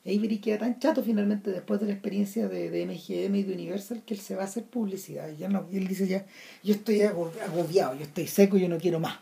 [0.06, 4.02] Avery queda tan chato finalmente después de la experiencia de, de MGM y de Universal
[4.06, 5.28] que él se va a hacer publicidad.
[5.30, 6.26] Y, ya no, y él dice ya,
[6.62, 9.18] yo estoy ago- agobiado, yo estoy seco, yo no quiero más.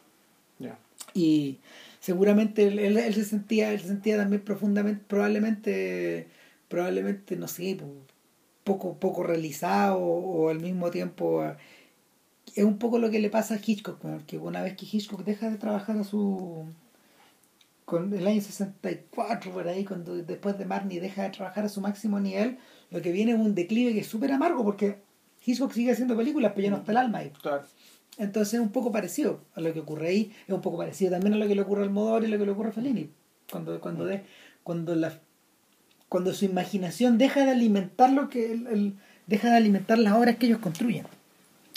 [0.58, 0.76] ya.
[1.14, 1.58] Y
[2.02, 6.28] seguramente él, él- él se sentía, él se sentía también profundamente, probablemente,
[6.68, 8.04] probablemente, no sé, po-
[8.64, 11.56] poco, poco realizado o, al mismo tiempo eh,
[12.56, 15.48] es un poco lo que le pasa a Hitchcock, que una vez que Hitchcock deja
[15.50, 16.66] de trabajar a su
[17.84, 21.80] con el año 64 por ahí, cuando después de Marnie deja de trabajar a su
[21.80, 22.58] máximo nivel,
[22.90, 24.98] lo que viene es un declive que es súper amargo porque
[25.44, 27.32] Hitchcock sigue haciendo películas, pero ya no está el alma ahí.
[27.42, 27.64] Claro.
[28.18, 31.34] Entonces es un poco parecido a lo que ocurre ahí, es un poco parecido también
[31.34, 33.10] a lo que le ocurre al Almodóvar y a lo que le ocurre a Fellini.
[33.50, 34.22] Cuando, cuando, de,
[34.62, 35.18] cuando, la,
[36.08, 38.94] cuando su imaginación deja de alimentar lo que el, el-
[39.26, 41.06] deja de alimentar las obras que ellos construyen.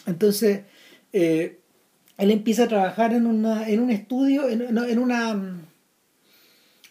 [0.07, 0.61] Entonces,
[1.13, 1.59] eh,
[2.17, 5.61] él empieza a trabajar en una, en un estudio, en, una mm,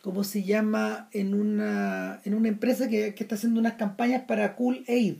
[0.02, 1.08] ¿cómo se llama?
[1.12, 5.16] en una, en una empresa que, que está haciendo unas campañas para Cool Aid,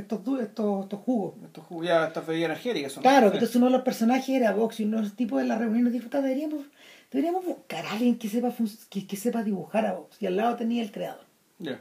[0.00, 1.34] estos, estos, estos jugos.
[1.44, 3.02] Estos jugos ya, estas bebidas energéticas son.
[3.02, 5.58] Claro, entonces uno de los personajes era Vox y uno de los tipos de la
[5.58, 6.64] reunión nos dijo, "Ta, deberíamos,
[7.10, 8.52] deberíamos buscar a alguien que sepa,
[8.90, 10.16] que, que sepa dibujar a Vox.
[10.20, 11.24] Y al lado tenía el creador,
[11.58, 11.80] Ya,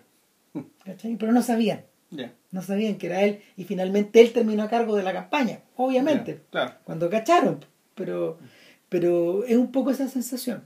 [0.85, 1.15] ¿cachai?
[1.18, 2.34] Pero no sabían, ya.
[2.52, 6.41] no sabían que era él y finalmente él terminó a cargo de la campaña, obviamente,
[6.52, 6.73] Claro.
[6.84, 7.64] cuando cacharon,
[7.95, 8.38] pero,
[8.89, 10.64] pero es un poco esa sensación.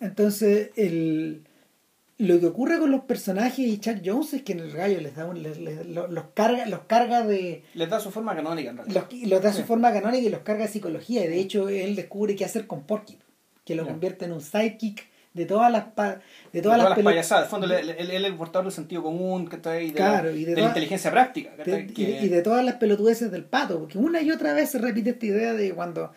[0.00, 1.42] Entonces, el,
[2.18, 5.14] lo que ocurre con los personajes y Chuck Jones es que en el gallo les
[5.14, 8.70] da un, les- les- lo- los, carga, los carga de Les da su forma canónica
[8.70, 9.06] en realidad.
[9.10, 9.64] los, los da su Sí.
[9.64, 11.24] forma canónica y los carga de psicología.
[11.24, 13.18] Y de hecho, él descubre qué hacer con Porky,
[13.64, 16.20] que lo convierte en un sidekick de todas las pa- de
[16.52, 17.44] De todas, las, pelo- payasadas.
[17.44, 19.84] El fondo, él, es el portador del sentido común, ¿cachai?
[19.84, 21.50] Y de, Claro, la, y de de la toda- inteligencia práctica.
[21.50, 21.82] de- ¿cachai?
[21.84, 24.78] y, Que- y de todas las pelotudeces del pato, porque una y otra vez se
[24.78, 26.10] repite esta idea de cuando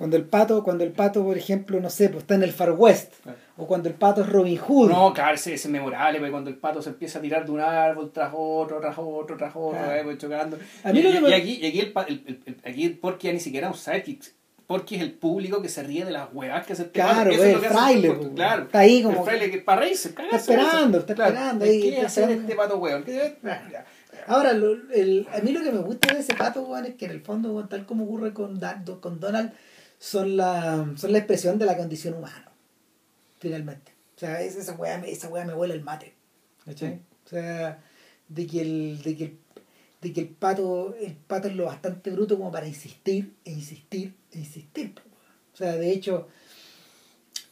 [0.00, 2.72] cuando el pato, cuando el pato, por ejemplo, no sé, pues está en el Far
[2.72, 3.36] West, Claro.
[3.58, 4.88] o cuando el pato es Robin Hood.
[4.90, 7.50] No, claro, ese, ese es memorable, porque cuando el pato se empieza a tirar de
[7.52, 9.94] un árbol tras otro, tras otro, tras otro, Claro.
[9.94, 10.58] eh, pues, chocando.
[10.84, 12.98] A mí y, y- me- y aquí, y aquí el, el, el, el- aquí el
[12.98, 14.24] Porky ya ni siquiera es un sidekick.
[14.66, 17.30] Porky es el público que se ríe de las huevas que hace Claro.
[17.30, 18.62] Eso pues, es lo el que fraile, Porky, pues, claro.
[18.62, 22.30] está ahí como El fraile que para reírse, Está esperando, está esperando ¿Qué ahí, hacer
[22.30, 22.42] esperando.
[22.42, 22.80] este pato
[23.42, 23.62] Claro.
[23.70, 23.84] ya.
[24.26, 27.06] Ahora, lo- el- a mí lo que me gusta de ese pato, weón, es que
[27.06, 28.60] en el fondo, weón, tal como ocurre con,
[29.00, 29.52] con Donald,
[30.00, 32.50] son la, son la expresión de la condición humana,
[33.38, 33.92] finalmente.
[34.16, 36.14] O sea, es- esa weá, esa weá me huele el mate.
[36.64, 37.00] ¿cachai?
[37.26, 37.78] O sea,
[38.28, 39.38] de que el, de que el,
[40.00, 44.14] de que el pato, el pato es lo bastante bruto como para insistir, e insistir,
[44.32, 44.94] e insistir.
[45.52, 46.28] O sea, de hecho,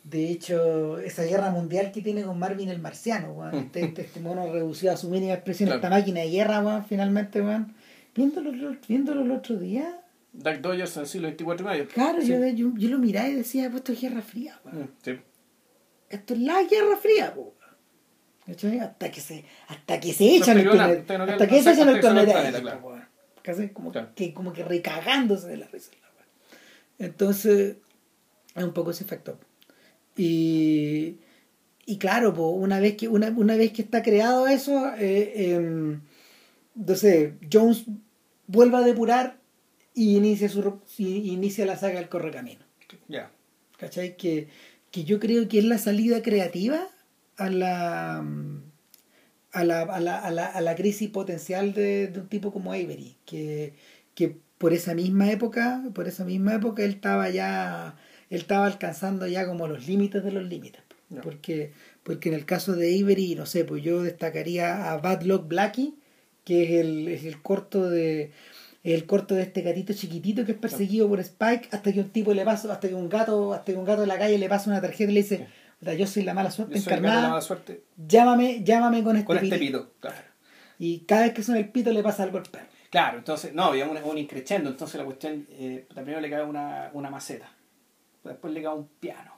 [0.05, 4.21] de hecho, esa guerra mundial que tiene con Marvin el marciano, weón, este, este, este
[4.21, 5.79] mono reducido a su mínima expresión, Claro.
[5.81, 7.75] esta máquina de guerra, weón, finalmente, weón,
[8.15, 10.01] viéndolo, viéndolo el otro día,
[10.43, 11.89] Dark Dodgers en el siglo XXIV y medio.
[11.89, 12.29] claro, Sí.
[12.29, 14.61] yo, yo, yo lo miraba y decía, pues esto es guerra fría.
[14.65, 15.19] Mm, sí.
[16.11, 17.55] Esto es la guerra fría, po.
[18.81, 22.81] Hasta que se, hasta que se echan el planeta, hasta que se echan el planeta,
[23.75, 24.11] como, Claro.
[24.15, 25.91] que, como que recagándose de la risa.
[26.99, 27.77] Entonces,
[28.55, 29.39] es un poco ese efecto.
[30.17, 31.19] Y,
[31.87, 36.01] y claro, po, una, vez que, una, una vez que está creado eso, eh, em,
[36.77, 37.85] entonces Jones
[38.47, 39.38] vuelve a depurar
[39.99, 42.61] y inicia, su, y inicia la saga del Correcamino.
[43.09, 43.33] Ya.
[43.79, 44.17] ¿Cachai?
[44.17, 44.47] Que,
[44.93, 46.87] que yo creo que es la salida creativa
[47.37, 48.19] a la,
[49.51, 52.73] a la, a la, a la, a la crisis potencial de, de un tipo como
[52.73, 53.75] Avery, que,
[54.15, 57.97] que por esa misma época, por esa misma época él estaba ya,
[58.31, 60.83] él estaba alcanzando ya como los límites de los límites.
[61.25, 61.73] Porque,
[62.05, 65.95] porque en el caso de Avery, no sé, pues yo destacaría a Bad Luck Blackie,
[66.45, 68.31] que es el, es el corto de
[68.95, 72.33] el corto de este gatito chiquitito que es perseguido por Spike hasta que un tipo
[72.35, 74.71] le pasa, hasta que un gato, hasta que un gato de la calle le pasa
[74.71, 75.47] una tarjeta y le dice,
[75.81, 79.27] "Puta, yo soy la mala suerte de la encarnada, mala suerte llámame, llámame con este,
[79.27, 79.81] con este pito".
[79.85, 79.93] pito.
[80.01, 80.17] Claro.
[80.79, 82.67] Y cada vez que suena el pito le pasa algo al perro.
[82.91, 86.91] Claro, entonces, no, había un, un increchendo, entonces la cuestión, eh, primero le cae una,
[86.95, 87.51] una maceta,
[88.25, 89.33] después le cae un piano,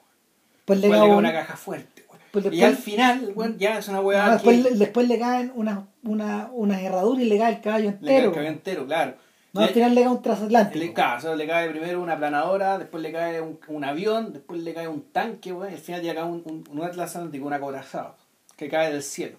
[0.58, 3.78] Después le después le cae cae un- una caja fuerte, pues y al final, ya
[3.78, 7.28] es una weá no, después, que le- después le caen unas una, unas herraduras y
[7.28, 8.28] le cae el caballo le cae entero.
[8.28, 9.14] el cabello entero, claro.
[9.52, 10.84] No, al final le cae un transatlántico.
[10.84, 14.72] Le, sea, le cae primero una planadora, después le cae un, un avión, después le
[14.74, 17.52] cae un tanque, weón, y al final ya cae un, un, un Atlas Atlántico, un
[17.52, 18.16] acorazado,
[18.56, 19.36] que cae del cielo.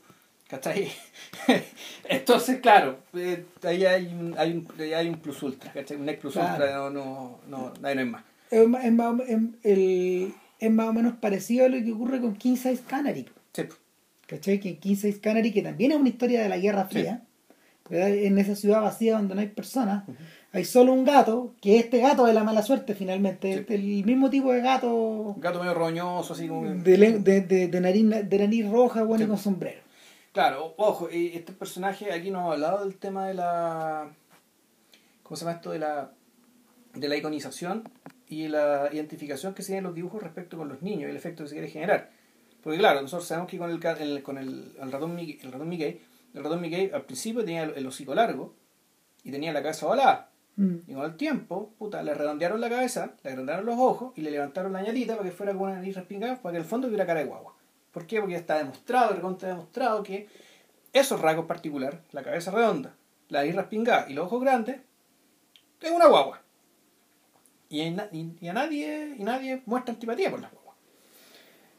[0.48, 0.92] ¿Cachai?
[2.10, 5.98] Entonces, claro, eh, ahí hay un, hay, un, hay un plus ultra, ¿cachai?
[5.98, 6.52] Un ex plus Claro.
[6.54, 8.24] ultra, no, no, no, ahí no es más.
[8.50, 11.92] Es, ma- es más, o- es- el- es más o menos parecido a lo que
[11.94, 13.28] ocurre con King Size Canary.
[13.54, 13.64] Sí,
[14.28, 14.60] ¿Cachai?
[14.60, 16.96] Que King Size Canary, que también es una historia de la Guerra Sí.
[17.84, 20.04] Porque en esa ciudad vacía donde no hay personas,
[20.54, 23.60] hay solo un gato, que es este gato de la mala suerte finalmente, Sí.
[23.60, 26.66] este, el mismo tipo de gato gato medio roñoso, así como...
[26.70, 29.82] de, de, de, de nariz, de nariz roja, bueno, y con sombrero.
[30.34, 34.10] Claro, ojo, este personaje aquí nos ha hablado del tema de la.
[35.24, 35.72] ¿Cómo se llama esto?
[35.72, 36.12] De la,
[36.94, 37.84] de la iconización
[38.30, 41.18] y la identificación que se tiene en los dibujos respecto con los niños y el
[41.18, 42.12] efecto que se quiere generar.
[42.64, 45.68] Porque, claro, nosotros sabemos que con el, el- con el, el ratón Mickey, el ratón
[45.68, 46.00] Mickey,
[46.34, 48.54] el ratón Mickey al principio tenía el, el hocico largo
[49.24, 50.30] y tenía la cabeza ovalada.
[50.58, 50.76] Mm.
[50.88, 54.32] Y con el tiempo, puta, le redondearon la cabeza, le agrandaron los ojos y le
[54.32, 57.06] levantaron la ñatita para que fuera con una nariz respingada, para que al fondo tuviera
[57.06, 57.56] cara de guagua.
[57.92, 58.20] ¿Por qué?
[58.20, 60.28] Porque ya está demostrado, recontra demostrado que
[60.94, 62.96] esos rasgos particulares, la cabeza redonda,
[63.30, 64.78] la nariz respingada y los ojos grandes,
[65.80, 66.42] es una guagua.
[67.70, 67.96] Y-
[68.42, 70.61] y a nadie, y nadie muestra antipatía por las guaguas.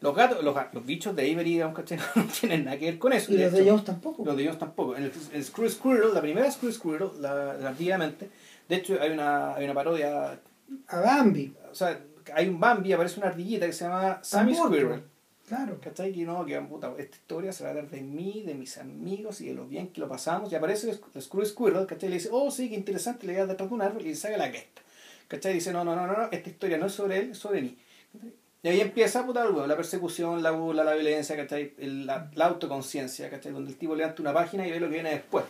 [0.02, 1.98] Los gatos, los, los bichos de Avery, digamos, ¿cachai?
[2.16, 3.32] no tienen nada que ver con eso.
[3.32, 4.24] Y De los de Jones tampoco.
[4.24, 4.96] los de ellos tampoco.
[4.96, 8.28] En el, el Screw Squirrel, la primera Screw Squirrel, la, la antiguamente,
[8.68, 10.40] de hecho hay una, hay una parodia,
[10.88, 11.54] A Bambi.
[11.70, 12.00] o sea,
[12.34, 14.74] hay un Bambi, aparece una ardillita que se llama Sammy Tampoco.
[14.74, 15.02] Squirrel.
[15.46, 15.78] Claro.
[15.80, 16.12] ¿Cachai?
[16.12, 19.40] Que no, que puta, esta historia se va a dar de mí, de mis amigos
[19.40, 20.50] y de lo bien que lo pasamos.
[20.50, 22.08] Y aparece el, Screw Squirrel, ¿cachai?
[22.08, 24.16] Y le dice, oh, sí, qué interesante, le da detrás de un árbol y le
[24.16, 24.82] saca la cresta.
[25.28, 25.52] ¿Cachai?
[25.52, 27.60] Y dice, no, no, no, no, no, esta historia no es sobre él, es sobre
[27.60, 27.76] mí.
[28.12, 28.32] ¿Cachai?
[28.62, 31.74] Y ahí empieza puta, bueno, la persecución, la burla, la violencia, ¿cachai?
[31.78, 33.52] El- la, la autoconciencia, ¿cachai?
[33.52, 35.44] Donde el tipo levanta una página y ve lo que viene después.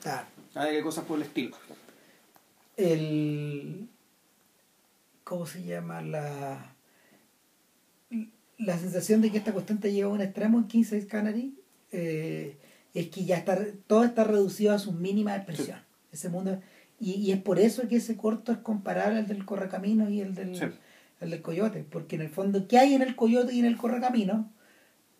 [0.00, 0.26] Claro.
[0.54, 1.56] ¿Sabes qué cosas por el estilo?
[2.76, 3.88] el
[5.24, 6.00] ¿cómo se llama?
[6.02, 6.74] la
[8.58, 11.54] la sensación de que esta cuestión te lleva a un extremo en 15 Canary
[11.90, 12.56] eh,
[12.94, 15.78] es que ya está todo está reducido a su mínima expresión
[16.12, 16.60] ese mundo
[17.00, 20.34] y, y es por eso que ese corto es comparable al del correcaminos y el
[20.34, 20.64] del Sí.
[21.22, 23.76] El del coyote porque en el fondo ¿qué hay en el coyote y en el
[23.76, 24.46] correcaminos?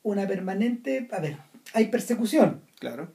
[0.02, 1.36] una permanente a ver
[1.74, 3.12] hay persecución Claro,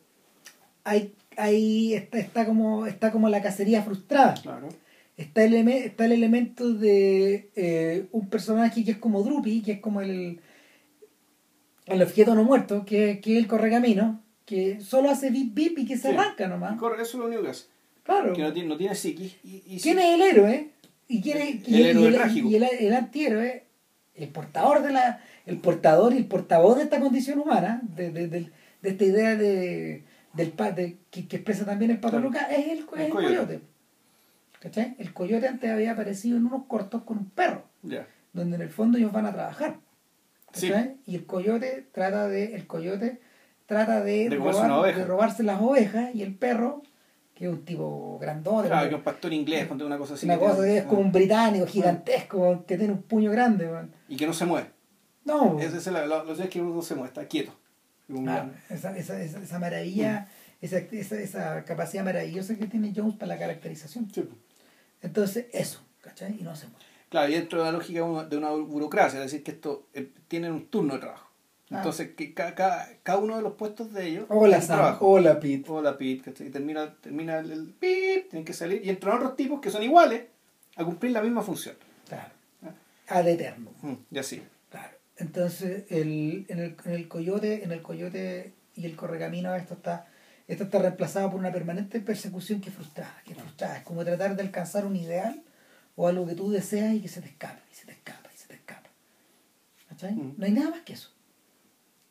[0.83, 4.69] hay, hay está, está como está como la cacería frustrada claro.
[5.17, 9.79] está el, está el elemento de eh, un personaje que es como Drupi, que es
[9.81, 10.39] como el,
[11.87, 15.85] el objeto no muerto, que, que es el correcamino, que solo hace bip bip y
[15.85, 16.15] que se Sí.
[16.15, 16.75] arranca nomás.
[16.75, 17.65] Eso es lo único que hace.
[18.03, 18.31] Claro.
[18.33, 19.35] Que no tiene, no tiene psiquis.
[19.43, 20.69] Y, y ¿Quién sí- es el héroe?
[21.07, 22.47] ¿Y quién es El y héroe y trágico.
[22.49, 23.63] y el, el antihéroe?
[24.15, 28.27] El portador de la, el portador y el portavoz de esta condición humana, de, de,
[28.27, 28.51] de-
[28.81, 30.03] de esta idea de,
[30.33, 32.25] del de, que, que expresa también el Pato Claro.
[32.27, 33.35] Lucas, es el, es El el coyote.
[33.35, 33.59] coyote.
[34.59, 34.95] ¿Cachai?
[34.99, 37.63] El coyote antes había aparecido en unos cortos con un perro.
[38.33, 39.77] Donde en el fondo ellos van a trabajar.
[40.53, 40.71] Sí.
[41.05, 43.19] Y el coyote trata de, el coyote
[43.65, 46.81] trata de, robar- robarse las ovejas y el perro,
[47.37, 50.25] que es un tipo grandote, Claro, que un pastor inglés, ponte una cosa así.
[50.25, 53.67] una cosa que es como un británico gigantesco que tiene un puño grande.
[53.69, 53.93] man.
[54.09, 54.71] Y que no se mueve.
[55.25, 57.53] No, Ese es lo es que uno no se mueve, está quieto.
[58.27, 60.29] Ah, esa, esa, esa, esa maravilla,
[60.61, 64.09] esa, esa, esa capacidad maravillosa que tiene Jones para la caracterización.
[64.13, 64.27] Sí.
[65.01, 66.37] Entonces, eso, ¿cachai?
[66.39, 66.85] Y no se mueve.
[67.09, 69.87] Claro, y dentro de la lógica de una- de una burocracia, es decir, que esto
[69.93, 71.26] eh, tienen un turno de trabajo.
[71.69, 71.77] Ah.
[71.77, 74.77] Entonces, que ca- ca- cada uno de los puestos de ellos Hola, Sam.
[74.77, 75.05] trabajo.
[75.07, 75.65] Hola, Pete.
[75.69, 76.33] Hola, Pete.
[76.45, 78.85] Y termina, termina el, el pip, tienen que salir.
[78.85, 80.23] Y entran otros tipos que son iguales
[80.77, 81.75] a cumplir la misma función.
[82.07, 82.31] Claro.
[83.09, 83.71] Ad eterno.
[83.81, 84.41] Mm, y así.
[84.69, 84.97] Claro.
[85.17, 90.07] Entonces, el, en, el, en el coyote, en el coyote y el correcamino, esto está,
[90.47, 93.77] esto está reemplazado por una permanente persecución que es frustrada, que es frustrada.
[93.77, 95.41] Es como tratar de alcanzar un ideal
[95.97, 98.37] o algo que tú deseas y que se te escapa, y se te escapa, y
[98.37, 98.89] se te escapa.
[99.89, 100.13] ¿Cachai?
[100.13, 100.35] Mm.
[100.37, 101.09] No hay nada más que eso.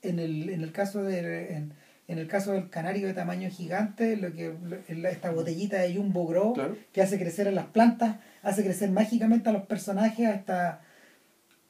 [0.02, 1.73] En el, en el caso de en,
[2.09, 6.27] en el caso del canario de tamaño gigante, lo que lo- esta botellita de Jumbo
[6.27, 6.77] Grow Claro.
[6.93, 10.82] que hace crecer a las plantas, hace crecer mágicamente a los personajes hasta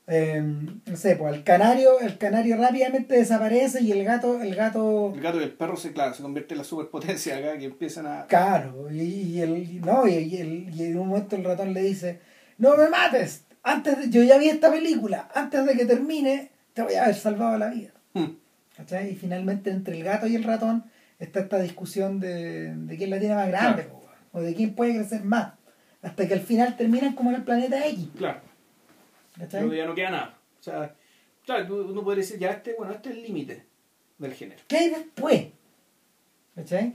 [0.08, 5.12] eh, no sé, pues el canario, el canario rápidamente desaparece y el gato, el gato
[5.12, 8.06] El gato y el perro se, claro, se convierte en la superpotencia acá, que empiezan
[8.06, 8.26] a...
[8.28, 12.20] caro, y, y el, no, y el, y en un momento el ratón le dice,
[12.58, 16.82] no me mates, antes de, yo ya vi esta película, antes de que termine, te
[16.82, 17.90] voy a haber salvado la vida.
[18.76, 19.10] ¿Cachai?
[19.12, 20.84] Y finalmente entre el gato y el ratón
[21.18, 23.88] está esta discusión de, de quién la tiene más grande,
[24.32, 25.54] o de quién puede crecer más.
[26.02, 28.08] Hasta que al final terminan como en el planeta X.
[28.16, 28.40] Claro.
[29.74, 30.38] ya no queda nada.
[30.60, 30.94] O sea,
[31.44, 33.64] claro, uno puede decir, ya este, bueno, este es el límite
[34.18, 34.62] del género.
[34.68, 35.46] ¿Qué hay después?
[36.54, 36.94] ¿Cachai?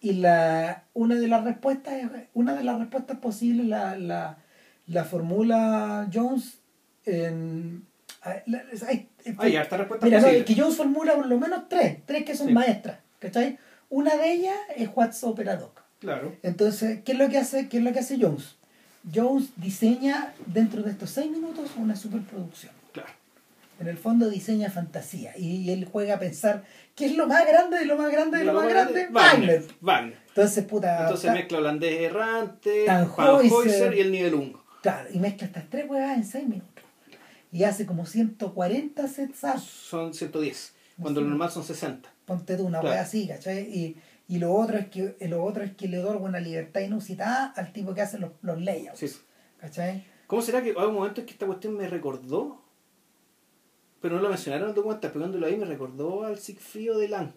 [0.00, 4.38] Y la, una de las respuestas, es- una de las respuestas posibles la, la,
[4.86, 6.58] la formula Jones
[7.04, 7.86] en
[8.22, 10.44] ah, la- hay- Hay harta respuesta Mira, no, posible.
[10.44, 12.52] que Jones formula por lo menos tres, tres que son Sí.
[12.54, 13.58] maestras, ¿cachai?
[13.88, 15.80] Una de ellas es What's Opera Doc.
[16.00, 16.34] Claro.
[16.42, 18.56] Entonces, ¿qué es lo que hace, qué es lo que hace Jones?
[19.14, 22.72] Jones diseña dentro de estos seis minutos una superproducción.
[22.92, 23.08] Claro.
[23.80, 26.64] En el fondo diseña fantasía y él juega a pensar
[26.94, 29.64] qué es lo más grande de lo más grande de lo, más grande, Wagner.
[29.80, 30.18] Wagner.
[30.28, 33.94] Entonces, puta, Entonces ta- mezcla holandés errante, Tannhäuser.
[33.94, 34.62] Y el Nibelungo.
[34.82, 36.69] claro, y mezcla estas tres huevas en seis minutos.
[37.52, 39.58] Y hace como 140 sets up.
[39.60, 42.08] Son 110, cuando lo normal son 60.
[42.24, 42.94] Ponte tú una Claro.
[42.94, 43.62] hueá así, ¿cachai?
[43.76, 43.96] Y,
[44.28, 47.72] y lo otro es que lo otro es que le otorga una libertad inusitada al
[47.72, 48.98] tipo que hace los, los layouts.
[49.00, 49.10] Sí.
[49.58, 50.04] ¿Cachai?
[50.28, 52.62] ¿Cómo será que hay un momento en que esta cuestión me recordó?
[54.00, 56.96] Pero no lo mencionaron en el documental, pero cuando lo ahí me recordó al Sigfrío
[56.96, 57.32] de Lang.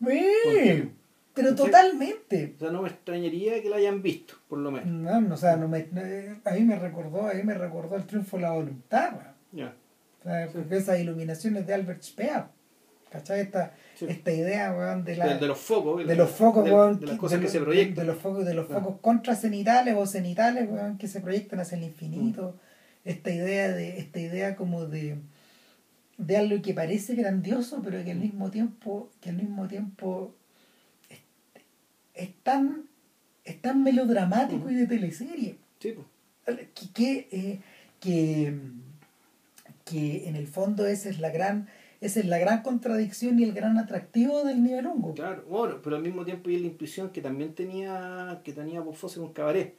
[0.00, 0.90] Sí,
[1.34, 2.54] pero totalmente.
[2.56, 4.86] O sea, no me extrañaría que la hayan visto, por lo menos.
[4.86, 6.00] No, no, o sea, no me, no-
[6.44, 9.12] a mí me recordó, a mí me recordó el triunfo de la voluntad.
[9.52, 9.74] Ya.
[10.20, 10.58] O sea, Sí.
[10.70, 12.44] esas iluminaciones de Albert Speer.
[13.10, 13.40] ¿Cachai?
[13.42, 14.06] Esta, Sí.
[14.08, 16.04] esta idea, weón, de la De, los focos.
[16.04, 18.06] de los focos, de, weón, de las cosas que se proyectan.
[18.06, 18.82] De los focos, de los Claro.
[18.82, 22.56] focos contracenitales o cenitales, weón, que se proyectan hacia el infinito.
[23.04, 23.08] Mm.
[23.08, 25.18] Esta idea de, esta idea como de,
[26.18, 30.34] de algo que parece grandioso, pero que al mismo tiempo, que al mismo tiempo
[32.14, 32.84] es tan,
[33.44, 34.70] es tan melodramático Ujú.
[34.70, 35.56] y de teleserie.
[35.80, 35.94] Sí.
[36.46, 37.60] Que, que, eh,
[38.00, 38.54] que,
[39.84, 41.68] que en el fondo esa es la gran,
[42.00, 45.14] esa es la gran contradicción y el gran atractivo del nivel hongo.
[45.14, 48.94] Claro, bueno, pero al mismo tiempo hay la intuición que también tenía que tenía Bob
[48.94, 49.74] Fosse con Cabaret.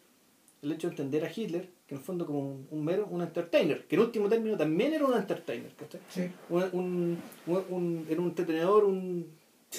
[0.61, 3.21] El hecho de entender a Hitler, que en el fondo como un, un mero, un
[3.21, 6.01] entertainer, que en último término también era un entertainer, ¿cachai?
[6.09, 6.27] Sí.
[6.49, 9.27] Un, un, un, un- era un entretenedor, un,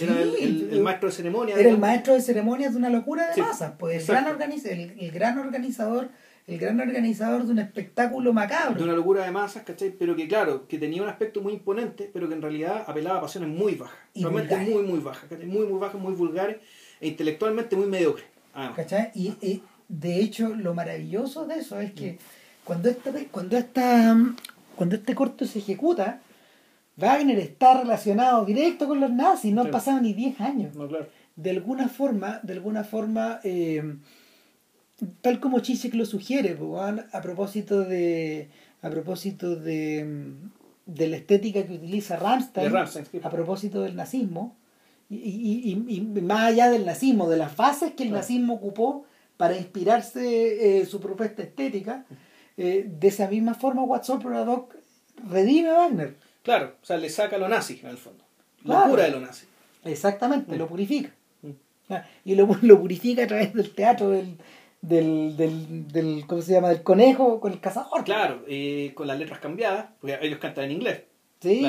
[0.00, 1.52] era el, el- el maestro de ceremonia.
[1.54, 1.80] Era el digamos.
[1.88, 5.10] maestro de ceremonias de una locura de Sí, masas, pues el gran, organiza- el, el
[5.10, 6.08] gran organizador,
[6.46, 8.76] el gran organizador de un espectáculo macabro.
[8.78, 9.90] de una locura de masas, ¿cachai?
[9.90, 13.22] Pero que claro, que tenía un aspecto muy imponente, pero que en realidad apelaba a
[13.22, 13.96] pasiones muy bajas.
[14.14, 14.74] Y realmente vulgares.
[14.74, 15.46] muy, muy bajas, ¿cachai?
[15.46, 16.56] Muy, muy bajas, muy vulgares
[17.00, 18.26] e intelectualmente muy mediocres.
[18.74, 19.10] ¿Cachai?
[19.14, 21.94] Y, y, de hecho lo maravilloso de eso es Mm.
[21.94, 22.18] que
[22.64, 24.16] cuando esta, cuando esta
[24.74, 26.20] cuando este corto se ejecuta,
[26.96, 30.74] Wagner está relacionado directo con los nazis, no han pasado ni 10 años.
[30.74, 31.06] No, claro.
[31.36, 33.96] de alguna forma, de alguna forma, eh,
[35.20, 38.48] tal como Chisek lo sugiere, pues, a propósito de,
[38.82, 40.32] a propósito de,
[40.86, 43.20] de la estética que utiliza Rammstein, De Rammstein, sí.
[43.22, 44.56] a propósito del nazismo,
[45.10, 48.22] y, y, y- y más allá del nazismo, de las fases que el Claro.
[48.22, 49.04] nazismo ocupó
[49.36, 52.06] para inspirarse eh, su propuesta estética,
[52.56, 54.74] eh, de esa misma forma What's Opera Doc
[55.28, 56.16] redime a Wagner.
[56.46, 58.24] Claro, o sea, le saca lo nazi, en el fondo.
[58.62, 58.84] Claro.
[58.86, 59.46] Locura de lo nazi.
[59.84, 60.58] Exactamente, Mm.
[60.58, 61.10] lo purifica.
[61.42, 61.50] Mm.
[62.24, 64.36] Y lo, lo purifica a través del teatro del,
[64.80, 66.68] del, del, del- ¿cómo se llama?
[66.70, 68.04] del conejo con el cazador.
[68.04, 71.02] Claro, eh, con las letras cambiadas, porque ellos cantan en inglés.
[71.40, 71.62] Sí,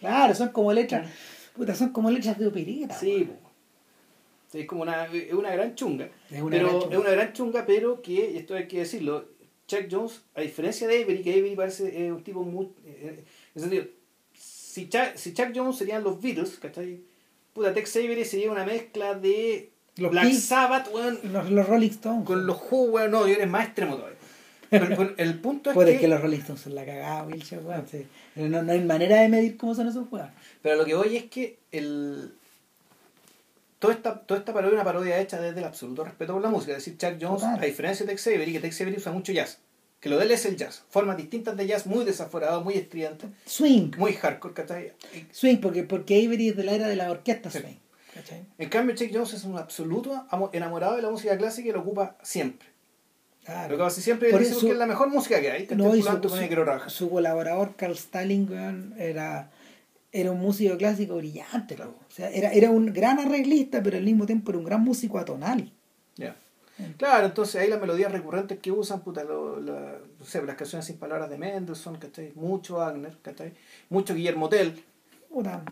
[0.00, 1.08] claro, son como letras,
[1.56, 2.94] puta, son como letras de opereta.
[2.94, 3.28] Sí,
[4.52, 6.08] es como una, es una gran chunga.
[6.30, 6.94] Es una pero gran chunga.
[6.94, 9.26] es una gran chunga, pero que, esto hay que decirlo,
[9.66, 12.66] Chuck Jones, a diferencia de Avery, que Avery parece eh, un tipo muy...
[12.86, 13.24] eh,
[13.54, 13.84] en el sentido,
[14.78, 17.00] si Chuck, si Chuck Jones serían los Beatles, ¿cachai?
[17.52, 20.32] Puta, Tex Avery sería una mezcla de Los Black.
[20.32, 22.24] Sabbath, weón, Los, los Rolling Stones.
[22.24, 24.16] con los Who, weón, no, yo eres más extremo todavía.
[24.70, 26.00] Pero, pero el punto es Puede que...
[26.00, 28.06] que los Rolling Stones son la cagada, Wilshire, weón, sí.
[28.36, 30.30] no, no hay manera de medir cómo son esos weón.
[30.62, 32.32] Pero lo que voy es que el...
[33.78, 36.48] Toda esta, toda esta parodia es una parodia hecha desde el absoluto respeto por la
[36.50, 36.72] música.
[36.72, 37.58] Es decir, Chuck Jones, Total.
[37.62, 39.58] a diferencia de Tex Avery, que Tex Avery usa mucho jazz.
[40.00, 40.84] Que lo de él es el jazz.
[40.90, 43.90] Formas distintas de jazz, muy desaforado, muy estridente, Swing.
[43.96, 44.92] muy hardcore, ¿cachai?
[45.32, 47.58] Swing, porque, porque Avery es de la era de la orquesta Sí.
[47.58, 47.74] swing.
[48.14, 48.44] ¿cachai?
[48.58, 51.80] En cambio, Chuck Jones es un absoluto amo- enamorado de la música clásica y lo
[51.80, 52.68] ocupa siempre.
[53.44, 53.70] Claro.
[53.72, 55.62] Lo que casi siempre eso- porque es la mejor música que hay.
[55.66, 55.76] ¿cachai?
[55.78, 59.50] No, su, su, su colaborador Carl Stalling era,
[60.12, 61.74] era un músico clásico brillante.
[61.74, 61.96] Claro.
[62.08, 65.18] O sea, era, era un gran arreglista, pero al mismo tiempo era un gran músico
[65.18, 65.72] atonal.
[66.96, 70.86] Claro, entonces ahí las melodías recurrentes que usan, puta, lo- la- no sé, las canciones
[70.86, 72.32] sin palabras de Mendelssohn, ¿cachai?
[72.34, 73.52] Mucho Wagner, ¿cachai?
[73.90, 74.84] Mucho Guillermo Tell,
[75.28, 75.62] Puta,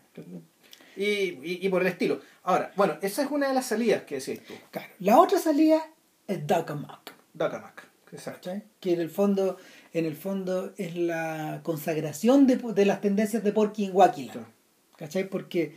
[0.97, 2.21] y, y, y por el estilo.
[2.43, 4.89] Ahora, bueno, esa es una de las salidas que decías tú, claro.
[4.99, 5.81] La otra salida
[6.27, 7.87] es Duck 'em Up, Dakamac.
[8.13, 8.49] Exacto.
[8.51, 8.63] ¿cachai?
[8.81, 9.57] que en el fondo
[9.93, 14.33] en el fondo es la consagración de, de las tendencias de Porky en Wackila.
[14.33, 14.49] Claro.
[14.97, 15.29] ¿Cachai?
[15.29, 15.77] Porque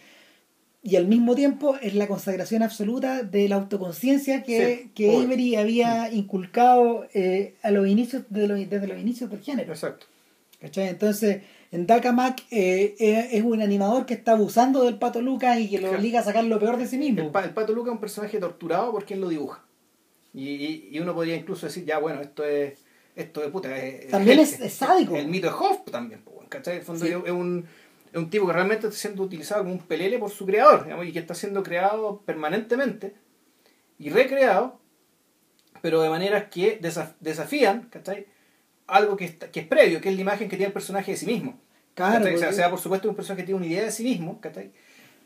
[0.81, 5.17] y al mismo tiempo es la consagración absoluta de la autoconciencia que, Sí, que.
[5.17, 9.73] Avery había inculcado eh, a los inicios de los- desde los inicios del género.
[9.73, 10.05] Exacto.
[10.61, 10.87] ¿cachai?
[10.89, 11.41] Entonces,
[11.71, 15.79] en Dakamak eh, es es un animador que está abusando del pato Lucas y que
[15.79, 17.21] lo obliga a sacar lo peor de sí mismo.
[17.21, 19.63] El, pa- el Pato Luca es un personaje torturado por quien lo dibuja.
[20.33, 22.73] Y, y- y uno podría incluso decir, ya bueno, esto es.
[23.15, 23.77] Esto de puta.
[23.77, 25.15] es- También es- es sádico.
[25.15, 26.73] El mito de Hoff también, ¿cachai?
[26.75, 27.11] En el fondo Sí.
[27.25, 27.65] es un,
[28.11, 31.05] es un tipo que realmente está siendo utilizado como un pelele por su creador, digamos,
[31.05, 33.13] y que está siendo creado permanentemente
[33.97, 34.79] y recreado,
[35.81, 38.25] pero de maneras que desaf- desafían, ¿cachai?
[38.87, 41.17] Algo que, está- que es previo, que es la imagen que tiene el personaje de
[41.17, 41.59] sí mismo.
[42.35, 44.71] O sea, sea, por supuesto un personaje que tiene una idea de sí mismo, ¿cachai?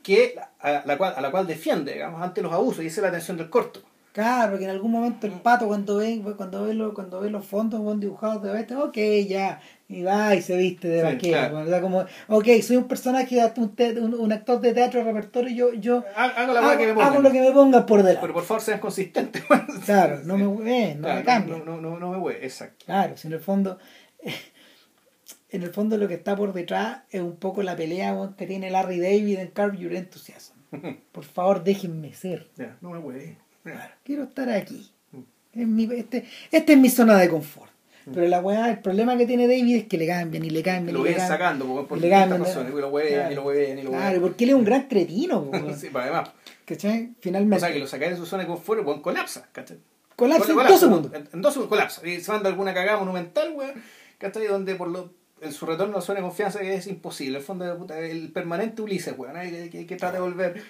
[0.03, 3.03] Que a la cual, a la cual defiende, digamos, ante los abusos, y esa es
[3.03, 3.81] la atención del corto.
[4.13, 7.43] Claro, que en algún momento el pato cuando ve, cuando ve, lo- cuando ve los
[7.45, 8.95] fondos dibujados de bestia, ok,
[9.27, 9.59] ya,
[9.89, 11.33] y va y se viste de Sí, vaquero.
[11.49, 11.57] claro.
[11.61, 15.73] O sea, como, ok, soy un personaje, un, un, actor de teatro de repertorio, yo,
[15.73, 17.09] yo Ha- Hago la hago, que me pongan.
[17.11, 18.21] hago lo que me pongan por delante.
[18.21, 19.43] Pero por favor sean consistentes.
[19.85, 20.45] Claro, no me,
[20.91, 21.57] eh, no Claro, me cambia.
[21.57, 22.85] No, no, no, no me hueve, exacto.
[22.85, 23.79] Claro, si en el fondo,
[25.49, 28.69] en el fondo lo que está por detrás es un poco la pelea que tiene
[28.69, 30.53] Larry David en Carve Your Enthusiasm.
[31.11, 32.49] Por favor, déjenme ser.
[32.57, 33.37] Ya, no me hueve.
[33.63, 34.91] Claro, quiero estar aquí.
[35.11, 35.75] Mm.
[35.75, 37.71] Mi, este, esta es mi zona de confort.
[38.13, 40.93] Pero la weá, el problema que tiene David es que le cambian y le cambian.
[40.93, 42.73] Lo y le cambian, sacando por, por y le cambian, razones.
[42.73, 45.49] Y lo huevean, y lo huevean, y lo Claro, porque él es un gran cretino.
[45.77, 46.31] Sí, pero además,
[46.65, 47.05] ¿Cachai?
[47.05, 47.59] o Finalmente.
[47.65, 49.77] sea, que lo sacáis de su zona de confort, weón colapsa, ¿cachai?
[50.17, 51.13] colapsa en Colapsa, dos segundos.
[51.13, 52.05] En, en dos segundos colapsa.
[52.07, 53.81] Y se manda alguna cagada monumental, weón,
[54.17, 54.47] ¿cachai?
[54.47, 57.37] Donde por lo, en su retorno a la zona de confianza es imposible.
[57.37, 59.49] El fondo de puta, el permanente Ulises, weón, ¿eh?
[59.49, 60.61] que, que, que trata de volver.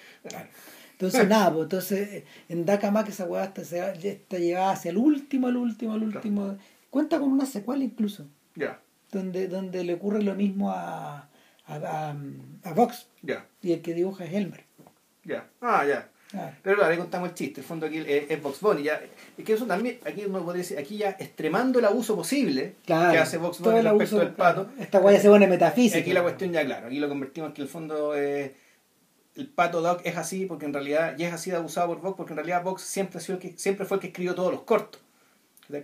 [0.94, 5.56] Entonces, nada, pues entonces en Dakamak esa weá está, está llevada hacia el último, el
[5.56, 6.56] último, el último.
[6.90, 8.80] Cuenta con una secuela incluso, Ya,
[9.12, 11.28] donde, donde le ocurre lo mismo a,
[11.66, 12.16] a, a,
[12.62, 14.64] a Vox ya, y el que dibuja es Helmer.
[15.24, 15.48] ya.
[15.60, 16.08] Ah, ya.
[16.64, 17.60] Pero claro, ahí contamos el chiste.
[17.60, 18.82] El fondo aquí es, es Vox Bunny.
[18.82, 19.00] Ya,
[19.38, 23.12] es que eso también, aquí uno podría decir, aquí ya extremando el abuso posible Claro,
[23.12, 24.68] que hace Vox Bunny el respecto abuso, del pato.
[24.80, 26.00] Esta weá se pone metafísica.
[26.00, 28.52] Aquí la cuestión ya, claro, aquí lo convertimos en que el fondo eh,
[29.36, 32.16] el pato Doc es así porque en realidad, y es así de abusado por Vox,
[32.16, 34.52] porque en realidad Vox siempre, ha sido el que, siempre fue el que escribió todos
[34.52, 35.00] los cortos.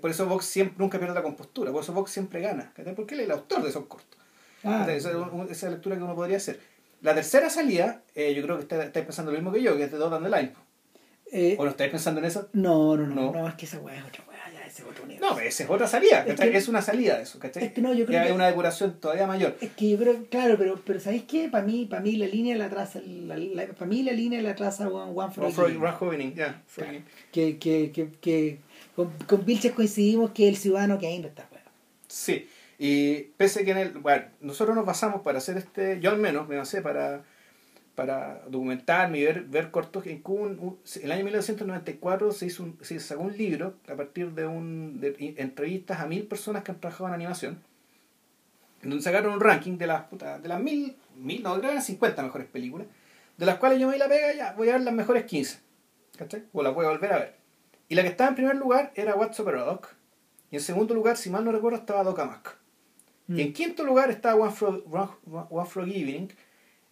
[0.00, 3.20] Por eso Vox siempre, nunca pierde la compostura, por eso Vox siempre gana, porque él
[3.20, 4.18] es el autor de esos cortos.
[4.62, 5.08] Esa
[5.50, 6.60] es la lectura que uno podría hacer.
[7.00, 9.84] La tercera salida, eh, yo creo que está- estáis pensando lo mismo que yo, que
[9.84, 10.52] es de Dot and the Line.
[11.32, 12.48] Eh, ¿O no estáis pensando en eso?
[12.52, 13.32] no, no, no, No.
[13.32, 14.22] no, es que esa weá es otra
[14.70, 15.20] ese es otro nivel.
[15.20, 17.64] No, esa es otra salida, Es que- es una salida de eso, ¿cachai?
[17.64, 19.56] es que no, yo creo Ya que- es una depuración todavía mayor.
[19.60, 21.48] Es que yo creo, claro, pero, pero ¿sabéis qué?
[21.48, 24.54] Para mí, para mí la línea la traza, la, la- para mí la línea la
[24.54, 25.52] traza Ron a Freud-
[25.98, 27.00] Jovening, ya, Freud.
[27.32, 28.58] que, que, que, que
[28.96, 31.62] con, con Vilches coincidimos que el ciudadano que hay no está weá.
[32.08, 32.48] Sí,
[32.78, 33.90] y pese que en el.
[33.90, 35.98] Bueno, nosotros nos basamos para hacer este.
[36.00, 37.22] Yo al menos me basé para,
[37.94, 40.06] para documentarme y ver, ver cortos.
[40.06, 43.94] En Cuba, un- un- el año 1994 se, hizo un- se sacó un libro a
[43.94, 47.62] partir de, un, de entrevistas a mil personas que han trabajado en animación.
[48.82, 51.82] En donde sacaron un ranking de las, de las mil, mil, no, creo que eran
[51.82, 52.86] 50 mejores películas.
[53.36, 55.60] De las cuales yo me di la pega, ya, voy a ver las mejores 15.
[56.16, 56.44] ¿Cachai?
[56.52, 57.34] O las voy a volver a ver.
[57.88, 59.88] Y la que estaba en primer lugar era What's a Doc.
[60.50, 62.56] Y en segundo lugar, si mal no recuerdo, estaba Doc Mac.
[63.28, 66.28] Y en quinto lugar estaba One, Frog, One, One Frog Evening.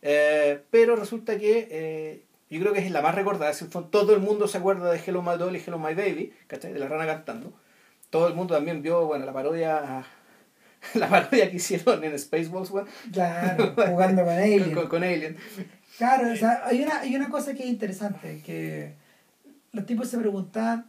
[0.02, 3.50] Eh, pero resulta que eh, yo creo que es la más recordada.
[3.50, 6.72] Es todo el mundo se acuerda de Hello My Doll y Hello My Baby, ¿cachai?
[6.72, 7.52] De la rana cantando.
[8.10, 10.06] Todo el mundo también vio, bueno, la parodia
[10.94, 14.74] la parodia que hicieron en Spaceballs, bueno, Claro, jugando con con, Alien.
[14.74, 15.36] con- con Alien.
[15.98, 18.94] Claro, o sea, hay una, hay una cosa que es interesante, que
[19.72, 20.88] los tipos se preguntaban...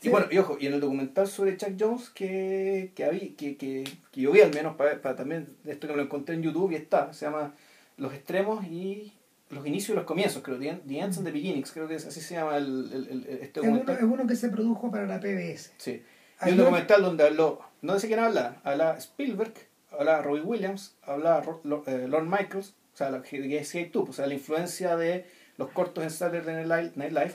[0.00, 3.56] Y bueno, y ojo, y en el documental sobre Chuck Jones que, que, habí- que,
[3.56, 6.42] que, que yo vi al menos para, para también esto que me lo encontré en
[6.42, 7.54] YouTube y está, se llama
[7.96, 9.12] Los extremos y
[9.50, 12.06] los inicios y los comienzos, creo, The, The Ends and the Beginnings, creo que es,
[12.06, 15.06] así se llama el, el, el- este es, uno, es uno que se produjo para
[15.06, 15.72] la PBS.
[15.76, 16.02] Sí.
[16.40, 19.54] Hay un documental donde habló, no sé quién habla, habla Spielberg,
[19.96, 24.06] habla Robbie Williams, habla Lo- eh, Lorne Michaels, o sea, la que que decía tú,
[24.08, 25.26] o sea, la influencia de
[25.56, 27.34] los cortos en Saturday Night Live,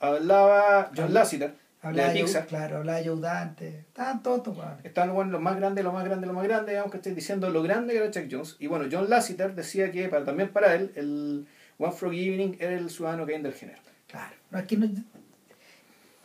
[0.00, 2.46] hablaba John Lasseter, Hablaba de Pixar.
[2.46, 4.56] claro, hablaba de Dante, estaban todos.
[4.82, 7.50] Están bueno, lo más grande, lo más grande, lo más grande, digamos que estoy diciendo
[7.50, 8.56] lo grande que era Chuck Jones.
[8.58, 11.46] Y bueno, John Lasseter decía que para, también para él, el
[11.78, 13.78] One Frog Evening era el ciudadano que del género.
[14.08, 14.88] Claro, no es que no,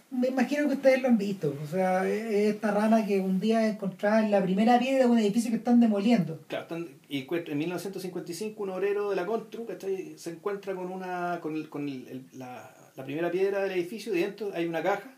[0.10, 3.68] me imagino que ustedes lo han visto, o sea, es esta rana que un día
[3.68, 6.40] encontraba en la primera piedra de un edificio que están demoliendo.
[6.48, 9.26] Claro, están- y en 1955 un obrero de la
[9.66, 10.14] ¿cachai?
[10.18, 14.20] se encuentra con una con, el- con el- la, la primera piedra del edificio y
[14.22, 15.10] dentro hay una caja.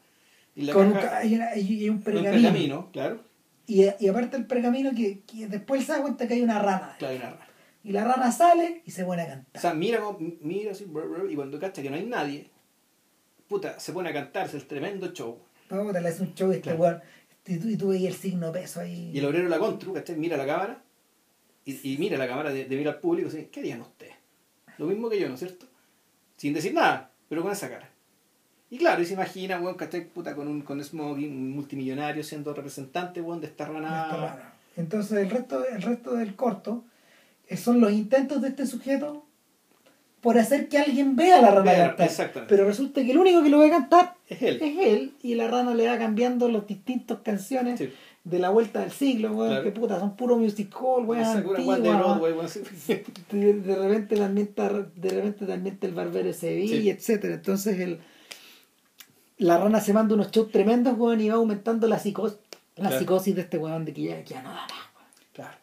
[0.56, 2.90] Y Con caja hay, una- hay- hay un un pergamino.
[2.92, 3.20] claro.
[3.68, 6.96] Y, y aparte el pergamino que, que después se da cuenta que hay una rana.
[7.00, 7.48] Claro, hay una rana.
[7.84, 9.58] Y la rana sale y se pone a cantar.
[9.58, 10.86] O sea, mira, como- mira así,
[11.30, 12.50] y cuando cacha que no hay nadie,
[13.48, 15.40] puta, se pone a cantarse el tremendo show.
[15.68, 16.80] Puta, le hace un show este Claro.
[16.80, 17.02] weón.
[17.48, 19.12] Y tú, y tú veías el signo peso ahí.
[19.14, 20.16] Y el obrero la Contru, ¿cachai?
[20.16, 20.82] Mira la cámara
[21.64, 24.14] y, y mira la cámara de, de mira al público, así, ¿qué harían ustedes?
[24.78, 25.68] Lo mismo que yo, ¿no es cierto?
[26.38, 27.90] Sin decir nada, pero con esa cara.
[28.70, 30.06] Y claro, y se imagina, weón, ¿cachai?
[30.10, 34.04] Puta, con un con smoking, multimillonario siendo representante, weón, de esta rana.
[34.06, 34.54] Esta rana.
[34.76, 36.84] Entonces el resto, el resto del corto
[37.48, 39.24] eh, son los intentos de este sujeto
[40.20, 42.08] por hacer que alguien vea a la rana Vea, cantar.
[42.08, 42.54] exactamente.
[42.54, 44.60] Pero resulta que el único que lo ve cantar Es él.
[44.62, 47.94] es él y la rana le va cambiando las distintas canciones Sí.
[48.24, 49.64] de la vuelta del siglo, weón, Claro.
[49.64, 52.50] que puta, son puro music hall, weón, de antigua, Broadway, weón,
[53.32, 56.90] de, de repente también está, de repente también está el barbero de Sevilla, Sí.
[56.90, 57.36] etcétera.
[57.36, 58.00] Entonces el
[59.38, 62.38] la rana se manda unos shows tremendos, weón, y va aumentando la psicosis,
[62.76, 63.00] la Claro.
[63.00, 64.88] psicosis de este weón de que ya, ya no da más.
[65.34, 65.58] Claro.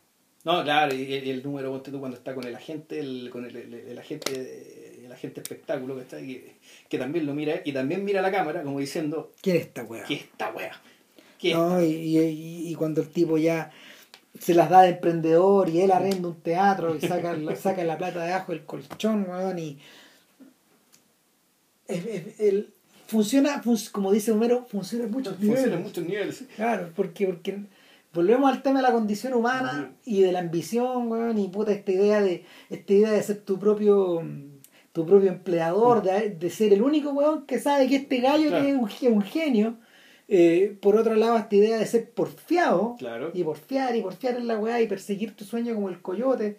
[0.45, 3.45] No, claro, y el, el número, ponte tú cuando está con el agente, el, con
[3.45, 6.57] el, el, el agente el agente espectáculo que está ahí, que,
[6.89, 10.05] que también lo mira y también mira la cámara como diciendo, ¿Qué es esta weón?
[10.07, 10.53] ¿qué es esta
[11.41, 13.71] es No, y, y- y cuando el tipo ya
[14.39, 17.99] se las da de emprendedor y él arrenda un teatro y saca, la- saca la
[17.99, 19.79] plata de abajo del colchón, weón, y
[21.89, 22.73] es- es- el-
[23.13, 25.77] funciona, fun- como dice Homero, funciona en muchos Funciona niveles.
[25.79, 26.45] en muchos niveles.
[26.57, 27.61] Claro, porque, porque
[28.13, 31.93] volvemos al tema de la condición humana y de la ambición, weón, y puta esta
[31.93, 34.23] idea de, esta idea de ser tu propio
[34.93, 38.65] tu propio empleador, de, de ser el único weón que sabe que este gallo Claro.
[38.65, 39.77] que es un genio.
[40.29, 43.31] Eh, por otro lado, esta idea de ser porfiado Claro.
[43.33, 46.59] y porfiar y porfiar en la weá y perseguir tu sueño como el coyote.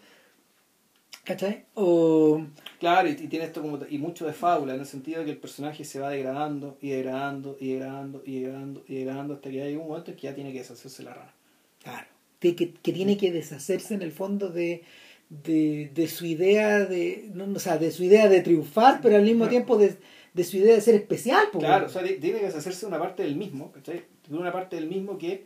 [1.24, 1.66] ¿Cachai?
[1.76, 2.42] O
[2.80, 5.32] Claro, y, y tiene esto como y mucho de fábula, en el sentido de que
[5.32, 9.62] el personaje se va degradando y degradando y degradando y degradando y degradando hasta que
[9.62, 11.34] hay un momento en que ya tiene que deshacerse la rana.
[11.82, 12.08] Claro.
[12.40, 14.84] Que, que, que tiene que deshacerse en el fondo de,
[15.30, 17.30] de, de su idea de.
[17.34, 19.52] No, o sea, de su idea de triunfar, pero al mismo Claro.
[19.52, 19.96] tiempo de,
[20.34, 21.46] de su idea de ser especial.
[21.58, 24.04] Claro, o sea, tiene que deshacerse de una parte del mismo, ¿cachai?
[24.28, 25.46] De una parte del mismo que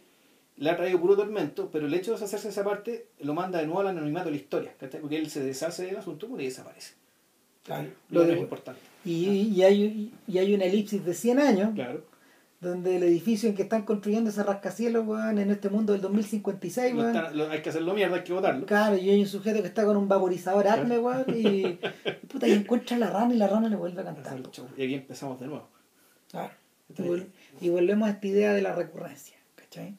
[0.58, 3.60] le ha traído puro tormento, pero el hecho de deshacerse de esa parte lo manda
[3.60, 5.00] de nuevo al anonimato de la historia, ¿cachai?
[5.02, 6.94] Porque él se deshace del asunto y desaparece.
[7.64, 7.90] Claro.
[8.10, 8.82] Lo Lo que de- es importante.
[9.06, 9.26] y,
[9.56, 12.04] y, hay, y hay una elipsis de 100 años Claro.
[12.60, 16.94] donde el edificio en que están construyendo ese rascacielos, weón, en este mundo del 2056,
[16.96, 18.66] Lo weón, están- lo- hay que hacerlo mierda, hay que votarlo.
[18.66, 21.78] Claro, y hay un sujeto que está con un vaporizador Acme, weón, y,
[22.32, 24.40] puta, y encuentra a la rana y la rana le vuelve a cantar.
[24.78, 25.68] Y aquí empezamos de nuevo.
[26.32, 26.54] Claro.
[26.98, 27.28] Y, vol-
[27.62, 29.96] y volvemos a esta idea de la recurrencia, ¿cachai?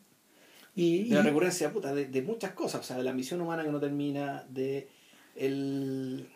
[0.78, 3.64] Y, de la recurrencia puta, de, de muchas cosas, o sea, de la misión humana
[3.64, 4.88] que no termina, de
[5.34, 6.28] el,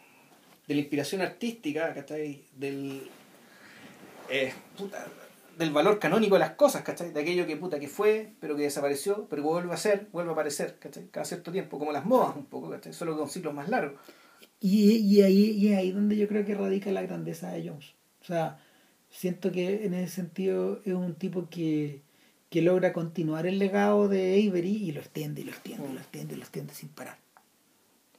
[0.67, 2.43] de la inspiración artística, ¿cachai?
[2.57, 3.09] Del,
[4.29, 5.07] eh, puta,
[5.57, 7.13] del valor canónico de las cosas, ¿cachai?
[7.13, 10.31] De aquello que puta que fue, pero que desapareció, pero que vuelve a ser, vuelve
[10.31, 11.07] a aparecer, ¿cachai?
[11.13, 12.93] Cada cierto tiempo, como las modas un poco, ¿cachai?
[12.93, 14.01] Solo con ciclos más largos.
[14.59, 17.95] y, y ahí, y es ahí donde yo creo que radica la grandeza de Jones.
[18.23, 18.59] O sea,
[19.09, 22.03] siento que en ese sentido es un tipo que,
[22.53, 25.99] que logra continuar el legado de Avery y lo extiende y lo extiende y lo
[25.99, 27.17] extiende y lo extiende sin parar.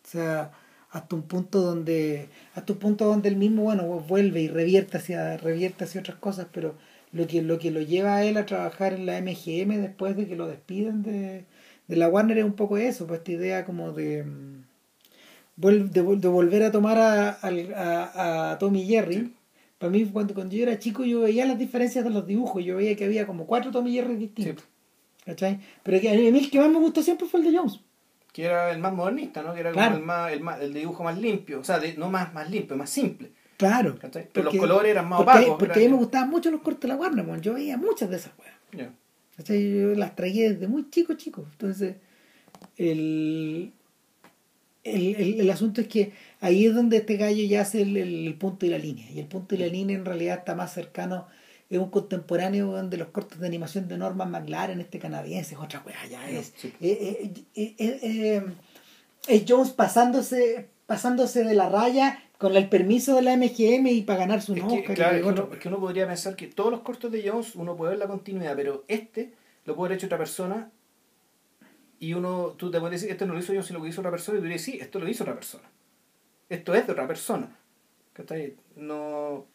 [0.04, 0.52] O sea,
[0.92, 5.38] hasta un punto donde hasta un punto donde él mismo bueno vuelve y revierte hacia
[5.38, 6.76] revierte hacia otras cosas pero
[7.12, 10.28] lo que lo que lo lleva a él a trabajar en la MGM después de
[10.28, 11.46] que lo despiden de,
[11.88, 14.64] de la Warner es un poco eso pues esta idea como de mm,
[15.56, 19.34] de, de volver a tomar a, a, a Tommy Jerry.
[19.84, 22.78] Para mí cuando, cuando yo era chico yo veía las diferencias de los dibujos yo
[22.78, 24.64] veía que había como cuatro Jerry distintos
[25.26, 25.60] ¿cachai?
[25.84, 27.82] pero que a mí el que más me gustó siempre fue el de Jones
[28.32, 29.54] Que era el más modernista, ¿no?
[29.54, 32.10] Que era como el, más, el, más, el dibujo más limpio, o sea, de- no
[32.10, 33.32] más, más limpio, más simple.
[33.58, 34.30] claro ¿cachai?
[34.32, 35.58] Pero Porque- los colores eran más porque, opacos.
[35.60, 37.42] porque a mí me gustaban mucho los cortes de la Warner, weón.
[37.42, 38.56] yo veía muchas de esas weas.
[38.72, 38.90] Ya.
[39.36, 39.82] ¿Cachai?
[39.82, 41.46] Yo las traía desde muy chico, chico.
[41.52, 41.98] Entonces,
[42.78, 43.74] el,
[44.84, 46.12] el, el, el asunto es que
[46.44, 49.10] ahí es donde este gallo ya hace el, el punto y la línea.
[49.10, 51.26] Y el punto y la línea en realidad está más cercano,
[51.70, 55.82] es un contemporáneo de los cortes de animación de Norman McLaren, este canadiense, es otra
[55.86, 56.54] wea, ya es.
[56.58, 56.74] Sí.
[56.82, 58.44] eh, eh, eh,
[59.28, 64.20] es Jones pasándose, pasándose de la raya con el permiso de la MGM y para
[64.20, 66.36] ganar su Es Oscar que, y claro, es que uno, es que uno podría pensar
[66.36, 69.32] que todos los cortos de Jones uno puede ver la continuidad, pero este
[69.64, 70.70] lo puede haber hecho otra persona
[72.00, 74.02] y uno, tú te puedes decir, esto no lo hizo yo, sino lo que hizo
[74.02, 75.64] otra persona, y tú dirías, sí, esto lo hizo otra persona.
[76.50, 77.56] Esto es de otra persona.
[78.14, 78.56] ¿Cachai?
[78.76, 79.46] No.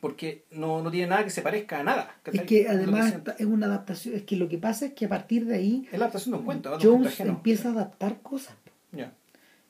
[0.00, 2.16] Porque no, no tiene nada que se parezca a nada.
[2.24, 2.46] Es ¿cachai?
[2.46, 5.46] que Lo además es una adaptación, es que lo que pasa es que a partir
[5.46, 6.78] de ahí es la adaptación de un cuento.
[6.82, 8.54] Jones empieza a adaptar cosas.
[8.92, 9.12] Ya.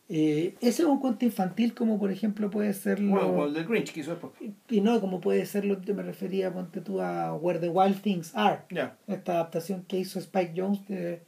[0.09, 3.65] Eh, ese es un cuento infantil como por ejemplo puede ser lo, Bueno, como el
[3.65, 4.33] Grinch que hizo después.
[4.69, 8.03] y no como puede ser lo que me refería ponte tú a Where the Wild
[8.03, 8.99] Things Are Ya.
[9.07, 11.23] esta adaptación que hizo Spike Jones de,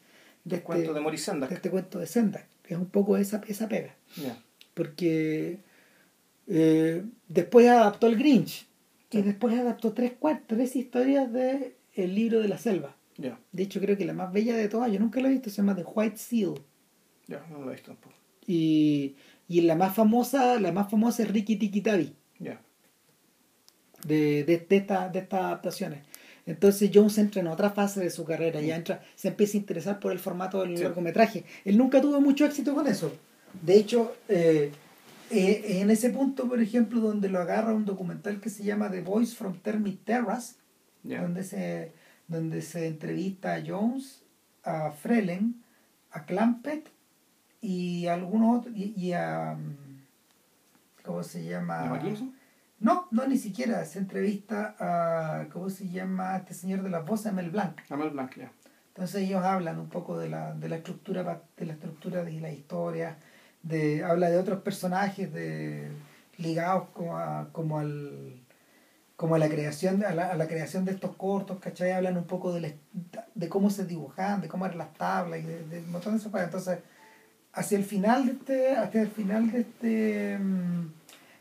[0.45, 1.49] de El cuento de Maurice Sendak.
[1.49, 2.47] de este cuento de Sendak.
[2.69, 3.95] Es un poco esa, esa pega.
[4.23, 4.37] Ya.
[4.77, 5.61] Porque
[6.47, 8.67] eh, después adaptó el Grinch.
[9.11, 9.19] Sí.
[9.19, 10.13] Y después adaptó tres,
[10.47, 12.95] tres historias de El libro de la selva.
[13.17, 13.41] Ya.
[13.53, 15.57] De hecho, creo que la más bella de todas, yo nunca la he visto, se
[15.57, 16.55] llama The White Seal.
[17.27, 18.15] Ya, no lo he visto tampoco.
[18.47, 19.17] Y,
[19.49, 22.61] y la más famosa, la más famosa es Ricky Tiki Tavi, Ya.
[24.07, 26.01] de, de, de, esta- de estas adaptaciones.
[26.45, 29.99] Entonces Jones entra en otra fase de su carrera, ya entra, se empieza a interesar
[29.99, 30.83] por el formato del Sí.
[30.85, 31.45] largometraje.
[31.65, 33.11] Él nunca tuvo mucho éxito con eso.
[33.63, 34.73] De hecho, eh,
[35.31, 39.03] eh, en ese punto, por ejemplo, donde lo agarra un documental que se llama The
[39.03, 40.55] Voice from Termit Terrace,
[41.03, 41.93] donde se
[42.29, 44.23] donde se entrevista a Jones,
[44.65, 45.63] a Frelen,
[46.11, 46.89] a Clampett
[47.61, 49.97] y a algunos otros y, y a mm,
[51.05, 52.01] ¿cómo se llama?
[52.79, 57.33] No, no ni siquiera, se entrevista a ¿cómo se llama este señor de las voces,
[57.33, 57.79] Mel Blanc.
[57.89, 58.53] Amel Blanc, ya.
[58.89, 62.51] Entonces ellos hablan un poco de la, de la estructura de la estructura de la
[62.51, 63.19] historia,
[63.69, 65.89] de, habla de otros personajes de,
[66.39, 68.43] ligados como, a, como al
[69.17, 71.93] como a la creación a la, a la creación de estos cortos, ¿cachai?
[71.93, 75.43] Hablan un poco de, la- de cómo se dibujaban, de cómo eran las tablas y
[75.45, 76.45] de, de un montón de cosas.
[76.45, 76.79] Entonces,
[77.55, 80.89] hacia el final de este, hacia el final de este mm,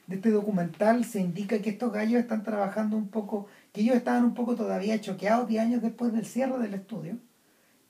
[0.07, 4.23] de este documental se indica que estos gallos están trabajando un poco, que ellos estaban
[4.23, 7.17] un poco todavía choqueados 10 años después del cierre del estudio,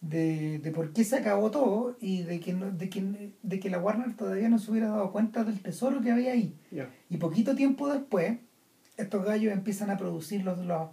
[0.02, 3.70] de, de por qué se acabó todo y de que, no- de, que, de que
[3.70, 6.56] la Warner todavía no se hubiera dado cuenta del tesoro que había ahí.
[7.10, 8.38] Y poquito tiempo después,
[8.98, 10.90] estos gallos empiezan a producir los, los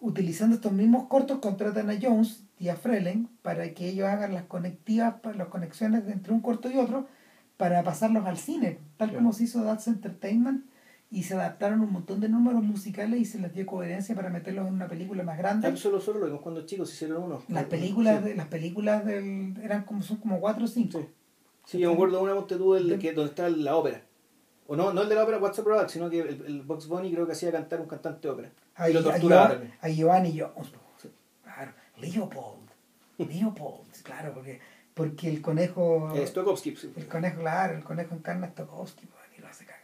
[0.00, 4.44] utilizando estos mismos cortos, contratan a Jones y a Frelen para que ellos hagan las
[4.44, 7.06] conectivas, las conexiones entre un corto y otro
[7.56, 10.64] para pasarlos al cine, tal como se hizo That's Entertainment
[11.10, 14.66] y se adaptaron un montón de números musicales y se les dio coherencia para meterlos
[14.66, 15.76] en una película más grande.
[15.76, 17.42] Solo, lo vimos cuando chicos hicieron uno.
[17.48, 18.30] Las películas, Sí.
[18.30, 21.00] de, las películas del, eran como son como cuatro o cinco.
[21.00, 21.08] Sí.
[21.64, 24.02] Sí, yo me acuerdo de una monte tú el que, donde está la ópera.
[24.68, 26.86] O no, no el de la ópera What's Up Rock, sino que el, el Box
[26.88, 28.50] Bunny creo que hacía cantar un cantante de ópera.
[28.74, 29.74] A, y lo torturaba también.
[29.80, 30.72] a Giovanni Jones.
[31.00, 31.08] Sí.
[31.42, 31.72] Claro.
[31.98, 32.68] Leopold.
[33.18, 34.60] Leopold, claro, porque,
[34.94, 36.12] porque el conejo.
[36.14, 36.92] Eh, Stokowski, sí.
[36.96, 39.80] El conejo, claro, el conejo encarna a Stokowski pues, y lo hace cagar.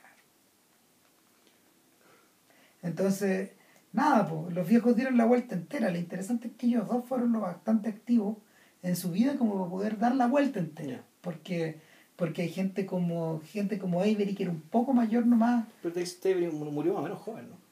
[2.82, 3.50] Entonces,
[3.92, 5.90] nada, pues, los viejos dieron la vuelta entera.
[5.90, 8.36] Lo interesante es que ellos dos fueron lo bastante activos
[8.82, 11.04] en su vida como para poder dar la vuelta entera.
[11.20, 11.78] Porque,
[12.16, 15.66] porque hay gente como gente como Avery que era un poco mayor nomás.
[15.82, 17.62] Pero Stable murió más o menos joven, ¿no?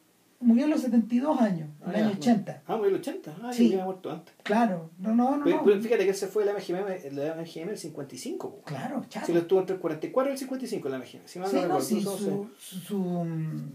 [0.43, 2.19] Murió a los 72 años, en Ah, el año no.
[2.19, 2.63] 80.
[2.67, 3.37] Ah, murió en el 80.
[3.43, 3.67] Ah, Sí.
[3.73, 4.35] había muerto antes.
[4.43, 5.45] Claro, no, no, no.
[5.45, 5.65] Pero, no.
[5.65, 8.51] pero fíjate que él se fue de la MGM, la MGM el 55.
[8.51, 8.63] po.
[8.63, 9.27] Claro, chato.
[9.27, 11.21] Sí, lo estuvo entre el 44 y el 55 en la MGM.
[11.27, 11.85] Si mal Sí, no no, recuerdo.
[11.87, 13.71] sí, Entonces, su, su- su, mm,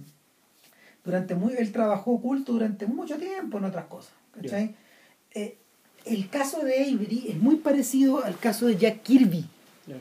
[1.06, 4.14] durante muy, él trabajó oculto durante mucho tiempo en otras cosas.
[4.34, 4.76] ¿cachai?
[5.34, 5.58] Eh,
[6.06, 9.46] el caso de Avery es muy parecido al caso de Jack Kirby,
[9.88, 9.98] ya.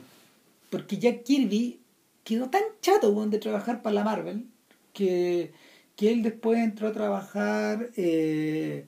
[0.69, 1.79] porque Jack Kirby
[2.23, 4.45] quedó tan chato de trabajar para la Marvel
[4.93, 5.51] que,
[5.95, 8.85] que él después entró a trabajar eh,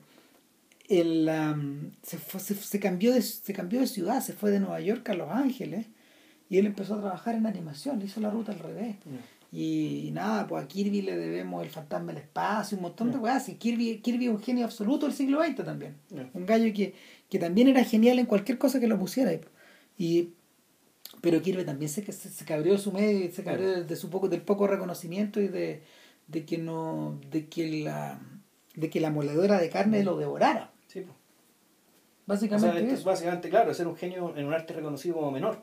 [0.88, 4.50] en la, mm, se, fue- se, se cambió de, se cambió de ciudad, se fue
[4.50, 5.86] de Nueva York a Los Ángeles
[6.50, 8.96] y él empezó a trabajar en animación, hizo la ruta al revés.
[9.50, 13.20] Y nada, pues a Kirby le debemos el fantasma del espacio, un montón de Ya.
[13.20, 13.48] weas.
[13.48, 15.96] Y Kirby, Kirby es un genio absoluto del siglo XX también.
[16.34, 16.94] Un gallo que,
[17.30, 19.32] que también era genial en cualquier cosa que lo pusiera.
[19.96, 20.30] Y,
[21.22, 23.96] pero Kirby también se, se, se cabreó de su medio, y se cabreó de, de
[23.96, 25.82] su poco, del poco reconocimiento y de,
[26.26, 28.20] de que no, de que la
[28.74, 30.70] de que la moledora de carne lo devorara.
[30.86, 31.00] Sí.
[31.00, 31.14] O
[32.26, 33.04] Básicamente sea, eso.
[33.04, 35.62] básicamente, claro, ser un genio en un arte reconocido como menor.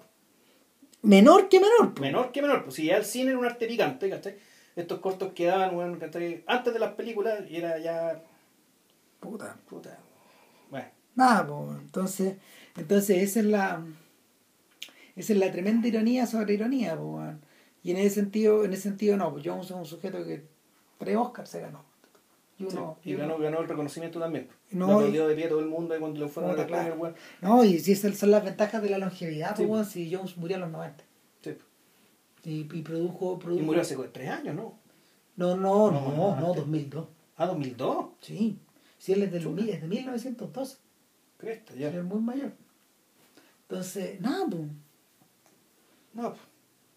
[1.05, 1.93] Menor que menor.
[1.93, 2.01] pues.
[2.01, 4.35] Menor que menor, pues si ya el cine era un arte picante, ¿cachai?
[4.75, 6.43] Estos cortos quedaban, bueno, ¿cachai?
[6.47, 8.21] Antes de las películas y era ya.
[9.19, 9.57] Puta.
[9.69, 9.97] Puta.
[10.69, 12.35] Bueno, Nada, pues, entonces,
[12.75, 13.85] entonces esa es la
[15.15, 17.41] esa es la tremenda ironía sobre ironía, pues, weón.
[17.83, 20.43] y en ese sentido, en ese sentido no, pues Jones es un sujeto que
[20.97, 21.85] tres Oscars se ganó.
[22.57, 24.47] Y sí, uno, y ganó, ganó el reconocimiento también.
[24.77, 26.95] No, lo y- de pie todo el mundo y cuando le fueron a los claro.
[26.95, 27.15] weón.
[27.41, 29.65] No, y si esas son las ventajas de la longevidad, pues, Sí.
[29.71, 31.03] weón, si Jones murió a los 90.
[31.41, 31.57] Sí.
[32.43, 33.63] Y, y produjo, Y produjo.
[33.65, 34.77] murió hace tres años, ¿no?
[35.37, 36.55] No, no, no, No, no, no, antes.
[36.61, 37.07] 2002.
[37.37, 38.05] Ah, 2002.
[38.21, 38.57] Sí.
[38.97, 39.61] Si él es, del, Chuta.
[39.63, 40.77] es de 1912.
[41.37, 41.89] Cresta, Él ya.
[41.89, 42.51] es muy mayor.
[43.67, 44.61] Entonces, nada, pues.
[46.13, 46.41] No, pues.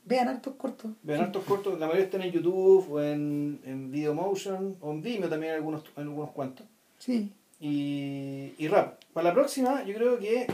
[0.04, 0.92] Vean hartos cortos.
[1.02, 5.28] Vean hartos cortos, la mayoría están en YouTube o en, en Videomotion o en Vimeo
[5.28, 6.66] también algunos, algunos cuantos.
[6.98, 7.30] Sí.
[7.60, 9.00] Y, y rap.
[9.12, 10.46] Para la próxima, yo creo que,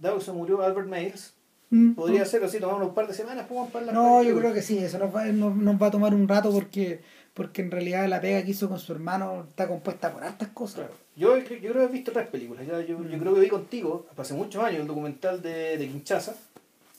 [0.00, 1.34] dado que se murió Albert Miles,
[1.74, 1.94] Mm.
[1.94, 4.60] podría ser así, tomar unos par de semanas pues, para la No, yo creo que
[4.60, 7.00] sí, eso nos va, nos, nos va a tomar un rato porque,
[7.32, 10.80] porque en realidad la pega que hizo con su hermano está compuesta por hartas cosas.
[10.80, 10.92] Claro.
[11.16, 12.66] Yo, yo creo que he visto otras películas.
[12.66, 16.34] Ya, yo, yo creo que vi contigo, hace muchos años, el documental de, de Kinshasa,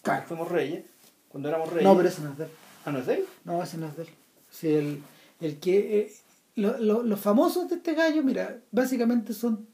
[0.01, 0.23] Claro.
[0.27, 0.83] fuimos reyes,
[1.29, 1.83] cuando éramos reyes.
[1.83, 2.49] No, pero ese no es de él.
[2.83, 3.25] Ah, ¿no es de él?
[3.45, 4.09] No, ese no es de él.
[4.49, 5.03] Sí, el,
[5.39, 6.11] el que...
[6.55, 9.67] lo- lo- los famosos de este gallo, mira, básicamente son,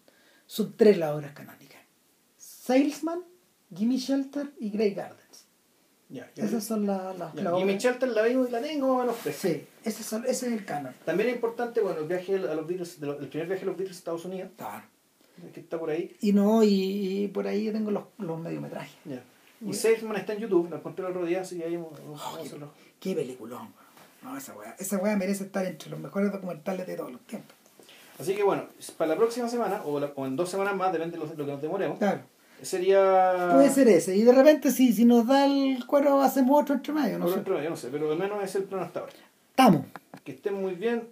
[0.45, 1.81] son tres las obras canónicas.
[2.37, 3.21] Salesman,
[3.75, 5.45] Gimme Shelter y Grey Gardens.
[6.09, 7.83] Ya, yo Esas son las Ya, las Jimmy obras.
[7.83, 9.47] Shelter la vimos y la tengo más o menos fresca.
[9.47, 10.93] Sí, ese, son, ese es el canon.
[11.05, 13.95] También es importante, bueno, el viaje a los Beatles, el primer viaje a los Beatles
[13.97, 14.85] a Estados Unidos, Claro.
[15.53, 16.15] que está por ahí.
[16.21, 16.69] Y no, y,
[17.23, 18.91] y por ahí yo tengo los, los mediometrajes.
[19.05, 19.23] Ya.
[19.61, 22.21] Y Salesman está en YouTube, la encontré el otro día, así que ahí vamos, vamos
[22.21, 22.71] a Oh, qué, hacerlo.
[22.99, 23.73] qué peliculón.
[24.21, 27.55] No, esa weá, esa weá merece estar entre los mejores documentales de todos los tiempos.
[28.19, 28.63] Así que bueno,
[28.97, 31.45] para la próxima semana, o, la- o en dos semanas más, depende de lo, lo
[31.45, 32.19] que nos demoremos, Claro.
[32.61, 33.51] sería...
[33.53, 34.15] Puede ser ese.
[34.17, 37.17] Y de repente, si, si nos da el cuero, hacemos otro entre medio.
[37.17, 37.41] No Otro sé.
[37.41, 39.13] otro, yo no sé, pero al menos es el plan hasta ahora.
[39.51, 39.85] Estamos.
[40.25, 41.07] Que estén muy bien,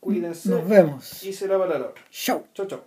[0.00, 1.22] cuídense Nos vemos.
[1.24, 2.02] y será para la otra.
[2.10, 2.44] Chau.
[2.52, 2.80] Chau, chau.